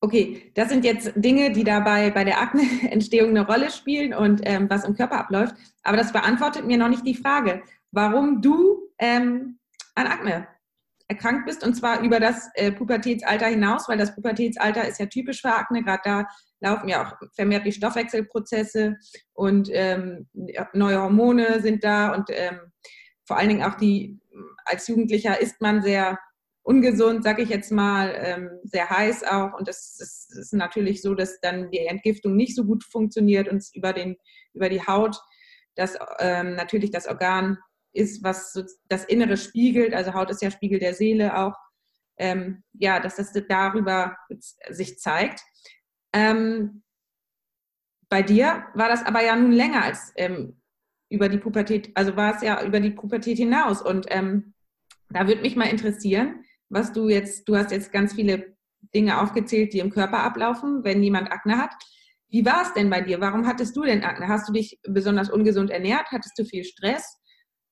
Okay, 0.00 0.52
das 0.54 0.68
sind 0.68 0.84
jetzt 0.84 1.12
Dinge, 1.16 1.52
die 1.52 1.64
dabei 1.64 2.10
bei 2.10 2.22
der 2.22 2.40
Akneentstehung 2.40 3.30
eine 3.30 3.46
Rolle 3.46 3.70
spielen 3.70 4.12
und 4.12 4.42
ähm, 4.44 4.68
was 4.68 4.84
im 4.84 4.94
Körper 4.94 5.18
abläuft. 5.18 5.56
Aber 5.82 5.96
das 5.96 6.12
beantwortet 6.12 6.66
mir 6.66 6.76
noch 6.76 6.88
nicht 6.88 7.06
die 7.06 7.16
Frage, 7.16 7.62
warum 7.90 8.42
du 8.42 8.90
ähm, 8.98 9.58
an 9.94 10.06
Akne 10.06 10.46
erkrankt 11.08 11.46
bist 11.46 11.64
und 11.64 11.74
zwar 11.74 12.02
über 12.02 12.20
das 12.20 12.50
äh, 12.54 12.70
Pubertätsalter 12.70 13.46
hinaus, 13.46 13.88
weil 13.88 13.96
das 13.96 14.14
Pubertätsalter 14.14 14.86
ist 14.86 15.00
ja 15.00 15.06
typisch 15.06 15.40
für 15.40 15.54
Akne. 15.54 15.82
Gerade 15.82 16.02
da 16.04 16.28
laufen 16.60 16.88
ja 16.88 17.06
auch 17.06 17.16
vermehrt 17.34 17.64
die 17.64 17.72
Stoffwechselprozesse 17.72 18.96
und 19.32 19.70
ähm, 19.72 20.28
neue 20.74 21.00
Hormone 21.00 21.60
sind 21.62 21.82
da 21.82 22.14
und 22.14 22.28
ähm, 22.30 22.60
vor 23.24 23.38
allen 23.38 23.48
Dingen 23.48 23.62
auch 23.62 23.76
die, 23.76 24.20
als 24.64 24.86
Jugendlicher 24.88 25.40
ist 25.40 25.60
man 25.60 25.82
sehr 25.82 26.18
ungesund, 26.62 27.24
sage 27.24 27.42
ich 27.42 27.48
jetzt 27.48 27.72
mal, 27.72 28.14
ähm, 28.14 28.50
sehr 28.64 28.90
heiß 28.90 29.24
auch 29.24 29.54
und 29.58 29.66
das 29.66 29.98
ist, 29.98 30.36
ist, 30.36 30.52
natürlich 30.52 31.00
so, 31.00 31.14
dass 31.14 31.40
dann 31.40 31.70
die 31.70 31.86
Entgiftung 31.86 32.36
nicht 32.36 32.54
so 32.54 32.64
gut 32.64 32.84
funktioniert 32.84 33.48
und 33.48 33.64
über, 33.72 33.94
den, 33.94 34.16
über 34.52 34.68
die 34.68 34.86
Haut 34.86 35.18
das 35.78 35.96
ähm, 36.18 36.56
natürlich 36.56 36.90
das 36.90 37.06
Organ 37.06 37.56
ist, 37.98 38.22
was 38.22 38.52
so 38.52 38.64
das 38.88 39.04
Innere 39.04 39.36
spiegelt, 39.36 39.92
also 39.92 40.14
Haut 40.14 40.30
ist 40.30 40.42
ja 40.42 40.50
Spiegel 40.50 40.78
der 40.78 40.94
Seele 40.94 41.36
auch, 41.38 41.54
ähm, 42.18 42.62
ja, 42.72 43.00
dass 43.00 43.16
das 43.16 43.32
darüber 43.48 44.16
sich 44.70 44.98
zeigt. 44.98 45.40
Ähm, 46.12 46.82
bei 48.08 48.22
dir 48.22 48.64
war 48.74 48.88
das 48.88 49.04
aber 49.04 49.22
ja 49.22 49.36
nun 49.36 49.52
länger 49.52 49.84
als 49.84 50.12
ähm, 50.16 50.60
über 51.10 51.28
die 51.28 51.38
Pubertät, 51.38 51.90
also 51.94 52.16
war 52.16 52.34
es 52.34 52.42
ja 52.42 52.62
über 52.64 52.80
die 52.80 52.90
Pubertät 52.90 53.38
hinaus. 53.38 53.82
Und 53.82 54.06
ähm, 54.08 54.54
da 55.10 55.26
würde 55.26 55.42
mich 55.42 55.56
mal 55.56 55.64
interessieren, 55.64 56.44
was 56.68 56.92
du 56.92 57.08
jetzt, 57.08 57.48
du 57.48 57.56
hast 57.56 57.70
jetzt 57.70 57.92
ganz 57.92 58.14
viele 58.14 58.56
Dinge 58.94 59.20
aufgezählt, 59.20 59.72
die 59.72 59.80
im 59.80 59.90
Körper 59.90 60.20
ablaufen, 60.20 60.84
wenn 60.84 61.02
jemand 61.02 61.32
Akne 61.32 61.58
hat. 61.58 61.72
Wie 62.30 62.44
war 62.44 62.62
es 62.62 62.74
denn 62.74 62.90
bei 62.90 63.00
dir? 63.00 63.20
Warum 63.20 63.46
hattest 63.46 63.76
du 63.76 63.82
denn 63.82 64.04
Akne? 64.04 64.28
Hast 64.28 64.48
du 64.48 64.52
dich 64.52 64.78
besonders 64.86 65.30
ungesund 65.30 65.70
ernährt? 65.70 66.08
Hattest 66.10 66.38
du 66.38 66.44
viel 66.44 66.64
Stress? 66.64 67.18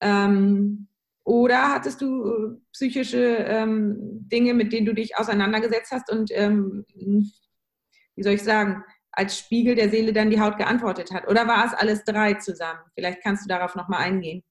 Ähm, 0.01 0.89
oder 1.25 1.73
hattest 1.73 2.01
du 2.01 2.25
äh, 2.25 2.57
psychische 2.73 3.19
ähm, 3.19 3.97
Dinge, 4.01 4.55
mit 4.55 4.73
denen 4.73 4.87
du 4.87 4.95
dich 4.95 5.17
auseinandergesetzt 5.17 5.91
hast 5.91 6.11
und, 6.11 6.31
ähm, 6.33 6.85
wie 6.95 8.23
soll 8.23 8.35
ich 8.35 8.45
sagen, 8.45 8.85
als 9.11 9.39
Spiegel 9.39 9.75
der 9.75 9.91
Seele 9.91 10.13
dann 10.13 10.31
die 10.31 10.41
Haut 10.41 10.57
geantwortet 10.57 11.11
hat? 11.11 11.27
Oder 11.27 11.49
war 11.49 11.67
es 11.67 11.75
alles 11.75 12.05
drei 12.05 12.35
zusammen? 12.35 12.81
Vielleicht 12.95 13.23
kannst 13.23 13.45
du 13.45 13.49
darauf 13.49 13.75
nochmal 13.75 14.03
eingehen. 14.03 14.43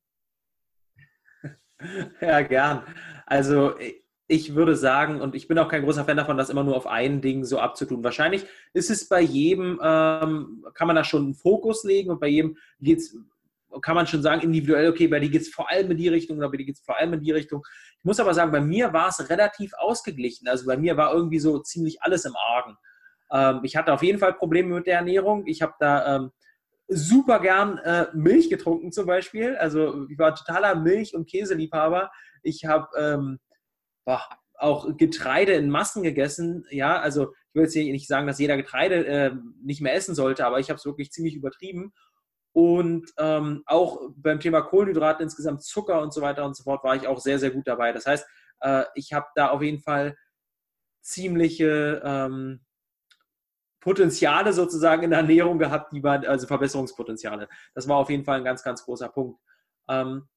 Ja, 2.21 2.41
gern. 2.41 2.83
Also 3.25 3.75
ich 4.27 4.55
würde 4.55 4.75
sagen, 4.75 5.21
und 5.21 5.35
ich 5.35 5.47
bin 5.47 5.59
auch 5.59 5.69
kein 5.69 5.83
großer 5.83 6.05
Fan 6.05 6.17
davon, 6.17 6.37
das 6.37 6.49
immer 6.49 6.63
nur 6.63 6.75
auf 6.75 6.87
ein 6.87 7.21
Ding 7.21 7.43
so 7.43 7.59
abzutun. 7.59 8.03
Wahrscheinlich 8.03 8.45
ist 8.73 8.89
es 8.89 9.07
bei 9.07 9.21
jedem, 9.21 9.79
ähm, 9.83 10.65
kann 10.73 10.87
man 10.87 10.95
da 10.95 11.03
schon 11.03 11.25
einen 11.25 11.33
Fokus 11.35 11.83
legen 11.83 12.09
und 12.09 12.19
bei 12.19 12.27
jedem 12.27 12.57
geht 12.79 12.99
es 12.99 13.15
kann 13.81 13.95
man 13.95 14.07
schon 14.07 14.21
sagen, 14.21 14.41
individuell, 14.41 14.89
okay, 14.89 15.07
bei 15.07 15.19
dir 15.19 15.29
geht 15.29 15.41
es 15.41 15.49
vor 15.49 15.69
allem 15.69 15.91
in 15.91 15.97
die 15.97 16.07
Richtung 16.07 16.37
oder 16.37 16.49
bei 16.49 16.57
dir 16.57 16.65
geht 16.65 16.75
es 16.75 16.83
vor 16.83 16.97
allem 16.97 17.13
in 17.13 17.21
die 17.21 17.31
Richtung. 17.31 17.63
Ich 17.97 18.05
muss 18.05 18.19
aber 18.19 18.33
sagen, 18.33 18.51
bei 18.51 18.61
mir 18.61 18.93
war 18.93 19.09
es 19.09 19.29
relativ 19.29 19.73
ausgeglichen. 19.73 20.47
Also 20.47 20.65
bei 20.65 20.77
mir 20.77 20.97
war 20.97 21.13
irgendwie 21.13 21.39
so 21.39 21.59
ziemlich 21.59 22.01
alles 22.01 22.25
im 22.25 22.35
Argen. 22.35 22.77
Ähm, 23.31 23.61
ich 23.63 23.75
hatte 23.75 23.93
auf 23.93 24.03
jeden 24.03 24.19
Fall 24.19 24.33
Probleme 24.33 24.75
mit 24.75 24.87
der 24.87 24.97
Ernährung. 24.97 25.45
Ich 25.47 25.61
habe 25.61 25.73
da 25.79 26.15
ähm, 26.15 26.31
super 26.87 27.39
gern 27.39 27.77
äh, 27.79 28.07
Milch 28.13 28.49
getrunken 28.49 28.91
zum 28.91 29.07
Beispiel. 29.07 29.55
Also 29.55 30.07
ich 30.09 30.17
war 30.17 30.35
totaler 30.35 30.75
Milch- 30.75 31.15
und 31.15 31.29
Käseliebhaber. 31.29 32.11
Ich 32.43 32.65
habe 32.65 32.87
ähm, 32.97 33.39
auch 34.57 34.95
Getreide 34.97 35.53
in 35.53 35.69
Massen 35.69 36.03
gegessen. 36.03 36.65
Ja, 36.69 36.99
also 36.99 37.33
ich 37.49 37.55
will 37.55 37.63
jetzt 37.63 37.73
hier 37.73 37.91
nicht 37.91 38.07
sagen, 38.07 38.27
dass 38.27 38.39
jeder 38.39 38.57
Getreide 38.57 39.05
äh, 39.05 39.31
nicht 39.63 39.81
mehr 39.81 39.95
essen 39.95 40.15
sollte, 40.15 40.45
aber 40.45 40.59
ich 40.59 40.69
habe 40.69 40.77
es 40.77 40.85
wirklich 40.85 41.11
ziemlich 41.11 41.35
übertrieben. 41.35 41.93
Und 42.55 43.11
ähm, 43.17 43.63
auch 43.65 43.99
beim 44.15 44.39
Thema 44.39 44.61
Kohlenhydrate, 44.61 45.21
insgesamt 45.21 45.61
Zucker 45.61 46.01
und 46.01 46.13
so 46.13 46.21
weiter 46.21 46.45
und 46.45 46.55
so 46.55 46.63
fort, 46.63 46.85
war 46.85 46.95
ich 46.95 47.05
auch 47.05 47.19
sehr, 47.19 47.37
sehr 47.37 47.51
gut 47.51 47.67
dabei. 47.67 47.91
Das 47.91 48.05
heißt, 48.05 48.25
äh, 48.61 48.85
ich 48.93 49.11
habe 49.11 49.25
da 49.35 49.49
auf 49.49 49.61
jeden 49.61 49.81
Fall 49.81 50.15
ziemliche 51.01 52.01
ähm, 52.05 52.61
Potenziale 53.81 54.53
sozusagen 54.53 55.03
in 55.03 55.09
der 55.09 55.19
Ernährung 55.19 55.59
gehabt, 55.59 55.91
die 55.91 56.01
waren, 56.01 56.25
also 56.25 56.47
Verbesserungspotenziale. 56.47 57.49
Das 57.73 57.89
war 57.89 57.97
auf 57.97 58.09
jeden 58.09 58.23
Fall 58.23 58.37
ein 58.37 58.45
ganz, 58.45 58.63
ganz 58.63 58.85
großer 58.85 59.09
Punkt. 59.09 59.37
Ähm, 59.89 60.29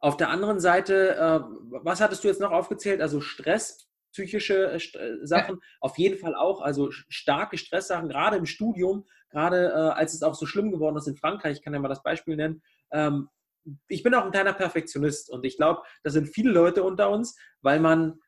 auf 0.00 0.16
der 0.16 0.30
anderen 0.30 0.58
Seite, 0.58 1.16
äh, 1.16 1.40
was 1.84 2.00
hattest 2.00 2.24
du 2.24 2.28
jetzt 2.28 2.40
noch 2.40 2.52
aufgezählt? 2.52 3.02
Also 3.02 3.20
Stress, 3.20 3.87
psychische 4.24 4.72
äh, 4.72 5.26
Sachen, 5.26 5.56
ja. 5.56 5.60
auf 5.80 5.98
jeden 5.98 6.18
Fall 6.18 6.34
auch, 6.34 6.60
also 6.60 6.90
starke 6.90 7.58
Stresssachen, 7.58 8.08
gerade 8.08 8.36
im 8.36 8.46
Studium 8.46 9.04
gerade 9.30 9.68
äh, 9.68 9.98
als 9.98 10.14
es 10.14 10.22
auch 10.22 10.34
so 10.34 10.46
schlimm 10.46 10.70
geworden 10.70 10.96
ist 10.96 11.08
in 11.08 11.16
Frankreich, 11.16 11.58
ich 11.58 11.62
kann 11.62 11.74
ja 11.74 11.80
mal 11.80 11.88
das 11.88 12.02
Beispiel 12.02 12.36
nennen, 12.36 12.62
ähm, 12.92 13.28
ich 13.88 14.02
bin 14.02 14.14
auch 14.14 14.24
ein 14.24 14.30
kleiner 14.30 14.54
Perfektionist 14.54 15.30
und 15.30 15.44
ich 15.44 15.56
glaube, 15.56 15.82
da 16.02 16.10
sind 16.10 16.28
viele 16.28 16.50
Leute 16.50 16.82
unter 16.82 17.10
uns, 17.10 17.36
weil 17.60 17.80
man, 17.80 18.18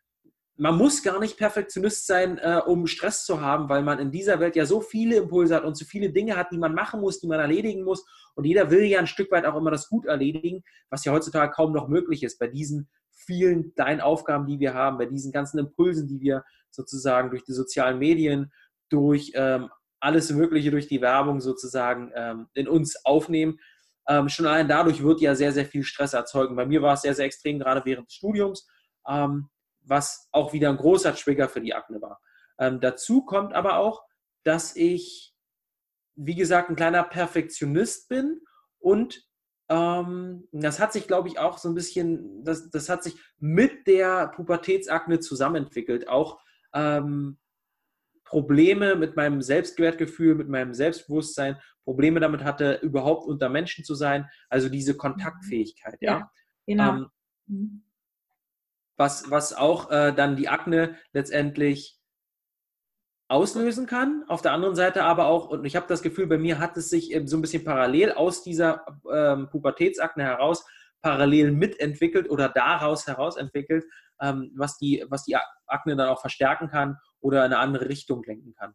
man 0.56 0.76
muss 0.76 1.02
gar 1.02 1.18
nicht 1.18 1.38
Perfektionist 1.38 2.06
sein, 2.06 2.36
äh, 2.36 2.60
um 2.66 2.86
Stress 2.86 3.24
zu 3.24 3.40
haben, 3.40 3.70
weil 3.70 3.82
man 3.82 3.98
in 3.98 4.10
dieser 4.10 4.38
Welt 4.38 4.54
ja 4.54 4.66
so 4.66 4.82
viele 4.82 5.16
Impulse 5.16 5.54
hat 5.54 5.64
und 5.64 5.78
so 5.78 5.86
viele 5.86 6.10
Dinge 6.10 6.36
hat, 6.36 6.52
die 6.52 6.58
man 6.58 6.74
machen 6.74 7.00
muss, 7.00 7.20
die 7.20 7.26
man 7.26 7.40
erledigen 7.40 7.84
muss. 7.84 8.04
Und 8.34 8.44
jeder 8.44 8.70
will 8.70 8.84
ja 8.84 8.98
ein 8.98 9.06
Stück 9.06 9.30
weit 9.30 9.46
auch 9.46 9.56
immer 9.56 9.70
das 9.70 9.88
gut 9.88 10.04
erledigen, 10.04 10.62
was 10.90 11.06
ja 11.06 11.12
heutzutage 11.12 11.52
kaum 11.52 11.72
noch 11.72 11.88
möglich 11.88 12.22
ist 12.22 12.38
bei 12.38 12.48
diesen 12.48 12.90
vielen 13.30 13.72
kleinen 13.74 14.00
Aufgaben, 14.00 14.46
die 14.46 14.58
wir 14.58 14.74
haben, 14.74 14.98
bei 14.98 15.06
diesen 15.06 15.30
ganzen 15.30 15.60
Impulsen, 15.60 16.08
die 16.08 16.20
wir 16.20 16.44
sozusagen 16.72 17.30
durch 17.30 17.44
die 17.44 17.52
sozialen 17.52 18.00
Medien, 18.00 18.52
durch 18.88 19.30
ähm, 19.34 19.70
alles 20.00 20.32
Mögliche 20.32 20.72
durch 20.72 20.88
die 20.88 21.00
Werbung 21.00 21.40
sozusagen 21.40 22.10
ähm, 22.16 22.48
in 22.54 22.66
uns 22.66 23.04
aufnehmen. 23.04 23.60
Ähm, 24.08 24.28
schon 24.28 24.46
allein 24.46 24.66
dadurch 24.66 25.00
wird 25.00 25.20
ja 25.20 25.36
sehr, 25.36 25.52
sehr 25.52 25.64
viel 25.64 25.84
Stress 25.84 26.12
erzeugen. 26.12 26.56
Bei 26.56 26.66
mir 26.66 26.82
war 26.82 26.94
es 26.94 27.02
sehr, 27.02 27.14
sehr 27.14 27.26
extrem, 27.26 27.60
gerade 27.60 27.84
während 27.84 28.08
des 28.08 28.14
Studiums, 28.14 28.66
ähm, 29.06 29.48
was 29.82 30.28
auch 30.32 30.52
wieder 30.52 30.70
ein 30.70 30.76
großer 30.76 31.14
Trigger 31.14 31.48
für 31.48 31.60
die 31.60 31.74
Akne 31.74 32.02
war. 32.02 32.20
Ähm, 32.58 32.80
dazu 32.80 33.24
kommt 33.24 33.52
aber 33.52 33.76
auch, 33.76 34.02
dass 34.42 34.74
ich, 34.74 35.34
wie 36.16 36.34
gesagt, 36.34 36.68
ein 36.68 36.76
kleiner 36.76 37.04
Perfektionist 37.04 38.08
bin 38.08 38.40
und 38.80 39.22
ähm, 39.70 40.48
das 40.50 40.80
hat 40.80 40.92
sich, 40.92 41.06
glaube 41.06 41.28
ich, 41.28 41.38
auch 41.38 41.56
so 41.56 41.68
ein 41.68 41.76
bisschen, 41.76 42.44
das, 42.44 42.70
das 42.70 42.88
hat 42.88 43.04
sich 43.04 43.14
mit 43.38 43.86
der 43.86 44.26
Pubertätsakne 44.28 45.20
zusammenentwickelt. 45.20 46.08
Auch 46.08 46.40
ähm, 46.74 47.38
Probleme 48.24 48.96
mit 48.96 49.14
meinem 49.14 49.42
Selbstwertgefühl, 49.42 50.34
mit 50.34 50.48
meinem 50.48 50.74
Selbstbewusstsein, 50.74 51.56
Probleme 51.84 52.18
damit 52.18 52.42
hatte, 52.42 52.80
überhaupt 52.82 53.26
unter 53.26 53.48
Menschen 53.48 53.84
zu 53.84 53.94
sein. 53.94 54.28
Also 54.48 54.68
diese 54.68 54.96
Kontaktfähigkeit, 54.96 55.98
ja. 56.00 56.18
ja 56.18 56.30
genau. 56.66 56.90
Ähm, 56.90 57.06
mhm. 57.46 57.82
was, 58.96 59.30
was 59.30 59.52
auch 59.52 59.88
äh, 59.92 60.12
dann 60.12 60.34
die 60.34 60.48
Akne 60.48 60.96
letztendlich 61.12 61.99
auslösen 63.30 63.86
kann. 63.86 64.24
Auf 64.26 64.42
der 64.42 64.52
anderen 64.52 64.74
Seite 64.74 65.04
aber 65.04 65.26
auch, 65.26 65.48
und 65.48 65.64
ich 65.64 65.76
habe 65.76 65.86
das 65.88 66.02
Gefühl, 66.02 66.26
bei 66.26 66.36
mir 66.36 66.58
hat 66.58 66.76
es 66.76 66.90
sich 66.90 67.16
so 67.26 67.36
ein 67.36 67.40
bisschen 67.40 67.64
parallel 67.64 68.12
aus 68.12 68.42
dieser 68.42 68.84
ähm, 69.10 69.48
Pubertätsakne 69.48 70.24
heraus 70.24 70.66
parallel 71.00 71.52
mitentwickelt 71.52 72.28
oder 72.28 72.48
daraus 72.48 73.06
heraus 73.06 73.36
entwickelt, 73.36 73.84
ähm, 74.20 74.52
was, 74.56 74.78
die, 74.78 75.04
was 75.08 75.24
die 75.24 75.36
Akne 75.66 75.96
dann 75.96 76.08
auch 76.08 76.20
verstärken 76.20 76.68
kann 76.68 76.98
oder 77.20 77.46
in 77.46 77.52
eine 77.52 77.58
andere 77.58 77.88
Richtung 77.88 78.22
lenken 78.24 78.52
kann. 78.54 78.74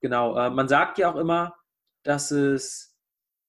Genau, 0.00 0.36
äh, 0.36 0.50
man 0.50 0.68
sagt 0.68 0.98
ja 0.98 1.10
auch 1.10 1.16
immer, 1.16 1.54
dass 2.02 2.30
es 2.30 2.95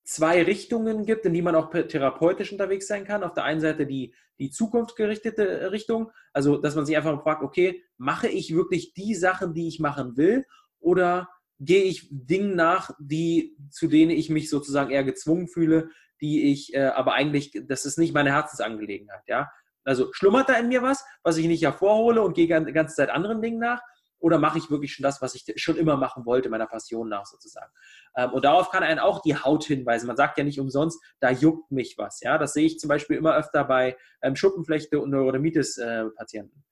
zwei 0.08 0.42
Richtungen 0.44 1.06
gibt, 1.06 1.26
in 1.26 1.34
die 1.34 1.42
man 1.42 1.56
auch 1.56 1.70
therapeutisch 1.70 2.54
unterwegs 2.54 2.88
sein 2.88 3.04
kann. 3.04 3.24
Auf 3.24 3.34
der 3.34 3.44
einen 3.44 3.60
Seite 3.60 3.86
die, 3.86 4.14
die 4.40 4.50
zukunftsgerichtete 4.50 5.72
Richtung, 5.72 6.12
also 6.32 6.56
dass 6.56 6.76
man 6.76 6.86
sich 6.86 6.96
einfach 6.96 7.22
fragt, 7.22 7.44
okay, 7.44 7.84
mache 7.98 8.30
ich 8.30 8.56
wirklich 8.56 8.94
die 8.94 9.16
Sachen, 9.16 9.54
die 9.54 9.68
ich 9.68 9.82
machen 9.82 10.16
will, 10.16 10.46
oder 10.80 11.28
gehe 11.60 11.84
ich 11.84 12.08
Dingen 12.10 12.56
nach, 12.56 12.92
die, 13.00 13.58
zu 13.70 13.88
denen 13.88 14.12
ich 14.12 14.30
mich 14.30 14.50
sozusagen 14.50 14.92
eher 14.92 15.04
gezwungen 15.04 15.50
fühle, 15.50 15.90
die 16.22 16.52
ich 16.52 16.74
äh, 16.74 16.86
aber 16.86 17.14
eigentlich, 17.14 17.52
das 17.68 17.86
ist 17.86 17.98
nicht 17.98 18.14
meine 18.14 18.32
Herzensangelegenheit, 18.32 19.24
ja. 19.28 19.52
Also 19.84 20.14
schlummert 20.14 20.48
da 20.48 20.54
in 20.54 20.70
mir 20.70 20.82
was, 20.82 21.04
was 21.24 21.38
ich 21.38 21.48
nicht 21.48 21.64
hervorhole 21.64 22.22
und 22.22 22.34
gehe 22.34 22.48
die 22.48 22.74
ganze 22.74 22.96
Zeit 22.96 23.10
anderen 23.10 23.42
Dingen 23.42 23.60
nach, 23.60 23.82
oder 24.20 24.40
mache 24.40 24.58
ich 24.58 24.72
wirklich 24.72 24.94
schon 24.94 25.04
das, 25.04 25.22
was 25.22 25.36
ich 25.36 25.46
schon 25.58 25.78
immer 25.78 25.98
machen 25.98 26.26
wollte, 26.26 26.50
meiner 26.50 26.68
Passion 26.68 27.10
nach 27.10 27.26
sozusagen. 27.26 27.72
Ähm, 28.16 28.32
und 28.34 28.46
darauf 28.46 28.70
kann 28.70 28.84
einen 28.84 29.00
auch 29.00 29.22
die 29.22 29.36
Haut 29.36 29.64
hinweisen. 29.64 30.08
Man 30.08 30.18
sagt 30.18 30.38
ja 30.38 30.44
nicht 30.44 30.60
umsonst, 30.60 31.02
da 31.20 31.30
juckt 31.30 31.72
mich 31.72 31.98
was. 31.98 32.22
Ja, 32.22 32.38
das 32.38 32.54
sehe 32.54 32.66
ich 32.66 32.80
zum 32.80 32.88
Beispiel 32.88 33.18
immer 33.18 33.36
öfter 33.36 33.64
bei 33.64 33.98
ähm, 34.22 34.36
Schuppenflechte 34.36 35.00
und 35.00 35.12
Neurodermitis-Patienten. 35.12 36.64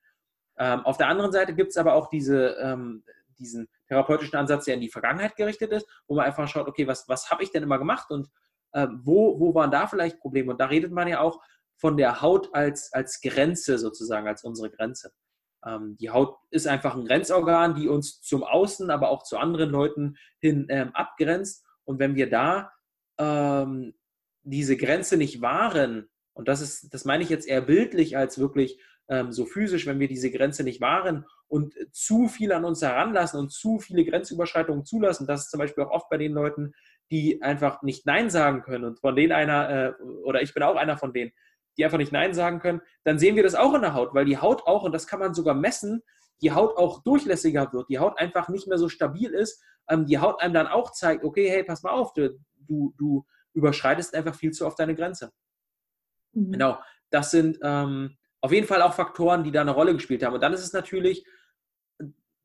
Äh, 0.57 0.73
ähm, 0.73 0.85
auf 0.85 0.97
der 0.97 1.07
anderen 1.07 1.31
Seite 1.31 1.53
gibt 1.53 1.71
es 1.71 1.77
aber 1.77 1.93
auch 1.93 2.07
diese, 2.09 2.55
diesen 3.37 3.67
therapeutischen 3.89 4.37
Ansatz, 4.37 4.63
der 4.63 4.75
in 4.75 4.81
die 4.81 4.89
Vergangenheit 4.89 5.35
gerichtet 5.35 5.71
ist, 5.71 5.85
wo 6.07 6.15
man 6.15 6.25
einfach 6.25 6.47
schaut, 6.47 6.67
okay, 6.67 6.87
was, 6.87 7.09
was 7.09 7.29
habe 7.29 7.43
ich 7.43 7.51
denn 7.51 7.61
immer 7.61 7.77
gemacht 7.77 8.09
und 8.09 8.29
wo, 8.71 9.37
wo 9.37 9.53
waren 9.53 9.69
da 9.69 9.85
vielleicht 9.85 10.19
Probleme? 10.19 10.53
Und 10.53 10.61
da 10.61 10.67
redet 10.67 10.93
man 10.93 11.09
ja 11.09 11.19
auch 11.19 11.41
von 11.75 11.97
der 11.97 12.21
Haut 12.21 12.55
als, 12.55 12.93
als 12.93 13.19
Grenze 13.19 13.77
sozusagen, 13.77 14.27
als 14.27 14.45
unsere 14.45 14.69
Grenze. 14.69 15.11
Ähm, 15.65 15.97
die 15.99 16.09
Haut 16.09 16.37
ist 16.51 16.67
einfach 16.67 16.95
ein 16.95 17.05
Grenzorgan, 17.05 17.75
die 17.75 17.87
uns 17.87 18.21
zum 18.21 18.43
Außen, 18.43 18.89
aber 18.89 19.09
auch 19.09 19.23
zu 19.23 19.37
anderen 19.37 19.69
Leuten 19.69 20.17
hin 20.39 20.67
ähm, 20.69 20.91
abgrenzt. 20.93 21.65
Und 21.83 21.99
wenn 21.99 22.15
wir 22.15 22.29
da 22.29 22.71
ähm, 23.17 23.93
diese 24.43 24.77
Grenze 24.77 25.17
nicht 25.17 25.41
wahren, 25.41 26.09
und 26.33 26.47
das 26.47 26.61
ist, 26.61 26.93
das 26.93 27.05
meine 27.05 27.23
ich 27.23 27.29
jetzt 27.29 27.47
eher 27.47 27.61
bildlich 27.61 28.17
als 28.17 28.39
wirklich 28.39 28.79
ähm, 29.07 29.31
so 29.31 29.45
physisch, 29.45 29.85
wenn 29.85 29.99
wir 29.99 30.07
diese 30.07 30.31
Grenze 30.31 30.63
nicht 30.63 30.81
wahren 30.81 31.25
und 31.47 31.75
zu 31.91 32.27
viel 32.27 32.51
an 32.51 32.65
uns 32.65 32.81
heranlassen 32.81 33.39
und 33.39 33.51
zu 33.51 33.79
viele 33.79 34.03
Grenzüberschreitungen 34.03 34.85
zulassen, 34.85 35.27
das 35.27 35.45
ist 35.45 35.51
zum 35.51 35.59
Beispiel 35.59 35.83
auch 35.83 35.91
oft 35.91 36.09
bei 36.09 36.17
den 36.17 36.33
Leuten, 36.33 36.73
die 37.11 37.41
einfach 37.41 37.81
nicht 37.83 38.05
Nein 38.05 38.29
sagen 38.29 38.63
können. 38.63 38.83
Und 38.83 38.99
von 38.99 39.15
denen 39.15 39.31
einer, 39.31 39.69
äh, 39.69 40.03
oder 40.23 40.41
ich 40.41 40.53
bin 40.53 40.63
auch 40.63 40.75
einer 40.75 40.97
von 40.97 41.13
denen, 41.13 41.31
die 41.77 41.85
einfach 41.85 41.97
nicht 41.97 42.11
Nein 42.11 42.33
sagen 42.33 42.59
können, 42.59 42.81
dann 43.03 43.19
sehen 43.19 43.35
wir 43.35 43.43
das 43.43 43.55
auch 43.55 43.73
in 43.73 43.81
der 43.81 43.93
Haut, 43.93 44.13
weil 44.13 44.25
die 44.25 44.37
Haut 44.37 44.65
auch, 44.65 44.83
und 44.83 44.91
das 44.91 45.07
kann 45.07 45.19
man 45.19 45.33
sogar 45.33 45.55
messen, 45.55 46.01
die 46.41 46.51
Haut 46.51 46.77
auch 46.77 47.03
durchlässiger 47.03 47.71
wird, 47.73 47.89
die 47.89 47.99
Haut 47.99 48.19
einfach 48.19 48.49
nicht 48.49 48.67
mehr 48.67 48.77
so 48.77 48.89
stabil 48.89 49.31
ist, 49.31 49.61
ähm, 49.89 50.05
die 50.05 50.19
Haut 50.19 50.41
einem 50.41 50.53
dann 50.53 50.67
auch 50.67 50.91
zeigt, 50.91 51.23
okay, 51.23 51.49
hey, 51.49 51.63
pass 51.63 51.83
mal 51.83 51.91
auf, 51.91 52.13
du, 52.13 52.37
du, 52.57 52.93
du 52.97 53.25
überschreitest 53.53 54.13
einfach 54.15 54.35
viel 54.35 54.51
zu 54.51 54.65
oft 54.65 54.79
deine 54.79 54.95
Grenze. 54.95 55.31
Mhm. 56.33 56.51
Genau, 56.51 56.79
das 57.09 57.31
sind 57.31 57.57
ähm, 57.61 58.17
auf 58.41 58.51
jeden 58.51 58.67
Fall 58.67 58.81
auch 58.81 58.93
Faktoren, 58.93 59.43
die 59.43 59.51
da 59.51 59.61
eine 59.61 59.71
Rolle 59.71 59.93
gespielt 59.93 60.23
haben. 60.23 60.33
Und 60.33 60.41
dann 60.41 60.53
ist 60.53 60.63
es 60.63 60.73
natürlich 60.73 61.25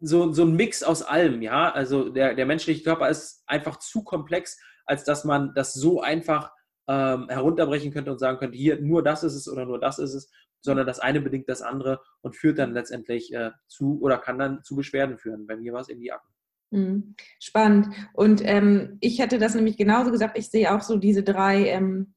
so, 0.01 0.33
so 0.33 0.45
ein 0.45 0.55
Mix 0.55 0.83
aus 0.83 1.03
allem, 1.03 1.43
ja. 1.43 1.71
Also 1.71 2.09
der, 2.09 2.35
der 2.35 2.47
menschliche 2.47 2.83
Körper 2.83 3.09
ist 3.09 3.43
einfach 3.47 3.79
zu 3.79 4.03
komplex, 4.03 4.59
als 4.87 5.05
dass 5.05 5.25
man 5.25 5.53
das 5.55 5.75
so 5.75 6.01
einfach 6.01 6.53
ähm, 6.91 7.29
herunterbrechen 7.29 7.93
könnte 7.93 8.11
und 8.11 8.19
sagen 8.19 8.39
könnte, 8.39 8.59
hier 8.59 8.81
nur 8.81 9.05
das 9.05 9.23
ist 9.23 9.37
es 9.37 9.49
oder 9.49 9.65
nur 9.65 9.79
das 9.79 10.01
ist 10.01 10.13
es, 10.13 10.29
sondern 10.61 10.89
das 10.89 10.99
eine 10.99 11.21
bedingt 11.21 11.49
das 11.49 11.63
andere 11.63 12.01
und 12.21 12.35
führt 12.35 12.59
dann 12.59 12.73
letztendlich 12.73 13.33
äh, 13.33 13.53
zu 13.69 14.01
oder 14.03 14.19
kann 14.19 14.41
dann 14.41 14.65
zu 14.65 14.75
Beschwerden 14.75 15.17
führen. 15.17 15.47
Bei 15.47 15.57
mir 15.57 15.73
war 15.73 15.83
es 15.83 15.89
eben 15.89 16.01
die 16.01 16.11
Akne. 16.11 16.31
Mhm. 16.71 17.15
Spannend. 17.39 17.95
Und 18.13 18.43
ähm, 18.45 18.99
ich 19.01 19.21
hätte 19.21 19.39
das 19.39 19.55
nämlich 19.55 19.77
genauso 19.77 20.11
gesagt. 20.11 20.37
Ich 20.37 20.51
sehe 20.51 20.75
auch 20.75 20.83
so 20.83 20.97
diese 20.97 21.23
drei 21.23 21.67
ähm, 21.69 22.15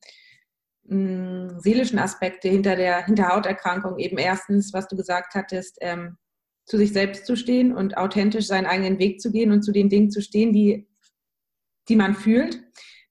mh, 0.86 1.60
seelischen 1.60 2.00
Aspekte 2.00 2.50
hinter 2.50 2.76
der 2.76 3.06
hinter 3.06 3.30
Hauterkrankung. 3.30 4.00
Eben 4.00 4.18
erstens, 4.18 4.74
was 4.74 4.88
du 4.88 4.96
gesagt 4.96 5.36
hattest, 5.36 5.78
ähm, 5.82 6.18
zu 6.66 6.78
sich 6.78 6.94
selbst 6.94 7.28
zu 7.28 7.36
stehen 7.36 7.76
und 7.76 7.98
authentisch 7.98 8.48
seinen 8.48 8.66
eigenen 8.66 8.98
Weg 8.98 9.22
zu 9.22 9.32
gehen 9.32 9.52
und 9.52 9.62
zu 9.62 9.72
den 9.72 9.90
Dingen 9.90 10.10
zu 10.10 10.22
stehen, 10.22 10.52
die, 10.52 10.88
die 11.90 11.96
man 11.96 12.16
fühlt. 12.16 12.64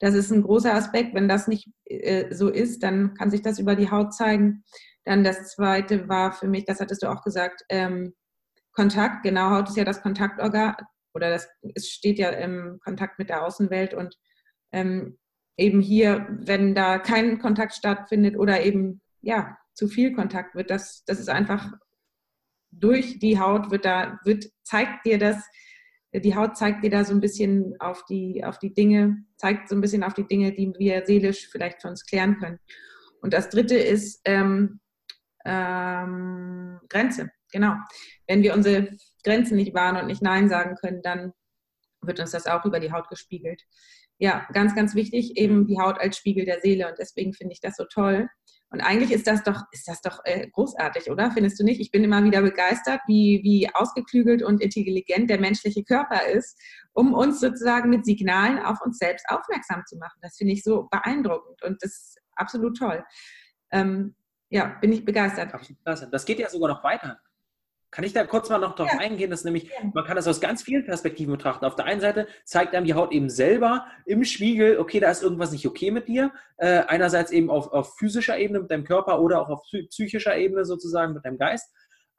Das 0.02 0.16
ist 0.16 0.32
ein 0.32 0.42
großer 0.42 0.74
Aspekt. 0.74 1.14
Wenn 1.14 1.28
das 1.28 1.46
nicht 1.46 1.70
äh, 1.84 2.34
so 2.34 2.48
ist, 2.48 2.82
dann 2.82 3.14
kann 3.14 3.30
sich 3.30 3.40
das 3.40 3.60
über 3.60 3.76
die 3.76 3.88
Haut 3.88 4.12
zeigen. 4.12 4.64
Dann 5.04 5.22
das 5.22 5.52
zweite 5.52 6.08
war 6.08 6.32
für 6.32 6.48
mich, 6.48 6.64
das 6.64 6.80
hattest 6.80 7.04
du 7.04 7.06
auch 7.06 7.22
gesagt, 7.22 7.62
ähm, 7.68 8.12
Kontakt. 8.72 9.22
Genau, 9.22 9.50
Haut 9.50 9.68
ist 9.68 9.76
ja 9.76 9.84
das 9.84 10.02
Kontaktorgan 10.02 10.74
oder 11.14 11.30
das, 11.30 11.48
es 11.76 11.88
steht 11.88 12.18
ja 12.18 12.30
im 12.30 12.80
Kontakt 12.82 13.20
mit 13.20 13.28
der 13.28 13.46
Außenwelt 13.46 13.94
und 13.94 14.16
ähm, 14.72 15.18
eben 15.56 15.80
hier, 15.80 16.26
wenn 16.30 16.74
da 16.74 16.98
kein 16.98 17.38
Kontakt 17.38 17.74
stattfindet 17.74 18.36
oder 18.36 18.64
eben 18.64 19.02
ja 19.20 19.56
zu 19.72 19.86
viel 19.86 20.14
Kontakt 20.14 20.56
wird, 20.56 20.70
das, 20.70 21.04
das 21.06 21.20
ist 21.20 21.28
einfach 21.28 21.70
durch 22.72 23.20
die 23.20 23.38
Haut 23.38 23.70
wird 23.70 23.84
da 23.84 24.18
wird 24.24 24.46
zeigt 24.64 25.06
dir 25.06 25.18
das 25.18 25.36
die 26.20 26.36
Haut 26.36 26.56
zeigt 26.56 26.84
dir 26.84 26.90
da 26.90 27.04
so 27.04 27.14
ein 27.14 27.20
bisschen 27.20 27.74
auf 27.78 28.04
die, 28.04 28.44
auf 28.44 28.58
die 28.58 28.74
Dinge, 28.74 29.24
zeigt 29.36 29.68
so 29.68 29.74
ein 29.74 29.80
bisschen 29.80 30.02
auf 30.02 30.14
die 30.14 30.26
Dinge, 30.26 30.52
die 30.52 30.72
wir 30.78 31.06
seelisch 31.06 31.48
vielleicht 31.50 31.80
für 31.80 31.88
uns 31.88 32.04
klären 32.04 32.38
können. 32.38 32.58
Und 33.22 33.32
das 33.32 33.48
dritte 33.48 33.76
ist 33.76 34.20
ähm, 34.24 34.80
ähm, 35.44 36.80
Grenze. 36.88 37.30
Genau. 37.52 37.74
Wenn 38.26 38.42
wir 38.42 38.54
unsere 38.54 38.96
Grenzen 39.24 39.56
nicht 39.56 39.74
wahren 39.74 39.96
und 39.96 40.06
nicht 40.06 40.22
Nein 40.22 40.48
sagen 40.48 40.74
können, 40.76 41.02
dann 41.02 41.32
wird 42.02 42.20
uns 42.20 42.32
das 42.32 42.46
auch 42.46 42.64
über 42.64 42.80
die 42.80 42.92
Haut 42.92 43.08
gespiegelt. 43.08 43.62
Ja, 44.18 44.46
ganz, 44.52 44.74
ganz 44.74 44.94
wichtig, 44.94 45.36
eben 45.36 45.66
die 45.66 45.78
Haut 45.78 45.98
als 45.98 46.16
Spiegel 46.16 46.44
der 46.44 46.60
Seele. 46.60 46.88
Und 46.88 46.98
deswegen 46.98 47.32
finde 47.32 47.54
ich 47.54 47.60
das 47.60 47.76
so 47.76 47.84
toll, 47.84 48.28
und 48.72 48.80
eigentlich 48.80 49.12
ist 49.12 49.26
das 49.26 49.42
doch, 49.42 49.62
ist 49.70 49.86
das 49.86 50.00
doch 50.00 50.20
äh, 50.24 50.48
großartig, 50.48 51.10
oder? 51.10 51.30
Findest 51.30 51.60
du 51.60 51.64
nicht? 51.64 51.80
Ich 51.80 51.90
bin 51.90 52.02
immer 52.04 52.24
wieder 52.24 52.40
begeistert, 52.40 53.00
wie, 53.06 53.40
wie 53.42 53.68
ausgeklügelt 53.74 54.42
und 54.42 54.62
intelligent 54.62 55.28
der 55.28 55.38
menschliche 55.38 55.84
Körper 55.84 56.26
ist, 56.26 56.58
um 56.92 57.12
uns 57.12 57.40
sozusagen 57.40 57.90
mit 57.90 58.06
Signalen 58.06 58.58
auf 58.58 58.80
uns 58.82 58.98
selbst 58.98 59.26
aufmerksam 59.28 59.82
zu 59.86 59.98
machen. 59.98 60.18
Das 60.22 60.36
finde 60.36 60.54
ich 60.54 60.62
so 60.62 60.88
beeindruckend 60.90 61.62
und 61.62 61.82
das 61.82 61.90
ist 61.90 62.18
absolut 62.34 62.76
toll. 62.78 63.04
Ähm, 63.70 64.14
ja, 64.48 64.66
bin 64.80 64.92
ich 64.92 65.04
begeistert. 65.04 65.52
Das 65.84 66.24
geht 66.24 66.38
ja 66.38 66.48
sogar 66.48 66.68
noch 66.68 66.82
weiter. 66.82 67.18
Kann 67.92 68.04
ich 68.04 68.14
da 68.14 68.24
kurz 68.24 68.48
mal 68.48 68.58
noch 68.58 68.74
darauf 68.74 68.94
ja. 68.94 69.00
eingehen, 69.00 69.30
dass 69.30 69.44
nämlich, 69.44 69.70
man 69.92 70.04
kann 70.04 70.16
das 70.16 70.26
aus 70.26 70.40
ganz 70.40 70.62
vielen 70.62 70.86
Perspektiven 70.86 71.30
betrachten. 71.30 71.66
Auf 71.66 71.76
der 71.76 71.84
einen 71.84 72.00
Seite 72.00 72.26
zeigt 72.44 72.74
einem 72.74 72.86
die 72.86 72.94
Haut 72.94 73.12
eben 73.12 73.28
selber 73.28 73.84
im 74.06 74.24
Spiegel, 74.24 74.78
okay, 74.78 74.98
da 74.98 75.10
ist 75.10 75.22
irgendwas 75.22 75.52
nicht 75.52 75.66
okay 75.66 75.90
mit 75.90 76.08
dir. 76.08 76.32
Äh, 76.56 76.84
einerseits 76.88 77.30
eben 77.30 77.50
auf, 77.50 77.70
auf 77.70 77.98
physischer 77.98 78.38
Ebene 78.38 78.60
mit 78.60 78.70
deinem 78.70 78.84
Körper 78.84 79.20
oder 79.20 79.42
auch 79.42 79.50
auf 79.50 79.62
psychischer 79.90 80.34
Ebene 80.34 80.64
sozusagen 80.64 81.12
mit 81.12 81.24
deinem 81.26 81.36
Geist 81.36 81.70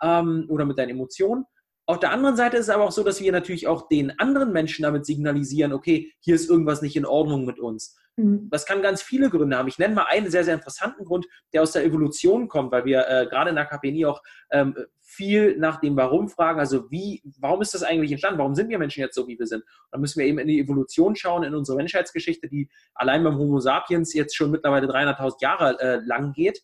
ähm, 0.04 0.46
oder 0.48 0.66
mit 0.66 0.78
deinen 0.78 0.92
Emotionen. 0.92 1.46
Auf 1.88 2.00
der 2.00 2.12
anderen 2.12 2.38
Seite 2.38 2.58
ist 2.58 2.68
es 2.68 2.70
aber 2.70 2.84
auch 2.84 2.92
so, 2.92 3.04
dass 3.04 3.20
wir 3.20 3.32
natürlich 3.32 3.68
auch 3.68 3.88
den 3.88 4.18
anderen 4.20 4.54
Menschen 4.54 4.84
damit 4.84 5.08
signalisieren, 5.08 5.74
okay, 5.74 6.14
hier 6.20 6.36
ist 6.36 6.52
irgendwas 6.52 6.84
nicht 6.84 6.96
in 6.96 7.06
Ordnung 7.06 7.46
mit 7.46 7.60
uns. 7.60 7.98
Mhm. 8.16 8.50
Das 8.52 8.66
kann 8.66 8.82
ganz 8.82 9.02
viele 9.02 9.30
Gründe 9.30 9.58
haben. 9.58 9.68
Ich 9.68 9.80
nenne 9.80 9.96
mal 9.96 10.06
einen 10.10 10.30
sehr, 10.30 10.44
sehr 10.44 10.54
interessanten 10.54 11.06
Grund, 11.06 11.26
der 11.54 11.64
aus 11.64 11.72
der 11.72 11.84
Evolution 11.84 12.48
kommt, 12.48 12.72
weil 12.72 12.86
wir 12.86 13.08
äh, 13.08 13.28
gerade 13.28 13.50
in 13.50 13.56
der 13.56 13.66
KPNI 13.66 14.06
auch 14.06 14.22
ähm, 14.52 14.76
viel 15.02 15.58
nach 15.58 15.80
dem 15.80 15.96
Warum 15.96 16.30
fragen. 16.30 16.60
Also 16.60 16.90
wie, 16.92 17.22
warum 17.40 17.62
ist 17.62 17.74
das 17.74 17.84
eigentlich 17.84 18.12
entstanden? 18.12 18.40
Warum 18.40 18.56
sind 18.56 18.70
wir 18.70 18.78
Menschen 18.78 19.02
jetzt 19.02 19.16
so, 19.16 19.28
wie 19.28 19.40
wir 19.40 19.48
sind? 19.48 19.64
Da 19.92 19.98
müssen 19.98 20.20
wir 20.20 20.28
eben 20.28 20.40
in 20.40 20.48
die 20.48 20.60
Evolution 20.60 21.16
schauen, 21.16 21.44
in 21.44 21.56
unsere 21.56 21.78
Menschheitsgeschichte, 21.78 22.48
die 22.48 22.70
allein 22.94 23.24
beim 23.24 23.38
Homo 23.38 23.60
sapiens 23.60 24.14
jetzt 24.14 24.36
schon 24.36 24.52
mittlerweile 24.52 24.88
300.000 24.88 25.42
Jahre 25.42 25.80
äh, 25.80 26.00
lang 26.06 26.34
geht. 26.34 26.62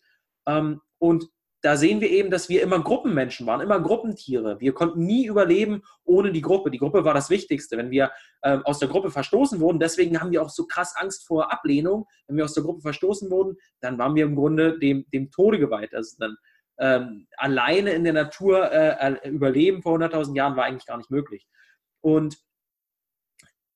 Ähm, 0.48 0.82
und 1.00 1.30
da 1.62 1.76
sehen 1.76 2.00
wir 2.00 2.10
eben, 2.10 2.32
dass 2.32 2.48
wir 2.48 2.62
immer 2.62 2.82
Gruppenmenschen 2.82 3.46
waren, 3.46 3.60
immer 3.62 3.82
Gruppentiere. 3.82 4.60
Wir 4.60 4.74
konnten 4.74 5.06
nie 5.06 5.26
überleben 5.26 5.82
ohne 6.06 6.32
die 6.32 6.42
Gruppe. 6.42 6.72
Die 6.72 6.78
Gruppe 6.78 7.04
war 7.04 7.14
das 7.14 7.30
Wichtigste. 7.30 7.78
Wenn 7.78 7.92
wir 7.92 8.12
äh, 8.42 8.60
aus 8.64 8.80
der 8.80 8.88
Gruppe 8.88 9.12
verstoßen 9.12 9.60
wurden, 9.60 9.80
deswegen 9.80 10.22
haben 10.22 10.32
wir 10.32 10.42
auch 10.42 10.50
so 10.50 10.66
krass 10.66 10.96
Angst 10.96 11.28
vor 11.28 11.52
Ablehnung. 11.52 12.06
Wenn 12.28 12.38
wir 12.38 12.46
aus 12.46 12.54
der 12.54 12.64
Gruppe 12.64 12.82
verstoßen 12.82 13.30
wurden, 13.30 13.58
dann 13.82 13.98
waren 13.98 14.16
wir 14.16 14.24
im 14.24 14.36
Grunde 14.36 14.80
dem, 14.80 15.06
dem 15.14 15.32
Tode 15.32 15.60
geweiht. 15.60 15.94
Also 15.94 16.16
dann 16.20 16.38
ähm, 16.80 17.28
alleine 17.36 17.92
in 17.92 18.06
der 18.06 18.14
Natur 18.14 18.72
äh, 18.72 19.30
überleben 19.30 19.82
vor 19.82 19.98
100.000 19.98 20.36
Jahren 20.36 20.56
war 20.56 20.64
eigentlich 20.64 20.86
gar 20.86 20.98
nicht 20.98 21.12
möglich. 21.12 21.46
Und 22.02 22.38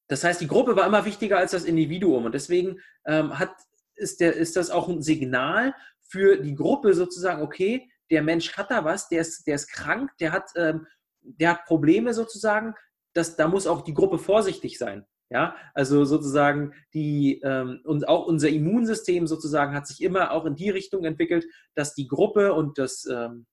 das 0.07 0.23
heißt, 0.23 0.39
die 0.39 0.47
Gruppe 0.47 0.75
war 0.75 0.85
immer 0.85 1.05
wichtiger 1.05 1.37
als 1.37 1.51
das 1.51 1.65
Individuum. 1.65 2.25
Und 2.25 2.33
deswegen 2.33 2.79
ähm, 3.05 3.37
hat, 3.37 3.53
ist, 3.95 4.21
der, 4.21 4.35
ist 4.35 4.55
das 4.55 4.69
auch 4.69 4.87
ein 4.87 5.01
Signal 5.01 5.73
für 6.07 6.37
die 6.37 6.55
Gruppe 6.55 6.93
sozusagen, 6.93 7.41
okay, 7.41 7.89
der 8.11 8.21
Mensch 8.21 8.53
hat 8.53 8.69
da 8.71 8.83
was, 8.83 9.09
der 9.09 9.21
ist, 9.21 9.47
der 9.47 9.55
ist 9.55 9.67
krank, 9.67 10.11
der 10.19 10.31
hat, 10.31 10.49
ähm, 10.55 10.85
der 11.21 11.51
hat 11.51 11.65
Probleme 11.65 12.13
sozusagen, 12.13 12.75
das, 13.13 13.35
da 13.35 13.47
muss 13.47 13.67
auch 13.67 13.81
die 13.81 13.93
Gruppe 13.93 14.17
vorsichtig 14.17 14.77
sein. 14.77 15.05
Ja, 15.29 15.55
also 15.73 16.05
sozusagen 16.05 16.73
die 16.93 17.41
ähm, 17.43 17.81
und 17.85 18.07
auch 18.07 18.27
unser 18.27 18.49
Immunsystem 18.49 19.25
sozusagen 19.25 19.73
hat 19.73 19.87
sich 19.87 20.03
immer 20.03 20.31
auch 20.31 20.45
in 20.45 20.55
die 20.55 20.69
Richtung 20.69 21.05
entwickelt, 21.05 21.45
dass 21.73 21.95
die 21.95 22.07
Gruppe 22.07 22.53
und 22.53 22.77
das, 22.77 23.07
ähm, 23.11 23.47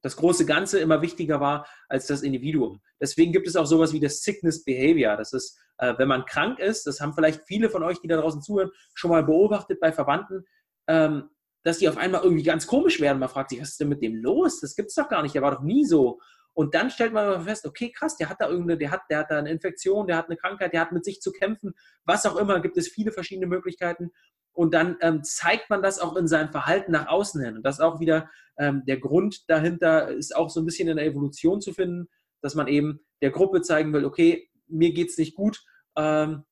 das 0.00 0.16
große 0.16 0.46
Ganze 0.46 0.80
immer 0.80 1.00
wichtiger 1.00 1.38
war 1.38 1.68
als 1.88 2.08
das 2.08 2.22
Individuum. 2.22 2.80
Deswegen 3.00 3.30
gibt 3.32 3.46
es 3.46 3.54
auch 3.54 3.66
sowas 3.66 3.92
wie 3.92 4.00
das 4.00 4.22
Sickness 4.22 4.64
Behavior. 4.64 5.16
Das 5.16 5.32
ist, 5.32 5.56
äh, 5.78 5.94
wenn 5.96 6.08
man 6.08 6.24
krank 6.24 6.58
ist, 6.58 6.88
das 6.88 7.00
haben 7.00 7.14
vielleicht 7.14 7.42
viele 7.46 7.70
von 7.70 7.84
euch, 7.84 8.00
die 8.00 8.08
da 8.08 8.16
draußen 8.16 8.42
zuhören, 8.42 8.70
schon 8.94 9.12
mal 9.12 9.22
beobachtet 9.22 9.78
bei 9.78 9.92
Verwandten, 9.92 10.44
ähm, 10.88 11.30
dass 11.62 11.78
die 11.78 11.88
auf 11.88 11.96
einmal 11.96 12.22
irgendwie 12.22 12.42
ganz 12.42 12.66
komisch 12.66 13.00
werden. 13.00 13.18
Man 13.18 13.28
fragt 13.28 13.50
sich, 13.50 13.60
was 13.60 13.70
ist 13.70 13.80
denn 13.80 13.88
mit 13.88 14.02
dem 14.02 14.16
los? 14.16 14.60
Das 14.60 14.74
gibt 14.74 14.88
es 14.88 14.94
doch 14.94 15.08
gar 15.08 15.22
nicht, 15.22 15.34
der 15.34 15.42
war 15.42 15.52
doch 15.52 15.62
nie 15.62 15.84
so. 15.84 16.20
Und 16.54 16.74
dann 16.74 16.90
stellt 16.90 17.12
man 17.12 17.44
fest, 17.44 17.66
okay, 17.66 17.90
krass, 17.90 18.16
der 18.16 18.28
hat 18.28 18.40
da 18.40 18.48
irgendeine, 18.48 18.78
der 18.78 18.90
hat, 18.90 19.02
der 19.08 19.18
hat 19.18 19.30
da 19.30 19.38
eine 19.38 19.50
Infektion, 19.50 20.06
der 20.06 20.16
hat 20.16 20.26
eine 20.26 20.36
Krankheit, 20.36 20.72
der 20.72 20.82
hat 20.82 20.92
mit 20.92 21.04
sich 21.04 21.20
zu 21.20 21.32
kämpfen, 21.32 21.72
was 22.04 22.26
auch 22.26 22.36
immer, 22.36 22.60
gibt 22.60 22.76
es 22.76 22.88
viele 22.88 23.10
verschiedene 23.10 23.46
Möglichkeiten. 23.46 24.10
Und 24.54 24.74
dann 24.74 24.98
ähm, 25.00 25.24
zeigt 25.24 25.70
man 25.70 25.82
das 25.82 25.98
auch 25.98 26.14
in 26.14 26.28
seinem 26.28 26.50
Verhalten 26.50 26.92
nach 26.92 27.08
außen 27.08 27.42
hin. 27.42 27.56
Und 27.56 27.62
das 27.62 27.76
ist 27.76 27.80
auch 27.80 28.00
wieder 28.00 28.28
ähm, 28.58 28.82
der 28.86 28.98
Grund 28.98 29.48
dahinter, 29.48 30.08
ist 30.08 30.36
auch 30.36 30.50
so 30.50 30.60
ein 30.60 30.66
bisschen 30.66 30.88
in 30.88 30.98
der 30.98 31.06
Evolution 31.06 31.62
zu 31.62 31.72
finden, 31.72 32.08
dass 32.42 32.54
man 32.54 32.68
eben 32.68 33.00
der 33.22 33.30
Gruppe 33.30 33.62
zeigen 33.62 33.94
will, 33.94 34.04
okay, 34.04 34.50
mir 34.66 34.92
geht 34.92 35.08
es 35.08 35.16
nicht 35.16 35.34
gut, 35.34 35.64
ähm, 35.96 36.44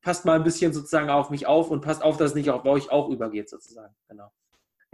passt 0.00 0.24
mal 0.24 0.36
ein 0.36 0.44
bisschen 0.44 0.72
sozusagen 0.72 1.10
auf 1.10 1.30
mich 1.30 1.46
auf 1.46 1.70
und 1.70 1.82
passt 1.82 2.02
auf, 2.02 2.16
dass 2.16 2.30
es 2.30 2.34
nicht 2.34 2.50
auf 2.50 2.64
euch 2.64 2.90
auch 2.90 3.10
übergeht, 3.10 3.48
sozusagen. 3.48 3.94
Genau. 4.08 4.30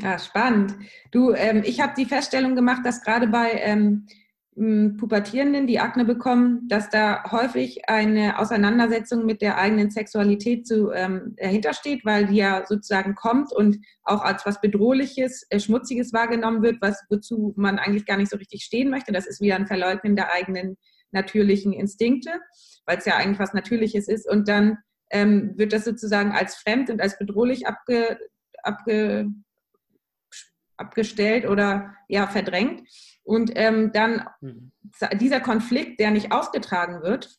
Ja, 0.01 0.19
spannend. 0.19 0.75
Du, 1.11 1.33
ähm, 1.33 1.63
ich 1.65 1.81
habe 1.81 1.93
die 1.97 2.07
Feststellung 2.07 2.55
gemacht, 2.55 2.85
dass 2.85 3.03
gerade 3.03 3.29
bei 3.29 3.53
ähm, 3.53 4.07
Pubertierenden, 4.55 5.67
die 5.67 5.81
Akne 5.81 6.05
bekommen, 6.05 6.69
dass 6.69 6.91
da 6.91 7.25
häufig 7.31 7.89
eine 7.89 8.39
Auseinandersetzung 8.39 9.25
mit 9.25 9.41
der 9.41 9.57
eigenen 9.57 9.91
Sexualität 9.91 10.67
zu, 10.67 10.91
ähm, 10.93 11.35
dahinter 11.39 11.73
steht, 11.73 12.05
weil 12.05 12.27
die 12.27 12.37
ja 12.37 12.67
sozusagen 12.67 13.15
kommt 13.15 13.51
und 13.51 13.79
auch 14.03 14.21
als 14.21 14.45
was 14.45 14.61
Bedrohliches, 14.61 15.47
äh, 15.49 15.59
Schmutziges 15.59 16.13
wahrgenommen 16.13 16.63
wird, 16.63 16.83
was, 16.83 17.03
wozu 17.09 17.55
man 17.57 17.79
eigentlich 17.79 18.05
gar 18.05 18.19
nicht 18.19 18.31
so 18.31 18.37
richtig 18.37 18.65
stehen 18.65 18.91
möchte. 18.91 19.11
Das 19.11 19.27
ist 19.27 19.41
wieder 19.41 19.57
ein 19.57 19.67
Verleugnen 19.67 20.17
der 20.17 20.31
eigenen 20.35 20.77
natürlichen 21.13 21.73
Instinkte, 21.73 22.33
weil 22.85 22.99
es 22.99 23.07
ja 23.07 23.17
eigentlich 23.17 23.39
was 23.39 23.55
Natürliches 23.55 24.07
ist. 24.07 24.29
Und 24.29 24.49
dann 24.49 24.77
ähm, 25.11 25.55
wird 25.57 25.73
das 25.73 25.87
sozusagen 25.87 26.33
als 26.33 26.57
fremd 26.57 26.91
und 26.91 27.01
als 27.01 27.17
bedrohlich 27.19 27.67
abge, 27.67 28.19
abge, 28.63 29.29
abgestellt 30.83 31.47
oder 31.47 31.95
ja 32.09 32.27
verdrängt. 32.27 32.89
Und 33.25 33.53
ähm, 33.55 33.93
dann 33.93 34.27
mhm. 34.41 34.73
dieser 35.15 35.41
Konflikt, 35.41 36.01
der 36.01 36.11
nicht 36.11 36.33
ausgetragen 36.33 37.03
wird 37.03 37.39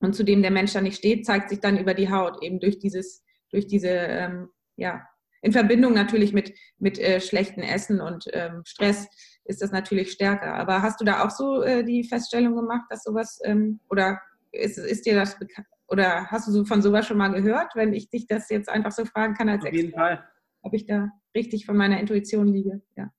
und 0.00 0.14
zu 0.14 0.24
dem 0.24 0.42
der 0.42 0.50
Mensch 0.50 0.72
dann 0.72 0.84
nicht 0.84 0.96
steht, 0.96 1.26
zeigt 1.26 1.50
sich 1.50 1.60
dann 1.60 1.78
über 1.78 1.94
die 1.94 2.10
Haut, 2.10 2.42
eben 2.42 2.58
durch 2.58 2.78
dieses, 2.78 3.22
durch 3.50 3.66
diese, 3.66 3.88
ähm, 3.88 4.48
ja, 4.76 5.06
in 5.42 5.52
Verbindung 5.52 5.94
natürlich 5.94 6.32
mit, 6.32 6.54
mit 6.78 6.98
äh, 6.98 7.20
schlechten 7.20 7.62
Essen 7.62 8.00
und 8.00 8.24
ähm, 8.32 8.62
Stress 8.64 9.08
ist 9.44 9.62
das 9.62 9.72
natürlich 9.72 10.12
stärker. 10.12 10.54
Aber 10.54 10.82
hast 10.82 11.00
du 11.00 11.04
da 11.04 11.24
auch 11.24 11.30
so 11.30 11.62
äh, 11.62 11.82
die 11.82 12.04
Feststellung 12.04 12.56
gemacht, 12.56 12.84
dass 12.90 13.04
sowas, 13.04 13.40
ähm, 13.44 13.80
oder 13.88 14.20
ist, 14.52 14.78
ist 14.78 15.06
dir 15.06 15.14
das 15.14 15.38
bekannt, 15.38 15.66
oder 15.88 16.26
hast 16.26 16.46
du 16.48 16.64
von 16.64 16.82
sowas 16.82 17.06
schon 17.06 17.18
mal 17.18 17.32
gehört, 17.32 17.74
wenn 17.74 17.92
ich 17.92 18.10
dich 18.10 18.26
das 18.26 18.48
jetzt 18.48 18.68
einfach 18.68 18.92
so 18.92 19.04
fragen 19.04 19.34
kann 19.34 19.48
als 19.48 19.64
Auf 19.64 19.72
jeden 19.72 19.92
Fall. 19.92 20.24
Ob 20.62 20.74
ich 20.74 20.86
da 20.86 21.10
richtig 21.34 21.66
von 21.66 21.76
meiner 21.76 22.00
Intuition 22.00 22.48
liege, 22.48 22.82
ja. 22.96 23.10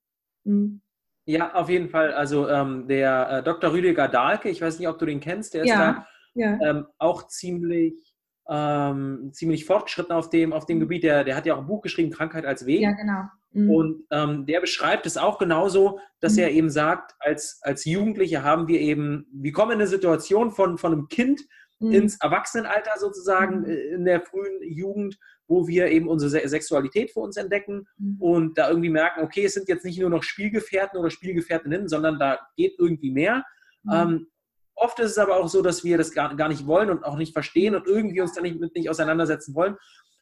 Mhm. 0.44 0.82
Ja, 1.26 1.54
auf 1.54 1.70
jeden 1.70 1.90
Fall. 1.90 2.14
Also 2.14 2.50
ähm, 2.50 2.88
der 2.88 3.30
äh, 3.30 3.44
Dr. 3.44 3.72
Rüdiger 3.72 4.08
Dahlke, 4.08 4.50
ich 4.50 4.62
weiß 4.62 4.80
nicht, 4.80 4.88
ob 4.88 4.98
du 4.98 5.06
den 5.06 5.20
kennst, 5.20 5.54
der 5.54 5.62
ist 5.62 5.70
ja, 5.70 5.94
da 5.94 6.08
ja. 6.34 6.58
Ähm, 6.62 6.88
auch 6.98 7.28
ziemlich, 7.28 8.16
ähm, 8.50 9.30
ziemlich 9.34 9.66
fortschritten 9.66 10.12
auf 10.12 10.30
dem, 10.30 10.52
auf 10.52 10.66
dem 10.66 10.78
mhm. 10.78 10.82
Gebiet. 10.82 11.04
Der, 11.04 11.24
der 11.24 11.36
hat 11.36 11.46
ja 11.46 11.56
auch 11.56 11.60
ein 11.60 11.68
Buch 11.68 11.82
geschrieben, 11.82 12.12
Krankheit 12.12 12.46
als 12.46 12.66
Weg. 12.66 12.82
Ja, 12.82 12.92
genau. 12.92 13.24
Mhm. 13.52 13.70
Und 13.70 14.04
ähm, 14.12 14.46
der 14.46 14.62
beschreibt 14.62 15.06
es 15.06 15.18
auch 15.18 15.38
genauso, 15.38 16.00
dass 16.20 16.34
mhm. 16.34 16.40
er 16.40 16.52
eben 16.52 16.70
sagt, 16.70 17.14
als, 17.20 17.60
als 17.62 17.86
Jugendliche 17.86 18.44
haben 18.44 18.68
wir 18.68 18.80
eben, 18.80 19.28
wir 19.34 19.52
kommen 19.52 19.72
in 19.72 19.80
eine 19.80 19.88
Situation 19.88 20.52
von, 20.52 20.78
von 20.78 20.94
einem 20.94 21.08
Kind 21.08 21.42
mhm. 21.80 21.92
ins 21.92 22.18
Erwachsenenalter 22.22 22.92
sozusagen, 22.98 23.60
mhm. 23.60 23.66
Äh, 23.66 23.82
in 23.96 24.06
der 24.06 24.22
frühen 24.22 24.62
Jugend 24.64 25.18
wo 25.52 25.68
wir 25.68 25.88
eben 25.88 26.08
unsere 26.08 26.48
Sexualität 26.48 27.12
für 27.12 27.20
uns 27.20 27.36
entdecken 27.36 27.86
mhm. 27.98 28.16
und 28.22 28.58
da 28.58 28.70
irgendwie 28.70 28.90
merken, 28.90 29.22
okay, 29.22 29.44
es 29.44 29.54
sind 29.54 29.68
jetzt 29.68 29.84
nicht 29.84 30.00
nur 30.00 30.10
noch 30.10 30.24
Spielgefährten 30.24 30.98
oder 30.98 31.10
Spielgefährtinnen, 31.10 31.90
sondern 31.90 32.18
da 32.20 32.40
geht 32.56 32.76
irgendwie 32.80 33.12
mehr. 33.12 33.44
Mhm. 33.84 33.92
Ähm, 33.94 34.28
oft 34.76 34.98
ist 35.00 35.12
es 35.12 35.18
aber 35.18 35.36
auch 35.36 35.50
so, 35.50 35.62
dass 35.62 35.84
wir 35.84 35.98
das 35.98 36.14
gar, 36.14 36.38
gar 36.38 36.48
nicht 36.48 36.66
wollen 36.68 36.90
und 36.90 37.04
auch 37.04 37.18
nicht 37.18 37.34
verstehen 37.34 37.76
und 37.76 37.86
irgendwie 37.86 38.22
uns 38.22 38.34
da 38.34 38.42
nicht 38.42 38.62
mit 38.62 38.74
nicht 38.76 38.90
auseinandersetzen 38.90 39.54
wollen 39.54 39.76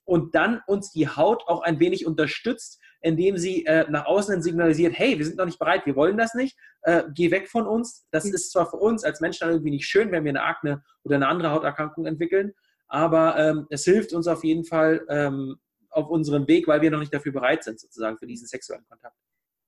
und 0.04 0.34
dann 0.34 0.62
uns 0.66 0.92
die 0.92 1.08
Haut 1.08 1.44
auch 1.46 1.62
ein 1.62 1.80
wenig 1.80 2.08
unterstützt, 2.08 2.82
indem 3.02 3.38
sie 3.38 3.68
äh, 3.68 3.86
nach 3.88 4.08
außen 4.08 4.42
signalisiert, 4.42 4.98
hey, 4.98 5.20
wir 5.20 5.26
sind 5.26 5.38
noch 5.38 5.46
nicht 5.46 5.60
bereit, 5.60 5.86
wir 5.86 5.96
wollen 5.96 6.18
das 6.18 6.34
nicht, 6.34 6.58
äh, 6.82 7.04
geh 7.14 7.30
weg 7.30 7.48
von 7.48 7.68
uns. 7.68 8.08
Das 8.10 8.26
mhm. 8.26 8.34
ist 8.34 8.52
zwar 8.52 8.68
für 8.68 8.78
uns 8.78 9.04
als 9.04 9.22
Menschen 9.22 9.48
irgendwie 9.48 9.70
nicht 9.70 9.86
schön, 9.86 10.12
wenn 10.12 10.24
wir 10.24 10.32
eine 10.32 10.44
Akne 10.44 10.84
oder 11.04 11.18
eine 11.18 11.28
andere 11.28 11.52
Hauterkrankung 11.52 12.08
entwickeln, 12.08 12.54
aber 12.90 13.38
ähm, 13.38 13.68
es 13.70 13.86
hilft 13.86 14.14
uns 14.14 14.28
auf 14.28 14.44
jeden 14.44 14.66
Fall 14.66 15.06
ähm, 15.10 15.56
auf 15.92 16.10
unserem 16.10 16.48
Weg, 16.48 16.68
weil 16.68 16.82
wir 16.82 16.92
noch 16.92 17.00
nicht 17.00 17.14
dafür 17.14 17.32
bereit 17.32 17.64
sind, 17.64 17.80
sozusagen, 17.80 18.18
für 18.18 18.28
diesen 18.28 18.48
sexuellen 18.48 18.86
Kontakt. 18.88 19.16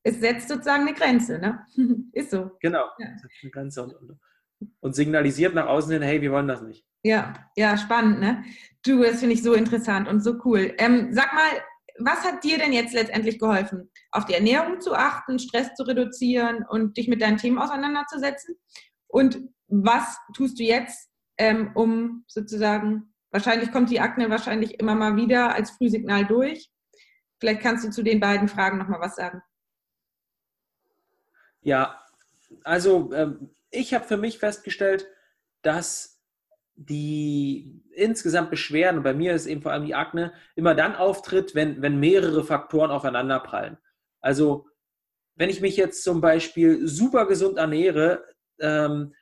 Es 0.03 0.19
setzt 0.19 0.49
sozusagen 0.49 0.87
eine 0.87 0.93
Grenze, 0.93 1.39
ne? 1.39 1.65
Ist 2.13 2.31
so. 2.31 2.51
Genau, 2.59 2.85
ja. 2.97 3.07
eine 3.07 3.51
Grenze 3.51 3.83
und, 3.83 3.93
und, 3.93 4.19
und, 4.79 4.95
signalisiert 4.95 5.53
nach 5.53 5.67
außen 5.67 5.91
hin, 5.91 6.01
hey, 6.01 6.21
wir 6.21 6.31
wollen 6.31 6.47
das 6.47 6.61
nicht. 6.61 6.85
Ja, 7.03 7.33
ja, 7.55 7.77
spannend, 7.77 8.19
ne? 8.19 8.43
Du, 8.83 9.03
das 9.03 9.19
finde 9.19 9.35
ich 9.35 9.43
so 9.43 9.53
interessant 9.53 10.07
und 10.07 10.21
so 10.21 10.39
cool. 10.43 10.73
Ähm, 10.77 11.09
sag 11.11 11.33
mal, 11.33 11.61
was 11.99 12.23
hat 12.23 12.43
dir 12.43 12.57
denn 12.57 12.73
jetzt 12.73 12.93
letztendlich 12.93 13.37
geholfen? 13.37 13.91
Auf 14.11 14.25
die 14.25 14.33
Ernährung 14.33 14.79
zu 14.79 14.93
achten, 14.93 15.37
Stress 15.37 15.73
zu 15.75 15.83
reduzieren 15.83 16.65
und 16.67 16.97
dich 16.97 17.07
mit 17.07 17.21
deinen 17.21 17.37
Themen 17.37 17.59
auseinanderzusetzen? 17.59 18.55
Und 19.07 19.39
was 19.67 20.17
tust 20.35 20.59
du 20.59 20.63
jetzt, 20.63 21.09
ähm, 21.37 21.71
um 21.75 22.23
sozusagen 22.27 23.10
Wahrscheinlich 23.31 23.71
kommt 23.71 23.89
die 23.89 23.99
Akne 23.99 24.29
wahrscheinlich 24.29 24.79
immer 24.79 24.95
mal 24.95 25.15
wieder 25.15 25.55
als 25.55 25.71
Frühsignal 25.71 26.25
durch. 26.25 26.69
Vielleicht 27.39 27.61
kannst 27.61 27.85
du 27.85 27.89
zu 27.89 28.03
den 28.03 28.19
beiden 28.19 28.47
Fragen 28.47 28.77
nochmal 28.77 28.99
was 28.99 29.15
sagen. 29.15 29.41
Ja, 31.61 32.03
also 32.63 33.11
ähm, 33.13 33.55
ich 33.69 33.93
habe 33.93 34.05
für 34.05 34.17
mich 34.17 34.37
festgestellt, 34.37 35.07
dass 35.61 36.21
die 36.75 37.83
insgesamt 37.93 38.49
Beschwerden, 38.49 39.03
bei 39.03 39.13
mir 39.13 39.33
ist 39.33 39.45
eben 39.45 39.61
vor 39.61 39.71
allem 39.71 39.85
die 39.85 39.95
Akne, 39.95 40.33
immer 40.55 40.75
dann 40.75 40.95
auftritt, 40.95 41.55
wenn, 41.55 41.81
wenn 41.81 41.99
mehrere 41.99 42.43
Faktoren 42.43 42.91
aufeinanderprallen. 42.91 43.77
Also 44.19 44.67
wenn 45.35 45.49
ich 45.49 45.61
mich 45.61 45.77
jetzt 45.77 46.03
zum 46.03 46.21
Beispiel 46.21 46.87
super 46.87 47.27
gesund 47.27 47.57
ernähre, 47.57 48.25
ähm, 48.59 49.13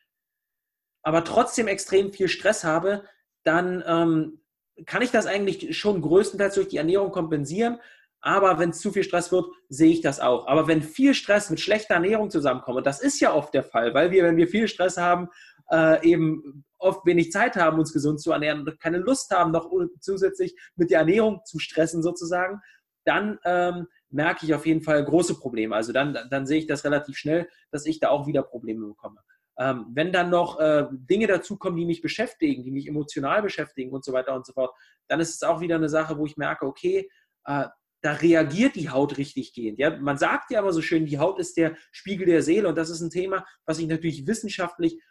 aber 1.01 1.23
trotzdem 1.23 1.67
extrem 1.67 2.11
viel 2.11 2.27
Stress 2.27 2.63
habe, 2.63 3.03
dann 3.43 3.83
ähm, 3.85 4.41
kann 4.85 5.01
ich 5.01 5.11
das 5.11 5.25
eigentlich 5.25 5.77
schon 5.77 6.01
größtenteils 6.01 6.55
durch 6.55 6.67
die 6.67 6.77
Ernährung 6.77 7.11
kompensieren. 7.11 7.79
Aber 8.21 8.59
wenn 8.59 8.71
es 8.71 8.79
zu 8.79 8.91
viel 8.91 9.03
Stress 9.03 9.31
wird, 9.31 9.45
sehe 9.69 9.91
ich 9.91 10.01
das 10.01 10.19
auch. 10.19 10.47
Aber 10.47 10.67
wenn 10.67 10.81
viel 10.81 11.13
Stress 11.13 11.49
mit 11.49 11.59
schlechter 11.59 11.95
Ernährung 11.95 12.29
zusammenkommt, 12.29 12.77
und 12.77 12.85
das 12.85 13.01
ist 13.01 13.19
ja 13.21 13.33
oft 13.33 13.53
der 13.53 13.63
Fall, 13.63 13.93
weil 13.93 14.11
wir, 14.11 14.23
wenn 14.23 14.35
wir 14.35 14.47
viel 14.47 14.67
Stress 14.67 14.97
haben, 14.97 15.29
äh, 15.71 16.05
eben 16.05 16.65
oft 16.77 17.05
wenig 17.05 17.31
Zeit 17.31 17.55
haben, 17.55 17.79
uns 17.79 17.93
gesund 17.93 18.21
zu 18.21 18.31
ernähren 18.31 18.61
und 18.61 18.79
keine 18.79 18.97
Lust 18.97 19.31
haben, 19.31 19.51
noch 19.51 19.69
zusätzlich 19.99 20.55
mit 20.75 20.91
der 20.91 20.99
Ernährung 20.99 21.41
zu 21.45 21.59
stressen 21.59 22.03
sozusagen, 22.03 22.59
dann 23.05 23.39
ähm, 23.45 23.87
merke 24.09 24.45
ich 24.45 24.53
auf 24.53 24.65
jeden 24.65 24.81
Fall 24.81 25.03
große 25.03 25.35
Probleme. 25.35 25.75
Also 25.75 25.93
dann, 25.93 26.17
dann 26.29 26.45
sehe 26.45 26.59
ich 26.59 26.67
das 26.67 26.83
relativ 26.83 27.17
schnell, 27.17 27.47
dass 27.71 27.85
ich 27.85 27.99
da 27.99 28.09
auch 28.09 28.27
wieder 28.27 28.43
Probleme 28.43 28.87
bekomme. 28.87 29.21
Ähm, 29.59 29.87
wenn 29.93 30.13
dann 30.13 30.29
noch 30.29 30.57
äh, 30.59 30.87
Dinge 30.91 31.27
dazukommen, 31.27 31.77
die 31.77 31.85
mich 31.85 32.01
beschäftigen, 32.01 32.63
die 32.63 32.71
mich 32.71 32.87
emotional 32.87 33.41
beschäftigen 33.41 33.91
und 33.91 34.05
so 34.05 34.13
weiter 34.13 34.33
und 34.33 34.45
so 34.45 34.53
fort, 34.53 34.73
dann 35.09 35.19
ist 35.19 35.35
es 35.35 35.43
auch 35.43 35.59
wieder 35.59 35.75
eine 35.75 35.89
Sache, 35.89 36.17
wo 36.17 36.25
ich 36.25 36.37
merke, 36.37 36.65
okay, 36.65 37.09
äh, 37.45 37.65
da 38.01 38.13
reagiert 38.13 38.75
die 38.75 38.89
Haut 38.89 39.17
richtig 39.17 39.53
gehend. 39.53 39.77
Ja? 39.77 39.97
Man 39.97 40.17
sagt 40.17 40.51
ja 40.51 40.59
aber 40.59 40.71
so 40.71 40.81
schön, 40.81 41.05
die 41.05 41.19
Haut 41.19 41.39
ist 41.39 41.57
der 41.57 41.75
Spiegel 41.91 42.25
der 42.25 42.41
Seele 42.41 42.69
und 42.69 42.77
das 42.77 42.89
ist 42.89 43.01
ein 43.01 43.09
Thema, 43.09 43.45
was 43.65 43.77
sich 43.77 43.87
natürlich 43.87 44.25
wissenschaftlich 44.25 45.01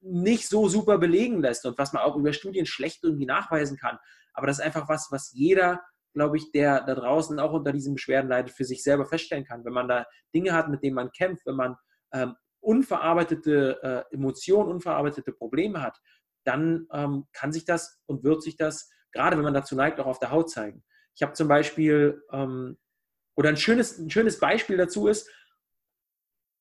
nicht 0.00 0.48
so 0.48 0.68
super 0.68 0.98
belegen 0.98 1.40
lässt 1.40 1.66
und 1.66 1.76
was 1.78 1.92
man 1.92 2.04
auch 2.04 2.16
über 2.16 2.32
Studien 2.32 2.66
schlecht 2.66 3.02
irgendwie 3.02 3.26
nachweisen 3.26 3.76
kann. 3.76 3.98
Aber 4.32 4.46
das 4.46 4.60
ist 4.60 4.64
einfach 4.64 4.88
was, 4.88 5.08
was 5.10 5.32
jeder, 5.32 5.82
glaube 6.14 6.36
ich, 6.36 6.52
der 6.52 6.84
da 6.84 6.94
draußen 6.94 7.40
auch 7.40 7.52
unter 7.52 7.72
diesen 7.72 7.94
Beschwerden 7.94 8.30
leidet, 8.30 8.52
für 8.52 8.64
sich 8.64 8.84
selber 8.84 9.06
feststellen 9.06 9.44
kann. 9.44 9.64
Wenn 9.64 9.72
man 9.72 9.88
da 9.88 10.06
Dinge 10.32 10.52
hat, 10.52 10.68
mit 10.68 10.84
denen 10.84 10.94
man 10.94 11.10
kämpft, 11.10 11.44
wenn 11.46 11.56
man 11.56 11.76
ähm, 12.12 12.36
unverarbeitete 12.60 14.06
äh, 14.10 14.14
Emotionen, 14.14 14.70
unverarbeitete 14.70 15.32
Probleme 15.32 15.82
hat, 15.82 15.98
dann 16.44 16.86
ähm, 16.92 17.26
kann 17.32 17.52
sich 17.52 17.64
das 17.64 18.00
und 18.06 18.24
wird 18.24 18.42
sich 18.42 18.56
das, 18.56 18.90
gerade 19.12 19.36
wenn 19.36 19.44
man 19.44 19.54
dazu 19.54 19.76
neigt, 19.76 20.00
auch 20.00 20.06
auf 20.06 20.18
der 20.18 20.30
Haut 20.30 20.50
zeigen. 20.50 20.82
Ich 21.14 21.22
habe 21.22 21.32
zum 21.32 21.48
Beispiel, 21.48 22.22
ähm, 22.32 22.78
oder 23.36 23.50
ein 23.50 23.56
schönes, 23.56 23.98
ein 23.98 24.10
schönes 24.10 24.38
Beispiel 24.38 24.76
dazu 24.76 25.08
ist, 25.08 25.30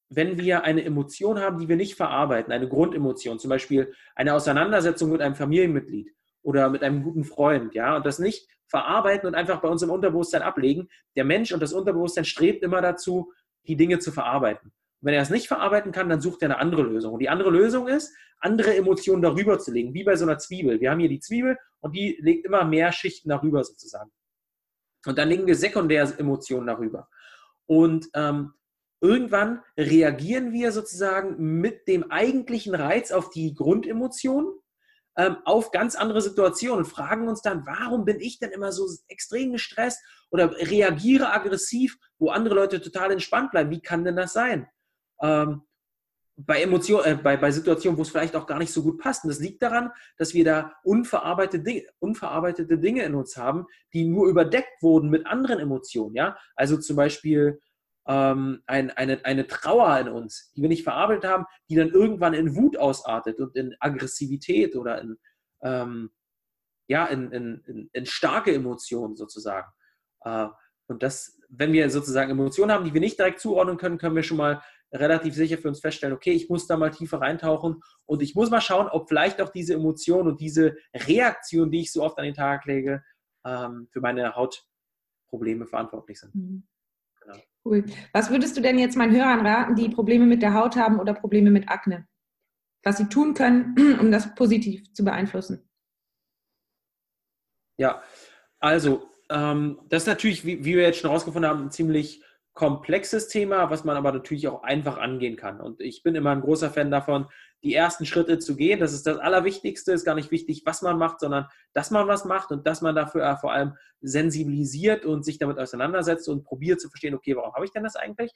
wenn 0.09 0.37
wir 0.37 0.63
eine 0.63 0.83
Emotion 0.83 1.39
haben, 1.39 1.59
die 1.59 1.67
wir 1.67 1.75
nicht 1.75 1.95
verarbeiten, 1.95 2.53
eine 2.53 2.69
Grundemotion, 2.69 3.39
zum 3.39 3.49
Beispiel 3.49 3.93
eine 4.15 4.33
Auseinandersetzung 4.33 5.11
mit 5.11 5.21
einem 5.21 5.35
Familienmitglied 5.35 6.13
oder 6.43 6.69
mit 6.69 6.83
einem 6.83 7.03
guten 7.03 7.25
Freund, 7.25 7.75
ja, 7.75 7.97
und 7.97 8.05
das 8.05 8.19
nicht 8.19 8.47
verarbeiten 8.67 9.27
und 9.27 9.35
einfach 9.35 9.61
bei 9.61 9.67
uns 9.67 9.81
im 9.81 9.89
Unterbewusstsein 9.89 10.41
ablegen. 10.41 10.89
Der 11.15 11.25
Mensch 11.25 11.51
und 11.51 11.61
das 11.61 11.73
Unterbewusstsein 11.73 12.25
strebt 12.25 12.63
immer 12.63 12.81
dazu, 12.81 13.33
die 13.67 13.75
Dinge 13.75 13.99
zu 13.99 14.11
verarbeiten. 14.11 14.71
Wenn 15.01 15.13
er 15.13 15.21
es 15.21 15.29
nicht 15.29 15.47
verarbeiten 15.47 15.91
kann, 15.91 16.09
dann 16.09 16.21
sucht 16.21 16.41
er 16.41 16.47
eine 16.49 16.59
andere 16.59 16.83
Lösung. 16.83 17.13
Und 17.13 17.19
die 17.19 17.29
andere 17.29 17.51
Lösung 17.51 17.87
ist, 17.87 18.13
andere 18.39 18.75
Emotionen 18.75 19.21
darüber 19.21 19.59
zu 19.59 19.71
legen, 19.71 19.93
wie 19.93 20.03
bei 20.03 20.15
so 20.15 20.25
einer 20.25 20.37
Zwiebel. 20.37 20.79
Wir 20.79 20.91
haben 20.91 20.99
hier 20.99 21.09
die 21.09 21.19
Zwiebel 21.19 21.57
und 21.79 21.95
die 21.95 22.17
legt 22.21 22.45
immer 22.45 22.65
mehr 22.65 22.91
Schichten 22.91 23.29
darüber 23.29 23.63
sozusagen. 23.63 24.11
Und 25.05 25.17
dann 25.17 25.29
legen 25.29 25.47
wir 25.47 25.55
sekundäre 25.55 26.17
Emotionen 26.17 26.67
darüber. 26.67 27.07
Und 27.65 28.07
ähm, 28.13 28.53
irgendwann 29.01 29.63
reagieren 29.77 30.51
wir 30.51 30.71
sozusagen 30.71 31.59
mit 31.61 31.87
dem 31.87 32.11
eigentlichen 32.11 32.75
Reiz 32.75 33.11
auf 33.11 33.29
die 33.29 33.53
Grundemotion 33.53 34.53
ähm, 35.17 35.37
auf 35.45 35.71
ganz 35.71 35.95
andere 35.95 36.21
Situationen 36.21 36.85
und 36.85 36.91
fragen 36.91 37.27
uns 37.27 37.41
dann, 37.41 37.65
warum 37.65 38.05
bin 38.05 38.19
ich 38.19 38.39
denn 38.39 38.51
immer 38.51 38.71
so 38.71 38.87
extrem 39.07 39.51
gestresst 39.51 39.99
oder 40.29 40.51
reagiere 40.55 41.31
aggressiv, 41.31 41.97
wo 42.19 42.29
andere 42.29 42.55
Leute 42.55 42.81
total 42.81 43.11
entspannt 43.11 43.51
bleiben? 43.51 43.71
Wie 43.71 43.81
kann 43.81 44.03
denn 44.03 44.15
das 44.15 44.33
sein? 44.33 44.67
Ähm, 45.21 45.61
bei, 46.37 46.61
Emotion, 46.61 47.03
äh, 47.03 47.15
bei, 47.15 47.35
bei 47.35 47.51
Situationen, 47.51 47.97
wo 47.97 48.03
es 48.03 48.09
vielleicht 48.09 48.35
auch 48.35 48.45
gar 48.45 48.59
nicht 48.59 48.71
so 48.71 48.83
gut 48.83 48.99
passt. 48.99 49.23
Und 49.23 49.29
das 49.29 49.39
liegt 49.39 49.61
daran, 49.63 49.91
dass 50.17 50.33
wir 50.33 50.45
da 50.45 50.73
unverarbeitete 50.83 51.63
Dinge, 51.63 51.83
unverarbeitete 51.99 52.77
Dinge 52.77 53.03
in 53.03 53.15
uns 53.15 53.37
haben, 53.37 53.65
die 53.93 54.05
nur 54.05 54.27
überdeckt 54.27 54.81
wurden 54.81 55.09
mit 55.09 55.25
anderen 55.25 55.59
Emotionen. 55.59 56.15
Ja? 56.15 56.37
Also 56.55 56.77
zum 56.77 56.95
Beispiel 56.95 57.59
ähm, 58.07 58.61
ein, 58.67 58.91
eine, 58.91 59.25
eine 59.25 59.47
Trauer 59.47 59.99
in 59.99 60.07
uns, 60.09 60.51
die 60.55 60.61
wir 60.61 60.69
nicht 60.69 60.83
verarbeitet 60.83 61.29
haben, 61.29 61.45
die 61.69 61.75
dann 61.75 61.89
irgendwann 61.89 62.33
in 62.33 62.55
Wut 62.55 62.77
ausartet 62.77 63.39
und 63.39 63.55
in 63.55 63.75
Aggressivität 63.79 64.75
oder 64.75 65.01
in, 65.01 65.17
ähm, 65.63 66.11
ja, 66.87 67.05
in, 67.07 67.31
in, 67.31 67.89
in, 67.91 68.05
starke 68.05 68.53
Emotionen 68.53 69.15
sozusagen. 69.15 69.67
Äh, 70.21 70.47
und 70.87 71.03
das, 71.03 71.37
wenn 71.49 71.73
wir 71.73 71.89
sozusagen 71.89 72.31
Emotionen 72.31 72.71
haben, 72.71 72.85
die 72.85 72.93
wir 72.93 73.01
nicht 73.01 73.19
direkt 73.19 73.41
zuordnen 73.41 73.77
können, 73.77 73.97
können 73.97 74.15
wir 74.15 74.23
schon 74.23 74.37
mal 74.37 74.61
relativ 74.93 75.35
sicher 75.35 75.57
für 75.57 75.67
uns 75.67 75.79
feststellen, 75.79 76.15
okay, 76.15 76.31
ich 76.31 76.49
muss 76.49 76.67
da 76.67 76.77
mal 76.77 76.91
tiefer 76.91 77.19
reintauchen 77.19 77.81
und 78.05 78.21
ich 78.21 78.35
muss 78.35 78.49
mal 78.49 78.61
schauen, 78.61 78.87
ob 78.87 79.09
vielleicht 79.09 79.41
auch 79.41 79.49
diese 79.49 79.73
Emotion 79.73 80.27
und 80.27 80.39
diese 80.39 80.77
Reaktion, 80.93 81.71
die 81.71 81.81
ich 81.81 81.91
so 81.91 82.03
oft 82.03 82.17
an 82.17 82.25
den 82.25 82.33
Tag 82.33 82.65
lege, 82.65 83.03
ähm, 83.45 83.87
für 83.91 84.01
meine 84.01 84.35
Hautprobleme 84.35 85.65
verantwortlich 85.65 86.19
sind. 86.19 86.35
Mhm. 86.35 86.67
Genau. 87.21 87.37
Cool. 87.65 87.85
Was 88.13 88.29
würdest 88.29 88.55
du 88.55 88.61
denn 88.61 88.79
jetzt 88.79 88.95
meinen 88.95 89.15
Hörern 89.15 89.45
raten, 89.45 89.75
die 89.75 89.89
Probleme 89.89 90.25
mit 90.25 90.41
der 90.41 90.53
Haut 90.53 90.75
haben 90.75 90.99
oder 90.99 91.13
Probleme 91.13 91.51
mit 91.51 91.69
Akne? 91.69 92.07
Was 92.83 92.97
sie 92.97 93.09
tun 93.09 93.33
können, 93.33 93.75
um 93.99 94.11
das 94.11 94.33
positiv 94.35 94.93
zu 94.93 95.03
beeinflussen? 95.03 95.69
Ja, 97.77 98.01
also 98.59 99.09
ähm, 99.29 99.79
das 99.89 100.03
ist 100.03 100.07
natürlich, 100.07 100.45
wie, 100.45 100.63
wie 100.63 100.75
wir 100.75 100.83
jetzt 100.83 100.99
schon 100.99 101.11
rausgefunden 101.11 101.49
haben, 101.49 101.63
ein 101.63 101.71
ziemlich 101.71 102.23
komplexes 102.57 103.27
Thema, 103.27 103.69
was 103.69 103.83
man 103.83 103.95
aber 103.95 104.11
natürlich 104.11 104.47
auch 104.47 104.63
einfach 104.63 104.97
angehen 104.97 105.35
kann. 105.35 105.61
Und 105.61 105.79
ich 105.79 106.01
bin 106.01 106.15
immer 106.15 106.31
ein 106.31 106.41
großer 106.41 106.71
Fan 106.71 106.89
davon, 106.89 107.27
die 107.63 107.75
ersten 107.75 108.07
Schritte 108.07 108.39
zu 108.39 108.55
gehen. 108.55 108.79
Das 108.79 108.93
ist 108.93 109.05
das 109.05 109.19
Allerwichtigste. 109.19 109.91
Ist 109.91 110.05
gar 110.05 110.15
nicht 110.15 110.31
wichtig, 110.31 110.63
was 110.65 110.81
man 110.81 110.97
macht, 110.97 111.19
sondern 111.19 111.47
dass 111.73 111.91
man 111.91 112.07
was 112.07 112.25
macht 112.25 112.51
und 112.51 112.65
dass 112.65 112.81
man 112.81 112.95
dafür 112.95 113.37
vor 113.37 113.53
allem 113.53 113.75
sensibilisiert 114.01 115.05
und 115.05 115.23
sich 115.23 115.37
damit 115.37 115.59
auseinandersetzt 115.59 116.27
und 116.29 116.43
probiert 116.45 116.81
zu 116.81 116.89
verstehen, 116.89 117.13
okay, 117.13 117.35
warum 117.35 117.53
habe 117.53 117.63
ich 117.63 117.71
denn 117.71 117.83
das 117.83 117.95
eigentlich? 117.95 118.33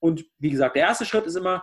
Und 0.00 0.24
wie 0.38 0.50
gesagt, 0.50 0.74
der 0.74 0.84
erste 0.84 1.04
Schritt 1.04 1.26
ist 1.26 1.36
immer, 1.36 1.62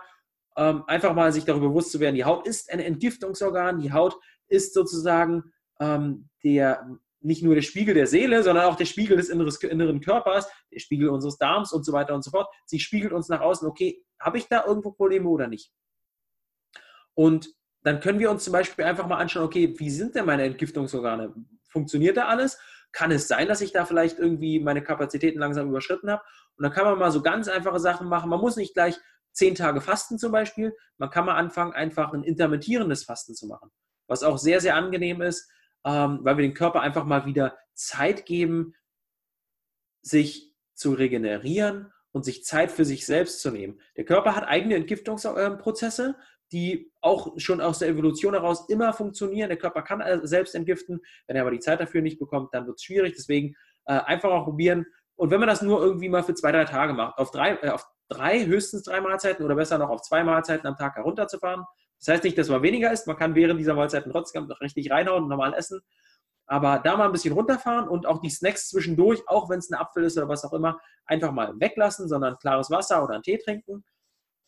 ähm, 0.56 0.84
einfach 0.86 1.12
mal 1.12 1.32
sich 1.32 1.44
darüber 1.44 1.70
bewusst 1.70 1.90
zu 1.90 1.98
werden, 1.98 2.14
die 2.14 2.24
Haut 2.24 2.46
ist 2.46 2.72
ein 2.72 2.78
Entgiftungsorgan, 2.78 3.80
die 3.80 3.92
Haut 3.92 4.16
ist 4.46 4.74
sozusagen 4.74 5.52
ähm, 5.80 6.28
der 6.44 6.88
nicht 7.20 7.42
nur 7.42 7.54
der 7.54 7.62
Spiegel 7.62 7.94
der 7.94 8.06
Seele, 8.06 8.42
sondern 8.42 8.66
auch 8.66 8.76
der 8.76 8.84
Spiegel 8.84 9.16
des 9.16 9.28
inneren 9.28 10.00
Körpers, 10.00 10.48
der 10.72 10.80
Spiegel 10.80 11.08
unseres 11.08 11.38
Darms 11.38 11.72
und 11.72 11.84
so 11.84 11.92
weiter 11.92 12.14
und 12.14 12.22
so 12.22 12.30
fort. 12.30 12.48
Sie 12.66 12.78
spiegelt 12.78 13.12
uns 13.12 13.28
nach 13.28 13.40
außen, 13.40 13.66
okay, 13.68 14.04
habe 14.20 14.38
ich 14.38 14.46
da 14.48 14.64
irgendwo 14.64 14.92
Probleme 14.92 15.28
oder 15.28 15.48
nicht? 15.48 15.72
Und 17.14 17.48
dann 17.82 18.00
können 18.00 18.18
wir 18.18 18.30
uns 18.30 18.44
zum 18.44 18.52
Beispiel 18.52 18.84
einfach 18.84 19.06
mal 19.06 19.18
anschauen, 19.18 19.44
okay, 19.44 19.74
wie 19.78 19.90
sind 19.90 20.14
denn 20.14 20.26
meine 20.26 20.44
Entgiftungsorgane? 20.44 21.34
Funktioniert 21.68 22.16
da 22.16 22.26
alles? 22.26 22.58
Kann 22.92 23.10
es 23.10 23.28
sein, 23.28 23.48
dass 23.48 23.60
ich 23.60 23.72
da 23.72 23.84
vielleicht 23.84 24.18
irgendwie 24.18 24.60
meine 24.60 24.82
Kapazitäten 24.82 25.38
langsam 25.38 25.68
überschritten 25.68 26.10
habe? 26.10 26.22
Und 26.56 26.64
dann 26.64 26.72
kann 26.72 26.84
man 26.84 26.98
mal 26.98 27.12
so 27.12 27.22
ganz 27.22 27.48
einfache 27.48 27.78
Sachen 27.78 28.08
machen. 28.08 28.30
Man 28.30 28.40
muss 28.40 28.56
nicht 28.56 28.74
gleich 28.74 28.98
zehn 29.32 29.54
Tage 29.54 29.80
fasten 29.80 30.18
zum 30.18 30.32
Beispiel. 30.32 30.74
Man 30.98 31.10
kann 31.10 31.26
mal 31.26 31.36
anfangen, 31.36 31.72
einfach 31.72 32.12
ein 32.12 32.24
intermittierendes 32.24 33.04
Fasten 33.04 33.34
zu 33.34 33.46
machen, 33.46 33.70
was 34.08 34.22
auch 34.22 34.38
sehr, 34.38 34.60
sehr 34.60 34.74
angenehm 34.74 35.22
ist, 35.22 35.48
ähm, 35.86 36.18
weil 36.22 36.36
wir 36.36 36.42
dem 36.42 36.54
Körper 36.54 36.80
einfach 36.80 37.04
mal 37.04 37.24
wieder 37.24 37.56
Zeit 37.74 38.26
geben, 38.26 38.74
sich 40.02 40.52
zu 40.74 40.92
regenerieren 40.92 41.92
und 42.12 42.24
sich 42.24 42.44
Zeit 42.44 42.70
für 42.70 42.84
sich 42.84 43.06
selbst 43.06 43.40
zu 43.40 43.50
nehmen. 43.50 43.80
Der 43.96 44.04
Körper 44.04 44.34
hat 44.34 44.44
eigene 44.44 44.74
Entgiftungsprozesse, 44.74 46.16
die 46.52 46.92
auch 47.00 47.38
schon 47.38 47.60
aus 47.60 47.78
der 47.78 47.88
Evolution 47.88 48.34
heraus 48.34 48.68
immer 48.68 48.92
funktionieren. 48.92 49.48
Der 49.48 49.58
Körper 49.58 49.82
kann 49.82 50.02
selbst 50.26 50.54
entgiften. 50.54 51.00
Wenn 51.26 51.36
er 51.36 51.42
aber 51.42 51.50
die 51.50 51.60
Zeit 51.60 51.80
dafür 51.80 52.02
nicht 52.02 52.18
bekommt, 52.18 52.52
dann 52.52 52.66
wird 52.66 52.76
es 52.76 52.84
schwierig. 52.84 53.14
Deswegen 53.16 53.56
äh, 53.86 53.94
einfach 53.94 54.30
auch 54.30 54.44
probieren. 54.44 54.86
Und 55.16 55.30
wenn 55.30 55.40
man 55.40 55.48
das 55.48 55.62
nur 55.62 55.80
irgendwie 55.80 56.08
mal 56.08 56.22
für 56.22 56.34
zwei, 56.34 56.52
drei 56.52 56.64
Tage 56.64 56.92
macht, 56.92 57.18
auf 57.18 57.30
drei, 57.30 57.54
äh, 57.62 57.70
auf 57.70 57.86
drei, 58.08 58.44
höchstens 58.44 58.82
drei 58.84 59.00
Mahlzeiten 59.00 59.44
oder 59.44 59.54
besser 59.54 59.78
noch 59.78 59.90
auf 59.90 60.02
zwei 60.02 60.22
Mahlzeiten 60.22 60.66
am 60.66 60.76
Tag 60.76 60.96
herunterzufahren, 60.96 61.64
das 61.98 62.08
heißt 62.08 62.24
nicht, 62.24 62.38
dass 62.38 62.48
man 62.48 62.62
weniger 62.62 62.92
isst, 62.92 63.06
man 63.06 63.16
kann 63.16 63.34
während 63.34 63.58
dieser 63.58 63.74
Mahlzeiten 63.74 64.12
trotzdem 64.12 64.46
noch 64.46 64.60
richtig 64.60 64.90
reinhauen 64.90 65.24
und 65.24 65.28
normal 65.28 65.54
essen. 65.54 65.80
Aber 66.48 66.78
da 66.78 66.96
mal 66.96 67.06
ein 67.06 67.12
bisschen 67.12 67.34
runterfahren 67.34 67.88
und 67.88 68.06
auch 68.06 68.20
die 68.20 68.30
Snacks 68.30 68.68
zwischendurch, 68.68 69.22
auch 69.26 69.50
wenn 69.50 69.58
es 69.58 69.70
ein 69.70 69.74
Apfel 69.74 70.04
ist 70.04 70.16
oder 70.16 70.28
was 70.28 70.44
auch 70.44 70.52
immer, 70.52 70.80
einfach 71.04 71.32
mal 71.32 71.52
weglassen, 71.58 72.08
sondern 72.08 72.38
klares 72.38 72.70
Wasser 72.70 73.02
oder 73.02 73.14
einen 73.14 73.24
Tee 73.24 73.38
trinken. 73.38 73.84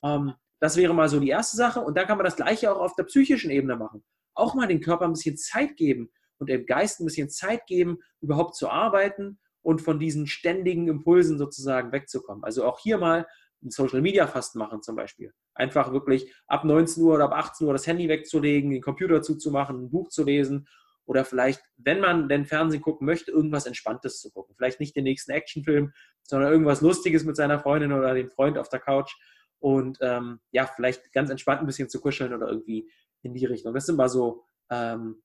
Ähm, 0.05 0.35
das 0.61 0.77
wäre 0.77 0.95
mal 0.95 1.09
so 1.09 1.19
die 1.19 1.29
erste 1.29 1.57
Sache. 1.57 1.81
Und 1.81 1.97
dann 1.97 2.07
kann 2.07 2.19
man 2.19 2.25
das 2.25 2.37
Gleiche 2.37 2.71
auch 2.71 2.81
auf 2.81 2.95
der 2.95 3.05
psychischen 3.05 3.51
Ebene 3.51 3.77
machen. 3.77 4.05
Auch 4.35 4.55
mal 4.55 4.69
dem 4.69 4.81
Körper 4.81 5.07
ein 5.07 5.13
bisschen 5.13 5.37
Zeit 5.37 5.77
geben 5.77 6.11
und 6.39 6.49
dem 6.49 6.67
Geist 6.67 7.01
ein 7.01 7.07
bisschen 7.07 7.31
Zeit 7.31 7.67
geben, 7.67 7.99
überhaupt 8.21 8.55
zu 8.55 8.69
arbeiten 8.69 9.41
und 9.63 9.83
von 9.83 9.99
diesen 9.99 10.29
ständigen 10.29 10.87
Impulsen 10.87 11.37
sozusagen 11.37 11.91
wegzukommen. 11.91 12.45
Also 12.45 12.65
auch 12.65 12.79
hier 12.79 12.99
mal 12.99 13.27
ein 13.63 13.71
Social 13.71 14.01
Media 14.01 14.27
Fasten 14.27 14.59
machen 14.59 14.83
zum 14.83 14.97
Beispiel. 14.97 15.33
Einfach 15.55 15.93
wirklich 15.93 16.33
ab 16.47 16.65
19 16.65 17.03
Uhr 17.03 17.15
oder 17.15 17.25
ab 17.25 17.33
18 17.33 17.67
Uhr 17.67 17.73
das 17.73 17.87
Handy 17.87 18.09
wegzulegen, 18.09 18.71
den 18.71 18.83
Computer 18.83 19.23
zuzumachen, 19.23 19.85
ein 19.85 19.91
Buch 19.91 20.09
zu 20.09 20.25
lesen 20.25 20.69
oder 21.05 21.25
vielleicht, 21.25 21.63
wenn 21.77 22.01
man 22.01 22.29
den 22.29 22.45
Fernsehen 22.45 22.83
gucken 22.83 23.07
möchte, 23.07 23.31
irgendwas 23.31 23.67
Entspanntes 23.67 24.21
zu 24.21 24.31
gucken. 24.31 24.55
Vielleicht 24.57 24.79
nicht 24.79 24.95
den 24.95 25.05
nächsten 25.05 25.33
Actionfilm, 25.33 25.93
sondern 26.23 26.53
irgendwas 26.53 26.83
Lustiges 26.83 27.25
mit 27.25 27.35
seiner 27.35 27.59
Freundin 27.59 27.93
oder 27.93 28.15
dem 28.15 28.31
Freund 28.31 28.59
auf 28.59 28.69
der 28.69 28.81
Couch 28.81 29.15
und 29.59 29.99
ähm, 30.03 30.41
ja, 30.51 30.67
vielleicht 30.67 31.13
ganz 31.13 31.31
entspannt 31.31 31.61
ein 31.61 31.67
bisschen 31.67 31.89
zu 31.89 32.01
kuscheln 32.01 32.35
oder 32.35 32.49
irgendwie 32.49 32.91
in 33.23 33.35
die 33.35 33.47
Richtung. 33.47 33.75
Das 33.75 33.87
sind 33.87 33.97
mal 33.97 34.09
so 34.09 34.45
ähm, 34.71 35.23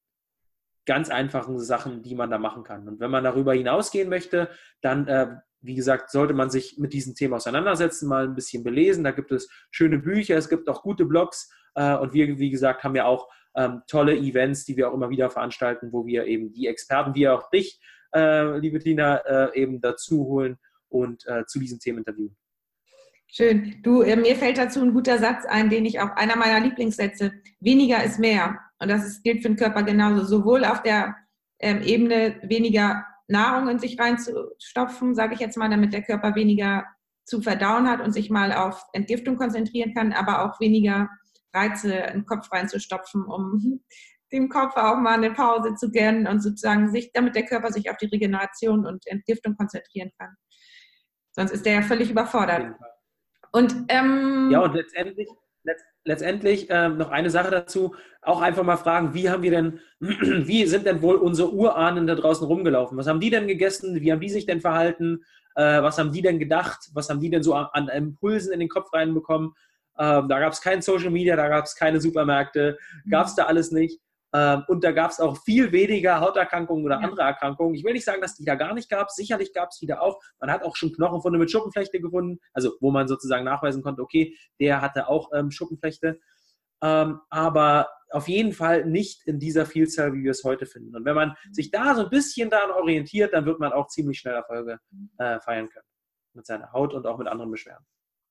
ganz 0.86 1.10
einfache 1.10 1.60
Sachen, 1.60 2.02
die 2.02 2.16
man 2.16 2.32
da 2.32 2.38
machen 2.38 2.64
kann. 2.64 2.88
Und 2.88 3.00
wenn 3.00 3.12
man 3.12 3.24
darüber 3.24 3.54
hinausgehen 3.54 4.10
möchte, 4.10 4.50
dann 4.82 5.08
äh, 5.08 5.36
wie 5.64 5.76
gesagt, 5.76 6.12
sollte 6.12 6.34
man 6.34 6.50
sich 6.50 6.78
mit 6.78 6.94
diesem 6.94 7.16
Thema 7.16 7.38
auseinandersetzen, 7.38 8.08
mal 8.08 8.26
ein 8.26 8.36
bisschen 8.36 8.64
belesen. 8.64 9.04
Da 9.04 9.12
gibt 9.12 9.32
es 9.32 9.50
schöne 9.72 9.98
Bücher, 9.98 10.36
es 10.38 10.50
gibt 10.50 10.70
auch 10.70 10.84
gute 10.84 11.06
Blogs 11.06 11.50
äh, 11.76 11.96
und 11.96 12.14
wir, 12.14 12.38
wie 12.38 12.50
gesagt, 12.50 12.84
haben 12.84 12.96
ja 12.96 13.06
auch 13.06 13.30
ähm, 13.56 13.82
tolle 13.88 14.16
Events, 14.16 14.66
die 14.66 14.78
wir 14.78 14.90
auch 14.90 14.94
immer 14.94 15.10
wieder 15.10 15.30
veranstalten, 15.30 15.92
wo 15.92 16.06
wir 16.06 16.26
eben 16.26 16.52
die 16.52 16.68
Experten, 16.68 17.16
wie 17.16 17.28
auch 17.28 17.50
dich, 17.50 17.80
äh, 18.14 18.58
liebe 18.58 18.80
Tina, 18.80 19.18
äh, 19.18 19.62
eben 19.62 19.80
dazu 19.80 20.26
holen 20.26 20.58
und 20.90 21.26
äh, 21.28 21.46
zu 21.46 21.60
diesem 21.60 21.80
Thema 21.80 22.00
interviewen. 22.00 22.36
Schön. 23.28 23.82
Du, 23.82 24.02
äh, 24.02 24.16
mir 24.16 24.36
fällt 24.36 24.58
dazu 24.58 24.82
ein 24.82 24.94
guter 24.94 25.18
Satz 25.18 25.46
ein, 25.46 25.70
den 25.70 25.86
ich 25.86 26.00
auch 26.00 26.12
einer 26.16 26.36
meiner 26.36 26.60
Lieblingssätze, 26.60 27.32
weniger 27.60 28.04
ist 28.04 28.20
mehr. 28.20 28.60
Und 28.80 28.90
das 28.90 29.06
ist, 29.06 29.24
gilt 29.24 29.42
für 29.42 29.48
den 29.48 29.58
Körper 29.58 29.84
genauso, 29.84 30.26
sowohl 30.26 30.66
auf 30.66 30.84
der 30.84 31.16
ähm, 31.60 31.82
Ebene 31.82 32.40
weniger 32.44 33.06
Nahrung 33.34 33.68
in 33.68 33.80
sich 33.80 34.00
reinzustopfen, 34.00 35.16
sage 35.16 35.34
ich 35.34 35.40
jetzt 35.40 35.58
mal, 35.58 35.70
damit 35.70 35.92
der 35.92 36.04
Körper 36.04 36.36
weniger 36.36 36.86
zu 37.26 37.42
verdauen 37.42 37.90
hat 37.90 38.00
und 38.00 38.12
sich 38.12 38.30
mal 38.30 38.54
auf 38.54 38.86
Entgiftung 38.94 39.38
konzentrieren 39.38 39.94
kann, 39.94 40.14
aber 40.14 40.46
auch 40.46 40.60
weniger 40.60 41.10
Reize 41.54 41.94
in 41.94 42.20
den 42.20 42.26
Kopf 42.26 42.52
reinzustopfen, 42.52 43.26
um 43.26 43.82
dem 44.32 44.50
Kopf 44.50 44.76
auch 44.78 44.98
mal 44.98 45.16
eine 45.16 45.32
Pause 45.32 45.76
zu 45.76 45.92
gönnen 45.92 46.28
und 46.28 46.42
sozusagen 46.42 46.90
sich, 46.90 47.12
damit 47.14 47.36
der 47.36 47.46
Körper 47.46 47.72
sich 47.72 47.92
auf 47.92 47.98
die 47.98 48.08
Regeneration 48.08 48.86
und 48.86 49.06
Entgiftung 49.06 49.56
konzentrieren 49.56 50.12
kann. 50.18 50.36
Sonst 51.32 51.52
ist 51.52 51.66
der 51.66 51.74
ja 51.74 51.82
völlig 51.82 52.10
überfordert. 52.10 52.76
Und 53.52 53.76
ähm, 53.90 54.50
ja, 54.52 54.60
und 54.62 54.74
letztendlich, 54.74 55.28
letztendlich 56.06 56.70
äh, 56.70 56.90
noch 56.90 57.12
eine 57.12 57.30
Sache 57.30 57.52
dazu, 57.52 57.96
auch 58.22 58.42
einfach 58.42 58.64
mal 58.64 58.78
fragen, 58.78 59.14
wie 59.14 59.30
haben 59.30 59.44
wir 59.44 59.52
denn, 59.52 59.80
wie 60.00 60.66
sind 60.66 60.86
denn 60.86 61.02
wohl 61.02 61.16
unsere 61.16 61.54
Urahnen 61.54 62.08
da 62.08 62.16
draußen 62.16 62.46
rumgelaufen? 62.46 62.98
Was 62.98 63.08
haben 63.08 63.20
die 63.20 63.30
denn 63.30 63.48
gegessen? 63.48 64.02
Wie 64.02 64.12
haben 64.12 64.20
die 64.20 64.30
sich 64.30 64.46
denn 64.46 64.62
verhalten? 64.62 65.24
Äh, 65.56 65.82
was 65.82 65.98
haben 65.98 66.12
die 66.12 66.22
denn 66.22 66.40
gedacht? 66.40 66.90
Was 66.94 67.10
haben 67.10 67.20
die 67.20 67.30
denn 67.30 67.44
so 67.44 67.54
an, 67.54 67.68
an, 67.74 67.90
Impulsen 67.90 68.54
in 68.54 68.60
den 68.60 68.70
Kopf 68.70 68.92
reinbekommen? 68.94 69.54
Ähm, 69.98 70.28
da 70.28 70.40
gab 70.40 70.54
es 70.54 70.62
kein 70.62 70.82
Social 70.82 71.12
Media, 71.12 71.36
da 71.36 71.48
gab 71.48 71.66
es 71.66 71.76
keine 71.76 72.02
Supermärkte, 72.02 72.78
gab 73.10 73.28
es 73.28 73.36
da 73.36 73.46
alles 73.46 73.72
nicht. 73.72 74.00
Ähm, 74.34 74.64
und 74.68 74.84
da 74.84 74.92
gab 74.92 75.12
es 75.12 75.20
auch 75.20 75.38
viel 75.44 75.72
weniger 75.72 76.20
Hauterkrankungen 76.20 76.84
oder 76.84 77.00
andere 77.00 77.22
Erkrankungen. 77.22 77.76
Ich 77.76 77.84
will 77.84 77.94
nicht 77.94 78.06
sagen, 78.06 78.22
dass 78.22 78.36
die 78.36 78.46
da 78.46 78.56
gar 78.56 78.74
nicht 78.74 78.90
gab. 78.90 79.12
Sicherlich 79.12 79.54
gab 79.54 79.70
es 79.70 79.78
die 79.78 79.86
da 79.86 80.00
auch. 80.00 80.20
Man 80.40 80.52
hat 80.52 80.64
auch 80.64 80.76
schon 80.76 80.92
Knochenfunde 80.92 81.38
mit 81.38 81.52
Schuppenflechte 81.52 82.02
gefunden, 82.02 82.40
also 82.52 82.74
wo 82.82 82.92
man 82.92 83.08
sozusagen 83.08 83.46
nachweisen 83.46 83.84
konnte, 83.84 84.02
okay, 84.02 84.36
der 84.60 84.82
hatte 84.82 85.08
auch 85.08 85.30
ähm, 85.34 85.52
Schuppenflechte. 85.52 86.20
Ähm, 86.82 87.22
aber 87.30 87.90
auf 88.10 88.28
jeden 88.28 88.54
Fall 88.54 88.86
nicht 88.86 89.26
in 89.28 89.40
dieser 89.40 89.66
Vielzahl, 89.66 90.14
wie 90.14 90.24
wir 90.24 90.32
es 90.32 90.44
heute 90.44 90.66
finden. 90.66 90.96
Und 90.96 91.06
wenn 91.06 91.16
man 91.16 91.36
sich 91.52 91.72
da 91.72 91.96
so 91.96 92.04
ein 92.04 92.10
bisschen 92.10 92.50
daran 92.50 92.72
orientiert, 92.72 93.34
dann 93.34 93.46
wird 93.46 93.60
man 93.60 93.72
auch 93.72 93.88
ziemlich 93.88 94.20
schnell 94.20 94.36
Erfolge 94.36 94.80
äh, 95.18 95.40
feiern 95.40 95.70
können. 95.70 95.86
Mit 96.34 96.48
seiner 96.48 96.72
Haut 96.74 96.94
und 96.94 97.06
auch 97.06 97.20
mit 97.20 97.28
anderen 97.28 97.52
Beschwerden. 97.52 97.86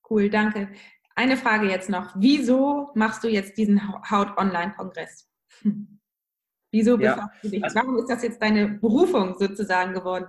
Cool, 0.08 0.28
danke. 0.28 0.68
Eine 1.14 1.36
Frage 1.36 1.68
jetzt 1.68 1.88
noch. 1.88 2.12
Wieso 2.16 2.90
machst 2.94 3.22
du 3.22 3.28
jetzt 3.28 3.56
diesen 3.56 3.80
Haut-Online-Kongress? 4.10 5.31
Wieso 6.72 6.96
befasst 6.96 7.18
ja. 7.18 7.32
du 7.42 7.48
dich? 7.50 7.64
Also 7.64 7.76
Warum 7.76 7.98
ist 7.98 8.08
das 8.08 8.22
jetzt 8.22 8.40
deine 8.40 8.68
Berufung 8.68 9.36
sozusagen 9.38 9.92
geworden? 9.92 10.26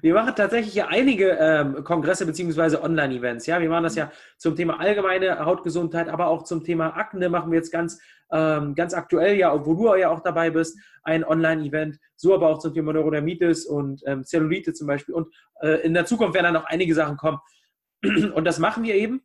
Wir 0.00 0.14
machen 0.14 0.34
tatsächlich 0.34 0.74
ja 0.74 0.88
einige 0.88 1.36
ähm, 1.38 1.84
Kongresse 1.84 2.26
bzw. 2.26 2.76
Online-Events. 2.76 3.46
Ja, 3.46 3.60
wir 3.60 3.68
machen 3.68 3.84
das 3.84 3.94
ja 3.94 4.10
zum 4.38 4.56
Thema 4.56 4.80
allgemeine 4.80 5.44
Hautgesundheit, 5.44 6.08
aber 6.08 6.28
auch 6.28 6.44
zum 6.44 6.64
Thema 6.64 6.96
Akne 6.96 7.28
machen 7.28 7.50
wir 7.50 7.58
jetzt 7.58 7.70
ganz, 7.70 8.00
ähm, 8.30 8.74
ganz 8.74 8.94
aktuell 8.94 9.36
ja, 9.36 9.52
obwohl 9.52 9.76
du 9.76 9.94
ja 9.96 10.10
auch 10.10 10.20
dabei 10.20 10.50
bist, 10.50 10.78
ein 11.02 11.24
Online-Event. 11.24 11.98
So 12.16 12.34
aber 12.34 12.48
auch 12.48 12.58
zum 12.58 12.74
Thema 12.74 12.92
Neurodermitis 12.92 13.66
und 13.66 14.02
ähm, 14.06 14.24
Zellulite 14.24 14.72
zum 14.72 14.86
Beispiel. 14.86 15.14
Und 15.14 15.34
äh, 15.60 15.80
in 15.82 15.94
der 15.94 16.06
Zukunft 16.06 16.34
werden 16.34 16.44
dann 16.44 16.54
noch 16.54 16.66
einige 16.66 16.94
Sachen 16.94 17.16
kommen. 17.16 17.38
Und 18.34 18.44
das 18.44 18.58
machen 18.58 18.84
wir 18.84 18.94
eben 18.94 19.22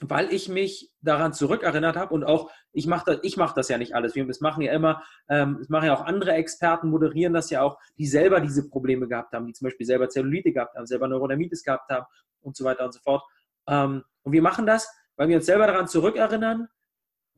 weil 0.00 0.32
ich 0.32 0.48
mich 0.48 0.92
daran 1.00 1.32
zurückerinnert 1.32 1.96
habe 1.96 2.12
und 2.12 2.24
auch, 2.24 2.50
ich 2.72 2.86
mache 2.86 3.14
das, 3.14 3.18
ich 3.22 3.36
mach 3.36 3.52
das 3.52 3.68
ja 3.68 3.78
nicht 3.78 3.94
alles. 3.94 4.14
Wir 4.14 4.26
das 4.26 4.40
machen 4.40 4.62
ja 4.62 4.72
immer, 4.72 5.02
ähm, 5.28 5.56
das 5.58 5.68
machen 5.68 5.86
ja 5.86 5.94
auch 5.94 6.04
andere 6.04 6.32
Experten, 6.32 6.90
moderieren 6.90 7.32
das 7.32 7.50
ja 7.50 7.62
auch, 7.62 7.78
die 7.96 8.06
selber 8.06 8.40
diese 8.40 8.68
Probleme 8.68 9.08
gehabt 9.08 9.32
haben, 9.32 9.46
die 9.46 9.52
zum 9.52 9.66
Beispiel 9.66 9.86
selber 9.86 10.08
Zellulite 10.08 10.52
gehabt 10.52 10.76
haben, 10.76 10.86
selber 10.86 11.08
Neurodermitis 11.08 11.62
gehabt 11.62 11.90
haben 11.90 12.06
und 12.40 12.56
so 12.56 12.64
weiter 12.64 12.84
und 12.84 12.92
so 12.92 13.00
fort. 13.00 13.22
Ähm, 13.66 14.02
und 14.22 14.32
wir 14.32 14.42
machen 14.42 14.66
das, 14.66 14.88
weil 15.16 15.28
wir 15.28 15.36
uns 15.36 15.46
selber 15.46 15.66
daran 15.66 15.88
zurückerinnern, 15.88 16.68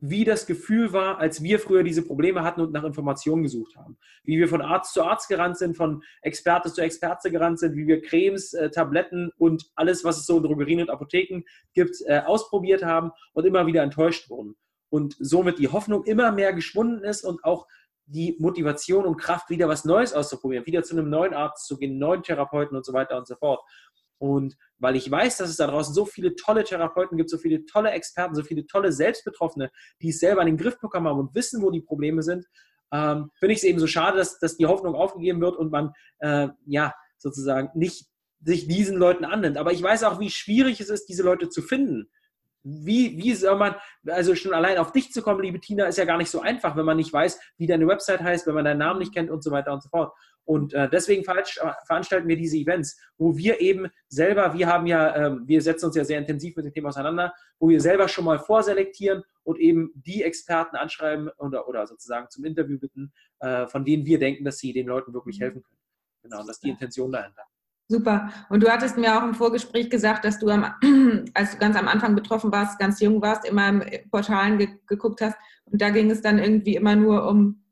wie 0.01 0.23
das 0.23 0.45
Gefühl 0.45 0.93
war, 0.93 1.19
als 1.19 1.43
wir 1.43 1.59
früher 1.59 1.83
diese 1.83 2.05
Probleme 2.05 2.43
hatten 2.43 2.61
und 2.61 2.71
nach 2.71 2.83
Informationen 2.83 3.43
gesucht 3.43 3.75
haben. 3.75 3.97
Wie 4.23 4.37
wir 4.37 4.47
von 4.47 4.61
Arzt 4.61 4.93
zu 4.93 5.03
Arzt 5.03 5.27
gerannt 5.27 5.57
sind, 5.57 5.75
von 5.75 6.03
Experte 6.21 6.71
zu 6.71 6.81
Experte 6.81 7.31
gerannt 7.31 7.59
sind, 7.59 7.75
wie 7.75 7.87
wir 7.87 8.01
Cremes, 8.01 8.53
äh, 8.53 8.69
Tabletten 8.69 9.31
und 9.37 9.69
alles, 9.75 10.03
was 10.03 10.17
es 10.17 10.25
so 10.25 10.37
in 10.37 10.43
Drogerien 10.43 10.81
und 10.81 10.89
Apotheken 10.89 11.43
gibt, 11.73 11.97
äh, 12.05 12.19
ausprobiert 12.19 12.83
haben 12.83 13.11
und 13.33 13.45
immer 13.45 13.67
wieder 13.67 13.83
enttäuscht 13.83 14.29
wurden. 14.29 14.55
Und 14.89 15.15
somit 15.19 15.59
die 15.59 15.67
Hoffnung 15.67 16.03
immer 16.05 16.31
mehr 16.31 16.53
geschwunden 16.53 17.03
ist 17.03 17.23
und 17.23 17.43
auch 17.43 17.67
die 18.05 18.35
Motivation 18.39 19.05
und 19.05 19.17
Kraft, 19.17 19.51
wieder 19.51 19.67
was 19.67 19.85
Neues 19.85 20.13
auszuprobieren, 20.13 20.65
wieder 20.65 20.81
zu 20.81 20.97
einem 20.97 21.09
neuen 21.09 21.33
Arzt 21.33 21.67
zu 21.67 21.77
gehen, 21.77 21.99
neuen 21.99 22.23
Therapeuten 22.23 22.75
und 22.75 22.83
so 22.83 22.91
weiter 22.91 23.17
und 23.17 23.27
so 23.27 23.35
fort. 23.35 23.61
Und 24.19 24.57
weil 24.77 24.95
ich 24.95 25.09
weiß, 25.09 25.37
dass 25.37 25.49
es 25.49 25.57
da 25.57 25.67
draußen 25.67 25.93
so 25.93 26.05
viele 26.05 26.35
tolle 26.35 26.63
Therapeuten 26.63 27.17
gibt, 27.17 27.29
so 27.29 27.37
viele 27.37 27.65
tolle 27.65 27.91
Experten, 27.91 28.35
so 28.35 28.43
viele 28.43 28.67
tolle 28.67 28.91
Selbstbetroffene, 28.91 29.71
die 30.01 30.09
es 30.09 30.19
selber 30.19 30.41
in 30.41 30.47
den 30.47 30.57
Griff 30.57 30.79
bekommen 30.79 31.07
haben 31.07 31.19
und 31.19 31.35
wissen, 31.35 31.61
wo 31.61 31.71
die 31.71 31.81
Probleme 31.81 32.21
sind, 32.21 32.45
ähm, 32.91 33.31
finde 33.39 33.53
ich 33.53 33.59
es 33.59 33.63
eben 33.63 33.79
so 33.79 33.87
schade, 33.87 34.17
dass, 34.17 34.39
dass 34.39 34.57
die 34.57 34.65
Hoffnung 34.65 34.95
aufgegeben 34.95 35.41
wird 35.41 35.57
und 35.57 35.71
man 35.71 35.93
äh, 36.19 36.49
ja 36.65 36.93
sozusagen 37.17 37.69
nicht 37.73 38.07
sich 38.41 38.67
diesen 38.67 38.97
Leuten 38.97 39.25
annimmt. 39.25 39.57
Aber 39.57 39.71
ich 39.71 39.83
weiß 39.83 40.03
auch, 40.03 40.19
wie 40.19 40.29
schwierig 40.29 40.79
es 40.79 40.89
ist, 40.89 41.05
diese 41.05 41.23
Leute 41.23 41.49
zu 41.49 41.61
finden. 41.61 42.09
Wie, 42.63 43.17
wie 43.17 43.33
soll 43.35 43.57
man, 43.57 43.75
also 44.05 44.35
schon 44.35 44.53
allein 44.53 44.77
auf 44.77 44.91
dich 44.91 45.11
zu 45.11 45.21
kommen, 45.21 45.41
liebe 45.41 45.59
Tina, 45.59 45.85
ist 45.85 45.97
ja 45.97 46.05
gar 46.05 46.17
nicht 46.17 46.29
so 46.29 46.41
einfach, 46.41 46.75
wenn 46.75 46.85
man 46.85 46.97
nicht 46.97 47.11
weiß, 47.11 47.39
wie 47.57 47.67
deine 47.67 47.87
Website 47.87 48.21
heißt, 48.21 48.47
wenn 48.47 48.55
man 48.55 48.65
deinen 48.65 48.79
Namen 48.79 48.99
nicht 48.99 49.13
kennt 49.13 49.29
und 49.29 49.43
so 49.43 49.51
weiter 49.51 49.71
und 49.71 49.81
so 49.81 49.89
fort. 49.89 50.13
Und 50.49 50.73
äh, 50.73 50.89
deswegen 50.89 51.23
veranstalten 51.23 52.27
wir 52.27 52.35
diese 52.35 52.57
Events, 52.57 52.99
wo 53.19 53.37
wir 53.37 53.61
eben 53.61 53.87
selber, 54.07 54.51
wir 54.55 54.65
haben 54.65 54.87
ja, 54.87 55.15
ähm, 55.15 55.43
wir 55.45 55.61
setzen 55.61 55.85
uns 55.85 55.95
ja 55.95 56.03
sehr 56.03 56.17
intensiv 56.17 56.55
mit 56.55 56.65
dem 56.65 56.73
Thema 56.73 56.89
auseinander, 56.89 57.35
wo 57.59 57.69
wir 57.69 57.79
selber 57.79 58.07
schon 58.07 58.25
mal 58.25 58.39
vorselektieren 58.39 59.21
und 59.43 59.59
eben 59.59 59.91
die 59.93 60.23
Experten 60.23 60.75
anschreiben 60.75 61.29
oder, 61.37 61.67
oder 61.67 61.85
sozusagen 61.85 62.31
zum 62.31 62.45
Interview 62.45 62.79
bitten, 62.79 63.13
äh, 63.41 63.67
von 63.67 63.85
denen 63.85 64.07
wir 64.07 64.17
denken, 64.17 64.43
dass 64.43 64.57
sie 64.57 64.73
den 64.73 64.87
Leuten 64.87 65.13
wirklich 65.13 65.37
mhm. 65.37 65.43
helfen 65.43 65.61
können. 65.61 65.79
Genau, 66.23 66.37
das 66.39 66.55
ist 66.55 66.63
die 66.63 66.69
Intention 66.71 67.11
dahinter. 67.11 67.43
Super. 67.87 68.31
Und 68.49 68.63
du 68.63 68.71
hattest 68.71 68.97
mir 68.97 69.19
auch 69.19 69.23
im 69.23 69.35
Vorgespräch 69.35 69.91
gesagt, 69.91 70.25
dass 70.25 70.39
du, 70.39 70.49
am, 70.49 70.63
als 71.35 71.51
du 71.51 71.57
ganz 71.59 71.75
am 71.75 71.87
Anfang 71.87 72.15
betroffen 72.15 72.51
warst, 72.51 72.79
ganz 72.79 72.99
jung 73.01 73.21
warst, 73.21 73.45
immer 73.45 73.69
im 73.69 73.83
Portalen 74.09 74.57
ge 74.57 74.69
geguckt 74.87 75.21
hast. 75.21 75.37
Und 75.65 75.79
da 75.79 75.91
ging 75.91 76.09
es 76.09 76.23
dann 76.23 76.39
irgendwie 76.39 76.75
immer 76.75 76.95
nur 76.95 77.27
um, 77.29 77.63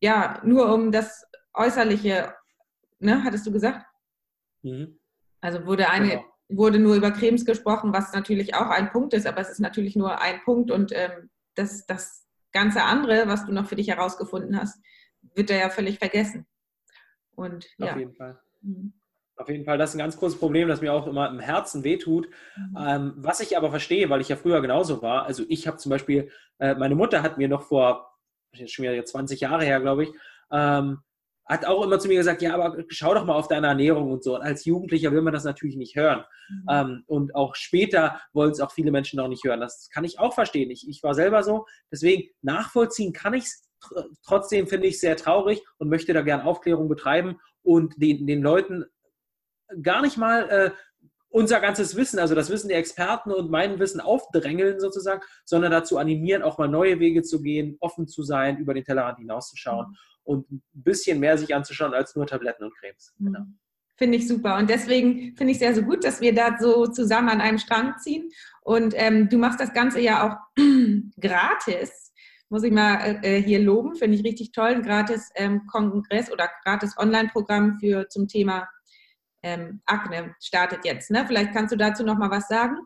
ja, 0.00 0.40
nur 0.42 0.74
um 0.74 0.90
das 0.90 1.29
äußerliche, 1.60 2.34
ne, 2.98 3.22
hattest 3.24 3.46
du 3.46 3.52
gesagt? 3.52 3.86
Mhm. 4.62 4.98
Also 5.40 5.64
wurde 5.66 5.88
eine, 5.88 6.08
genau. 6.08 6.24
wurde 6.48 6.78
nur 6.78 6.96
über 6.96 7.10
Cremes 7.10 7.44
gesprochen, 7.44 7.92
was 7.92 8.12
natürlich 8.12 8.54
auch 8.54 8.68
ein 8.68 8.90
Punkt 8.90 9.14
ist, 9.14 9.26
aber 9.26 9.40
es 9.40 9.50
ist 9.50 9.60
natürlich 9.60 9.96
nur 9.96 10.20
ein 10.20 10.40
Punkt 10.44 10.70
und 10.70 10.92
ähm, 10.94 11.30
das, 11.54 11.86
das 11.86 12.26
ganze 12.52 12.82
andere, 12.82 13.28
was 13.28 13.46
du 13.46 13.52
noch 13.52 13.66
für 13.66 13.76
dich 13.76 13.88
herausgefunden 13.88 14.58
hast, 14.58 14.80
wird 15.34 15.50
da 15.50 15.54
ja 15.54 15.70
völlig 15.70 15.98
vergessen. 15.98 16.46
Und, 17.34 17.66
ja. 17.78 17.92
Auf 17.92 17.98
jeden 17.98 18.14
Fall. 18.14 18.40
Mhm. 18.62 18.92
Auf 19.36 19.48
jeden 19.48 19.64
Fall, 19.64 19.78
das 19.78 19.90
ist 19.90 19.96
ein 19.96 20.00
ganz 20.00 20.18
großes 20.18 20.38
Problem, 20.38 20.68
das 20.68 20.82
mir 20.82 20.92
auch 20.92 21.06
immer 21.06 21.30
im 21.30 21.40
Herzen 21.40 21.82
wehtut. 21.82 22.28
Mhm. 22.56 22.76
Ähm, 22.78 23.12
was 23.16 23.40
ich 23.40 23.56
aber 23.56 23.70
verstehe, 23.70 24.10
weil 24.10 24.20
ich 24.20 24.28
ja 24.28 24.36
früher 24.36 24.60
genauso 24.60 25.00
war. 25.00 25.24
Also 25.24 25.44
ich 25.48 25.66
habe 25.66 25.78
zum 25.78 25.88
Beispiel, 25.88 26.30
äh, 26.58 26.74
meine 26.74 26.94
Mutter 26.94 27.22
hat 27.22 27.38
mir 27.38 27.48
noch 27.48 27.62
vor, 27.62 28.18
jetzt 28.52 28.74
schon 28.74 28.82
wieder 28.82 29.02
20 29.02 29.40
Jahre 29.40 29.64
her, 29.64 29.80
glaube 29.80 30.02
ich, 30.04 30.10
ähm, 30.50 30.98
hat 31.50 31.66
auch 31.66 31.82
immer 31.84 31.98
zu 31.98 32.06
mir 32.06 32.16
gesagt, 32.16 32.42
ja, 32.42 32.54
aber 32.54 32.76
schau 32.90 33.12
doch 33.12 33.24
mal 33.24 33.34
auf 33.34 33.48
deine 33.48 33.66
Ernährung 33.66 34.12
und 34.12 34.22
so. 34.22 34.36
Und 34.36 34.42
als 34.42 34.64
Jugendlicher 34.64 35.10
will 35.10 35.20
man 35.20 35.32
das 35.32 35.42
natürlich 35.42 35.74
nicht 35.74 35.96
hören. 35.96 36.24
Mhm. 36.48 36.66
Ähm, 36.70 37.04
und 37.08 37.34
auch 37.34 37.56
später 37.56 38.20
wollen 38.32 38.52
es 38.52 38.60
auch 38.60 38.70
viele 38.70 38.92
Menschen 38.92 39.16
noch 39.16 39.26
nicht 39.26 39.42
hören. 39.42 39.60
Das 39.60 39.90
kann 39.92 40.04
ich 40.04 40.20
auch 40.20 40.32
verstehen. 40.32 40.70
Ich, 40.70 40.88
ich 40.88 41.02
war 41.02 41.12
selber 41.12 41.42
so. 41.42 41.66
Deswegen 41.90 42.30
nachvollziehen 42.40 43.12
kann 43.12 43.34
ich 43.34 43.44
es. 43.44 43.66
Trotzdem 44.24 44.68
finde 44.68 44.86
ich 44.86 44.94
es 44.94 45.00
sehr 45.00 45.16
traurig 45.16 45.60
und 45.78 45.88
möchte 45.88 46.12
da 46.12 46.20
gerne 46.20 46.44
Aufklärung 46.44 46.88
betreiben 46.88 47.40
und 47.62 47.94
den, 48.00 48.26
den 48.26 48.42
Leuten 48.42 48.84
gar 49.82 50.02
nicht 50.02 50.18
mal 50.18 50.48
äh, 50.50 50.70
unser 51.30 51.60
ganzes 51.60 51.96
Wissen, 51.96 52.18
also 52.18 52.34
das 52.34 52.50
Wissen 52.50 52.68
der 52.68 52.78
Experten 52.78 53.32
und 53.32 53.50
mein 53.50 53.78
Wissen 53.78 54.00
aufdrängeln 54.00 54.78
sozusagen, 54.78 55.22
sondern 55.44 55.72
dazu 55.72 55.96
animieren, 55.96 56.42
auch 56.42 56.58
mal 56.58 56.68
neue 56.68 57.00
Wege 57.00 57.22
zu 57.22 57.40
gehen, 57.40 57.76
offen 57.80 58.06
zu 58.06 58.22
sein, 58.22 58.58
über 58.58 58.74
den 58.74 58.84
Tellerrand 58.84 59.18
hinauszuschauen. 59.18 59.88
Mhm 59.88 60.09
und 60.24 60.50
ein 60.50 60.62
bisschen 60.72 61.20
mehr 61.20 61.36
sich 61.38 61.54
anzuschauen 61.54 61.94
als 61.94 62.14
nur 62.16 62.26
Tabletten 62.26 62.64
und 62.64 62.74
Cremes. 62.76 63.14
Mhm. 63.18 63.26
Genau. 63.26 63.46
Finde 63.96 64.16
ich 64.16 64.26
super. 64.26 64.56
Und 64.56 64.70
deswegen 64.70 65.36
finde 65.36 65.52
ich 65.52 65.56
es 65.56 65.58
sehr 65.58 65.74
so 65.74 65.82
gut, 65.82 66.04
dass 66.04 66.22
wir 66.22 66.34
da 66.34 66.56
so 66.58 66.86
zusammen 66.86 67.28
an 67.28 67.42
einem 67.42 67.58
Strang 67.58 67.98
ziehen. 67.98 68.30
Und 68.62 68.94
ähm, 68.96 69.28
du 69.28 69.36
machst 69.36 69.60
das 69.60 69.74
Ganze 69.74 70.00
ja 70.00 70.26
auch 70.26 70.36
gratis. 71.20 72.12
Muss 72.48 72.62
ich 72.62 72.72
mal 72.72 73.20
äh, 73.22 73.42
hier 73.42 73.60
loben, 73.60 73.96
finde 73.96 74.16
ich 74.16 74.24
richtig 74.24 74.52
toll. 74.52 74.68
Ein 74.68 74.82
gratis 74.82 75.30
ähm, 75.34 75.66
Kongress 75.66 76.32
oder 76.32 76.48
gratis 76.64 76.96
Online-Programm 76.96 77.78
für 77.78 78.08
zum 78.08 78.26
Thema 78.26 78.68
ähm, 79.42 79.82
Akne 79.84 80.34
startet 80.40 80.84
jetzt. 80.84 81.10
Ne? 81.10 81.24
Vielleicht 81.26 81.52
kannst 81.52 81.72
du 81.72 81.76
dazu 81.76 82.02
noch 82.02 82.16
mal 82.16 82.30
was 82.30 82.48
sagen. 82.48 82.78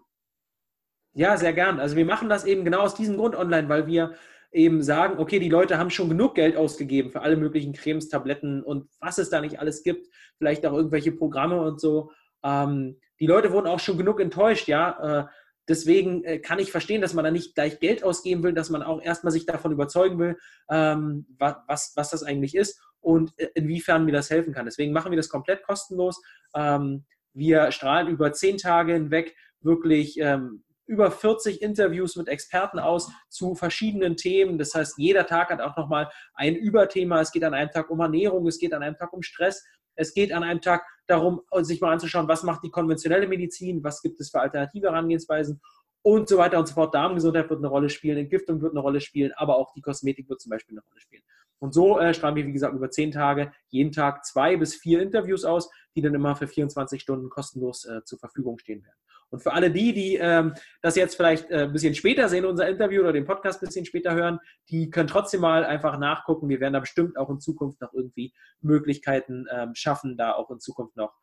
Ja, 1.12 1.36
sehr 1.36 1.52
gern. 1.52 1.78
Also 1.78 1.94
wir 1.94 2.04
machen 2.04 2.28
das 2.28 2.44
eben 2.44 2.64
genau 2.64 2.80
aus 2.80 2.96
diesem 2.96 3.16
Grund 3.16 3.36
online, 3.36 3.68
weil 3.68 3.86
wir 3.86 4.14
eben 4.54 4.82
sagen, 4.82 5.18
okay, 5.18 5.40
die 5.40 5.48
Leute 5.48 5.78
haben 5.78 5.90
schon 5.90 6.08
genug 6.08 6.36
Geld 6.36 6.56
ausgegeben 6.56 7.10
für 7.10 7.22
alle 7.22 7.36
möglichen 7.36 7.72
Cremes, 7.72 8.08
Tabletten 8.08 8.62
und 8.62 8.88
was 9.00 9.18
es 9.18 9.28
da 9.28 9.40
nicht 9.40 9.58
alles 9.58 9.82
gibt, 9.82 10.06
vielleicht 10.38 10.64
auch 10.64 10.72
irgendwelche 10.72 11.12
Programme 11.12 11.60
und 11.60 11.80
so. 11.80 12.12
Ähm, 12.44 13.00
die 13.18 13.26
Leute 13.26 13.52
wurden 13.52 13.66
auch 13.66 13.80
schon 13.80 13.98
genug 13.98 14.20
enttäuscht, 14.20 14.68
ja. 14.68 15.22
Äh, 15.22 15.26
deswegen 15.68 16.22
äh, 16.22 16.38
kann 16.38 16.60
ich 16.60 16.70
verstehen, 16.70 17.00
dass 17.00 17.14
man 17.14 17.24
da 17.24 17.32
nicht 17.32 17.56
gleich 17.56 17.80
Geld 17.80 18.04
ausgeben 18.04 18.44
will, 18.44 18.52
dass 18.52 18.70
man 18.70 18.84
auch 18.84 19.02
erstmal 19.02 19.32
sich 19.32 19.44
davon 19.44 19.72
überzeugen 19.72 20.18
will, 20.20 20.38
ähm, 20.70 21.26
was, 21.36 21.92
was 21.96 22.10
das 22.10 22.22
eigentlich 22.22 22.54
ist 22.54 22.80
und 23.00 23.32
äh, 23.38 23.48
inwiefern 23.54 24.04
mir 24.04 24.12
das 24.12 24.30
helfen 24.30 24.54
kann. 24.54 24.66
Deswegen 24.66 24.92
machen 24.92 25.10
wir 25.10 25.16
das 25.16 25.28
komplett 25.28 25.64
kostenlos. 25.64 26.22
Ähm, 26.54 27.04
wir 27.32 27.72
strahlen 27.72 28.06
über 28.06 28.32
zehn 28.32 28.56
Tage 28.56 28.92
hinweg 28.92 29.34
wirklich 29.60 30.16
ähm, 30.20 30.62
über 30.86 31.10
40 31.10 31.62
Interviews 31.62 32.16
mit 32.16 32.28
Experten 32.28 32.78
aus 32.78 33.10
zu 33.28 33.54
verschiedenen 33.54 34.16
Themen. 34.16 34.58
Das 34.58 34.74
heißt, 34.74 34.98
jeder 34.98 35.26
Tag 35.26 35.50
hat 35.50 35.60
auch 35.60 35.76
nochmal 35.76 36.10
ein 36.34 36.56
Überthema. 36.56 37.20
Es 37.20 37.32
geht 37.32 37.44
an 37.44 37.54
einem 37.54 37.70
Tag 37.70 37.90
um 37.90 38.00
Ernährung, 38.00 38.46
es 38.46 38.58
geht 38.58 38.74
an 38.74 38.82
einem 38.82 38.96
Tag 38.96 39.12
um 39.12 39.22
Stress, 39.22 39.64
es 39.96 40.12
geht 40.12 40.32
an 40.32 40.42
einem 40.42 40.60
Tag 40.60 40.84
darum, 41.06 41.40
sich 41.60 41.80
mal 41.80 41.92
anzuschauen, 41.92 42.28
was 42.28 42.42
macht 42.42 42.64
die 42.64 42.70
konventionelle 42.70 43.26
Medizin, 43.26 43.82
was 43.84 44.02
gibt 44.02 44.20
es 44.20 44.30
für 44.30 44.40
alternative 44.40 44.88
Herangehensweisen 44.88 45.60
und 46.02 46.28
so 46.28 46.38
weiter 46.38 46.58
und 46.58 46.66
so 46.66 46.74
fort. 46.74 46.94
Darmgesundheit 46.94 47.48
wird 47.48 47.60
eine 47.60 47.68
Rolle 47.68 47.88
spielen, 47.88 48.18
Entgiftung 48.18 48.60
wird 48.60 48.72
eine 48.72 48.80
Rolle 48.80 49.00
spielen, 49.00 49.32
aber 49.36 49.56
auch 49.56 49.72
die 49.72 49.80
Kosmetik 49.80 50.28
wird 50.28 50.40
zum 50.40 50.50
Beispiel 50.50 50.74
eine 50.74 50.84
Rolle 50.86 51.00
spielen. 51.00 51.22
Und 51.58 51.72
so 51.72 51.98
äh, 51.98 52.12
strahlen 52.12 52.36
wir, 52.36 52.46
wie 52.46 52.52
gesagt, 52.52 52.74
über 52.74 52.90
zehn 52.90 53.10
Tage 53.10 53.52
jeden 53.68 53.92
Tag 53.92 54.24
zwei 54.24 54.56
bis 54.56 54.74
vier 54.74 55.00
Interviews 55.00 55.44
aus, 55.44 55.70
die 55.96 56.02
dann 56.02 56.14
immer 56.14 56.36
für 56.36 56.46
24 56.46 57.00
Stunden 57.00 57.30
kostenlos 57.30 57.86
äh, 57.86 58.04
zur 58.04 58.18
Verfügung 58.18 58.58
stehen 58.58 58.84
werden. 58.84 58.98
Und 59.34 59.42
für 59.42 59.52
alle 59.52 59.72
die, 59.72 59.92
die 59.92 60.14
ähm, 60.14 60.54
das 60.80 60.94
jetzt 60.94 61.16
vielleicht 61.16 61.50
äh, 61.50 61.64
ein 61.64 61.72
bisschen 61.72 61.96
später 61.96 62.28
sehen, 62.28 62.44
unser 62.44 62.68
Interview 62.68 63.02
oder 63.02 63.12
den 63.12 63.24
Podcast 63.24 63.60
ein 63.60 63.66
bisschen 63.66 63.84
später 63.84 64.14
hören, 64.14 64.38
die 64.70 64.90
können 64.90 65.08
trotzdem 65.08 65.40
mal 65.40 65.64
einfach 65.64 65.98
nachgucken. 65.98 66.48
Wir 66.48 66.60
werden 66.60 66.72
da 66.72 66.78
bestimmt 66.78 67.18
auch 67.18 67.28
in 67.30 67.40
Zukunft 67.40 67.80
noch 67.80 67.92
irgendwie 67.92 68.32
Möglichkeiten 68.60 69.46
ähm, 69.52 69.74
schaffen, 69.74 70.16
da 70.16 70.34
auch 70.34 70.50
in 70.50 70.60
Zukunft 70.60 70.96
noch 70.96 71.14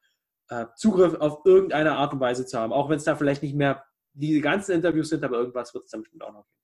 äh, 0.50 0.66
Zugriff 0.76 1.16
auf 1.16 1.46
irgendeine 1.46 1.94
Art 1.94 2.12
und 2.12 2.20
Weise 2.20 2.46
zu 2.46 2.60
haben. 2.60 2.74
Auch 2.74 2.90
wenn 2.90 2.98
es 2.98 3.06
da 3.06 3.16
vielleicht 3.16 3.44
nicht 3.44 3.56
mehr 3.56 3.86
diese 4.12 4.42
ganzen 4.42 4.74
Interviews 4.74 5.08
sind, 5.08 5.24
aber 5.24 5.38
irgendwas 5.38 5.74
wird 5.74 5.86
es 5.86 5.92
dann 5.92 6.02
bestimmt 6.02 6.24
auch 6.24 6.34
noch 6.34 6.46
geben. 6.46 6.58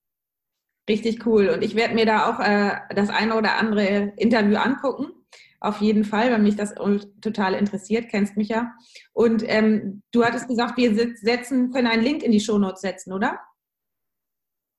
Richtig 0.90 1.26
cool. 1.26 1.48
Und 1.48 1.62
ich 1.62 1.74
werde 1.74 1.94
mir 1.94 2.04
da 2.04 2.30
auch 2.30 2.40
äh, 2.40 2.94
das 2.94 3.08
eine 3.08 3.36
oder 3.36 3.56
andere 3.56 4.12
Interview 4.16 4.56
angucken. 4.56 5.17
Auf 5.60 5.80
jeden 5.80 6.04
Fall, 6.04 6.30
weil 6.30 6.38
mich 6.38 6.56
das 6.56 6.74
total 7.20 7.54
interessiert, 7.54 8.08
kennst 8.08 8.36
mich 8.36 8.48
ja. 8.48 8.72
Und 9.12 9.42
ähm, 9.46 10.02
du 10.12 10.24
hattest 10.24 10.46
gesagt, 10.46 10.76
wir 10.76 11.16
setzen, 11.16 11.72
können 11.72 11.88
einen 11.88 12.02
Link 12.02 12.22
in 12.22 12.30
die 12.30 12.40
Shownotes 12.40 12.80
setzen, 12.80 13.12
oder? 13.12 13.40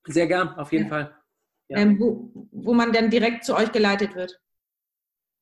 Sehr 0.06 0.26
gern, 0.26 0.48
auf 0.54 0.72
jeden 0.72 0.84
ja. 0.84 0.88
Fall. 0.88 1.16
Ja. 1.68 1.78
Ähm, 1.78 2.00
wo, 2.00 2.30
wo 2.50 2.72
man 2.72 2.92
dann 2.92 3.10
direkt 3.10 3.44
zu 3.44 3.54
euch 3.54 3.70
geleitet 3.72 4.14
wird. 4.14 4.40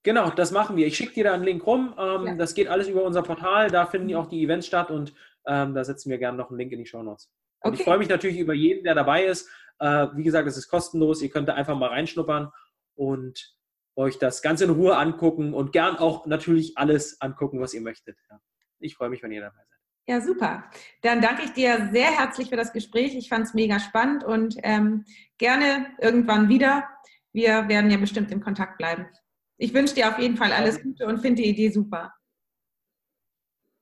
Genau, 0.02 0.30
das 0.30 0.50
machen 0.50 0.76
wir. 0.76 0.86
Ich 0.86 0.96
schicke 0.96 1.14
dir 1.14 1.24
da 1.24 1.34
einen 1.34 1.44
Link 1.44 1.66
rum. 1.66 1.94
Ähm, 1.98 2.26
ja. 2.26 2.34
Das 2.34 2.54
geht 2.54 2.68
alles 2.68 2.88
über 2.88 3.04
unser 3.04 3.22
Portal. 3.22 3.70
Da 3.70 3.86
finden 3.86 4.14
auch 4.14 4.28
die 4.28 4.42
Events 4.42 4.66
statt 4.66 4.90
und 4.90 5.14
ähm, 5.46 5.74
da 5.74 5.84
setzen 5.84 6.10
wir 6.10 6.18
gerne 6.18 6.36
noch 6.36 6.50
einen 6.50 6.58
Link 6.58 6.72
in 6.72 6.78
die 6.78 6.86
Show 6.86 7.02
Notes. 7.02 7.30
Okay. 7.60 7.76
ich 7.76 7.84
freue 7.84 7.98
mich 7.98 8.08
natürlich 8.08 8.38
über 8.38 8.54
jeden, 8.54 8.84
der 8.84 8.94
dabei 8.94 9.24
ist. 9.24 9.48
Äh, 9.78 10.08
wie 10.14 10.22
gesagt, 10.22 10.48
es 10.48 10.56
ist 10.56 10.68
kostenlos. 10.68 11.22
Ihr 11.22 11.30
könnt 11.30 11.48
da 11.48 11.54
einfach 11.54 11.76
mal 11.76 11.88
reinschnuppern 11.88 12.52
und 12.94 13.57
euch 13.98 14.18
das 14.18 14.42
Ganze 14.42 14.64
in 14.64 14.70
Ruhe 14.70 14.96
angucken 14.96 15.52
und 15.52 15.72
gern 15.72 15.96
auch 15.96 16.24
natürlich 16.26 16.78
alles 16.78 17.20
angucken, 17.20 17.60
was 17.60 17.74
ihr 17.74 17.80
möchtet. 17.80 18.16
Ja. 18.30 18.40
Ich 18.78 18.94
freue 18.94 19.10
mich, 19.10 19.22
wenn 19.22 19.32
ihr 19.32 19.40
dabei 19.40 19.58
seid. 19.58 19.78
Ja, 20.06 20.20
super. 20.22 20.70
Dann 21.02 21.20
danke 21.20 21.42
ich 21.42 21.52
dir 21.52 21.90
sehr 21.92 22.16
herzlich 22.16 22.48
für 22.48 22.56
das 22.56 22.72
Gespräch. 22.72 23.14
Ich 23.14 23.28
fand 23.28 23.44
es 23.44 23.54
mega 23.54 23.78
spannend 23.78 24.24
und 24.24 24.56
ähm, 24.62 25.04
gerne 25.36 25.88
irgendwann 26.00 26.48
wieder. 26.48 26.88
Wir 27.32 27.68
werden 27.68 27.90
ja 27.90 27.98
bestimmt 27.98 28.30
in 28.30 28.40
Kontakt 28.40 28.78
bleiben. 28.78 29.06
Ich 29.58 29.74
wünsche 29.74 29.94
dir 29.94 30.08
auf 30.08 30.18
jeden 30.18 30.36
Fall 30.36 30.52
alles 30.52 30.82
Gute 30.82 31.04
und 31.04 31.20
finde 31.20 31.42
die 31.42 31.48
Idee 31.48 31.68
super. 31.68 32.14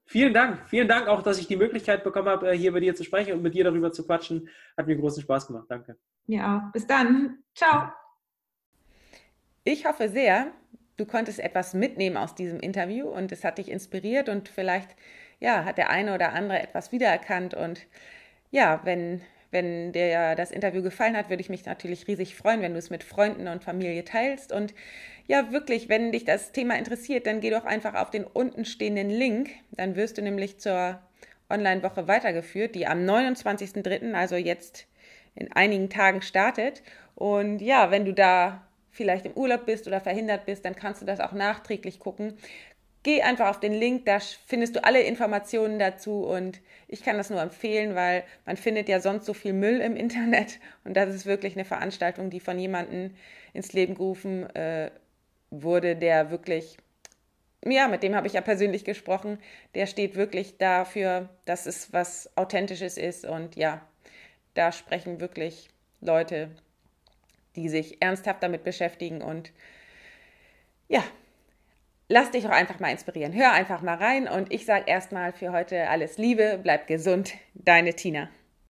Vielen 0.08 0.32
Dank. 0.32 0.68
Vielen 0.68 0.88
Dank 0.88 1.08
auch, 1.08 1.22
dass 1.22 1.38
ich 1.38 1.46
die 1.46 1.56
Möglichkeit 1.56 2.02
bekommen 2.02 2.28
habe, 2.28 2.50
hier 2.52 2.72
bei 2.72 2.80
dir 2.80 2.94
zu 2.94 3.04
sprechen 3.04 3.34
und 3.34 3.42
mit 3.42 3.54
dir 3.54 3.64
darüber 3.64 3.92
zu 3.92 4.04
quatschen. 4.04 4.48
Hat 4.76 4.86
mir 4.86 4.96
großen 4.96 5.22
Spaß 5.22 5.48
gemacht. 5.48 5.66
Danke. 5.68 5.98
Mir 6.26 6.46
auch. 6.48 6.72
Bis 6.72 6.86
dann. 6.86 7.38
Ciao. 7.54 7.92
Ich 9.68 9.84
hoffe 9.84 10.08
sehr, 10.08 10.52
du 10.96 11.04
konntest 11.06 11.40
etwas 11.40 11.74
mitnehmen 11.74 12.16
aus 12.16 12.36
diesem 12.36 12.60
Interview 12.60 13.08
und 13.08 13.32
es 13.32 13.42
hat 13.42 13.58
dich 13.58 13.68
inspiriert 13.68 14.28
und 14.28 14.48
vielleicht 14.48 14.90
ja, 15.40 15.64
hat 15.64 15.76
der 15.76 15.90
eine 15.90 16.14
oder 16.14 16.34
andere 16.34 16.62
etwas 16.62 16.92
wiedererkannt 16.92 17.52
und 17.52 17.84
ja, 18.52 18.80
wenn 18.84 19.22
wenn 19.50 19.90
dir 19.90 20.36
das 20.36 20.52
Interview 20.52 20.82
gefallen 20.82 21.16
hat, 21.16 21.30
würde 21.30 21.40
ich 21.40 21.48
mich 21.48 21.64
natürlich 21.66 22.06
riesig 22.06 22.36
freuen, 22.36 22.62
wenn 22.62 22.74
du 22.74 22.78
es 22.78 22.90
mit 22.90 23.02
Freunden 23.02 23.48
und 23.48 23.64
Familie 23.64 24.04
teilst. 24.04 24.52
Und 24.52 24.72
ja, 25.26 25.50
wirklich, 25.50 25.88
wenn 25.88 26.12
dich 26.12 26.24
das 26.24 26.52
Thema 26.52 26.76
interessiert, 26.76 27.26
dann 27.26 27.40
geh 27.40 27.50
doch 27.50 27.64
einfach 27.64 27.94
auf 27.94 28.10
den 28.10 28.24
untenstehenden 28.24 29.08
Link. 29.08 29.50
Dann 29.70 29.96
wirst 29.96 30.18
du 30.18 30.22
nämlich 30.22 30.58
zur 30.58 31.00
Online-Woche 31.48 32.06
weitergeführt, 32.06 32.74
die 32.74 32.86
am 32.86 32.98
29.03., 33.04 34.12
also 34.14 34.36
jetzt 34.36 34.86
in 35.34 35.50
einigen 35.52 35.90
Tagen 35.90 36.22
startet. 36.22 36.82
Und 37.14 37.60
ja, 37.60 37.90
wenn 37.90 38.04
du 38.04 38.12
da 38.12 38.66
vielleicht 38.96 39.26
im 39.26 39.32
Urlaub 39.32 39.66
bist 39.66 39.86
oder 39.86 40.00
verhindert 40.00 40.46
bist, 40.46 40.64
dann 40.64 40.74
kannst 40.74 41.02
du 41.02 41.06
das 41.06 41.20
auch 41.20 41.32
nachträglich 41.32 42.00
gucken. 42.00 42.38
Geh 43.02 43.22
einfach 43.22 43.50
auf 43.50 43.60
den 43.60 43.74
Link, 43.74 44.04
da 44.06 44.18
findest 44.18 44.74
du 44.74 44.82
alle 44.82 45.02
Informationen 45.02 45.78
dazu 45.78 46.24
und 46.24 46.60
ich 46.88 47.04
kann 47.04 47.18
das 47.18 47.30
nur 47.30 47.40
empfehlen, 47.40 47.94
weil 47.94 48.24
man 48.46 48.56
findet 48.56 48.88
ja 48.88 48.98
sonst 48.98 49.26
so 49.26 49.34
viel 49.34 49.52
Müll 49.52 49.80
im 49.80 49.94
Internet 49.94 50.58
und 50.84 50.96
das 50.96 51.14
ist 51.14 51.26
wirklich 51.26 51.54
eine 51.54 51.64
Veranstaltung, 51.64 52.30
die 52.30 52.40
von 52.40 52.58
jemandem 52.58 53.14
ins 53.52 53.72
Leben 53.72 53.94
gerufen 53.94 54.48
äh, 54.56 54.90
wurde, 55.50 55.94
der 55.94 56.30
wirklich, 56.30 56.78
ja, 57.64 57.86
mit 57.86 58.02
dem 58.02 58.16
habe 58.16 58.26
ich 58.26 58.32
ja 58.32 58.40
persönlich 58.40 58.84
gesprochen, 58.84 59.38
der 59.74 59.86
steht 59.86 60.16
wirklich 60.16 60.58
dafür, 60.58 61.28
dass 61.44 61.66
es 61.66 61.92
was 61.92 62.30
Authentisches 62.36 62.96
ist 62.96 63.24
und 63.24 63.54
ja, 63.54 63.86
da 64.54 64.72
sprechen 64.72 65.20
wirklich 65.20 65.68
Leute, 66.00 66.50
die 67.56 67.68
sich 67.68 68.00
ernsthaft 68.00 68.42
damit 68.42 68.64
beschäftigen 68.64 69.22
und 69.22 69.52
ja, 70.88 71.02
lass 72.08 72.30
dich 72.30 72.46
auch 72.46 72.50
einfach 72.50 72.78
mal 72.78 72.90
inspirieren. 72.90 73.32
Hör 73.32 73.52
einfach 73.52 73.82
mal 73.82 73.96
rein 73.96 74.28
und 74.28 74.52
ich 74.52 74.64
sage 74.64 74.84
erstmal 74.86 75.32
für 75.32 75.52
heute 75.52 75.88
alles 75.88 76.18
Liebe, 76.18 76.60
bleib 76.62 76.86
gesund, 76.86 77.34
deine 77.54 77.94
Tina. 77.94 78.28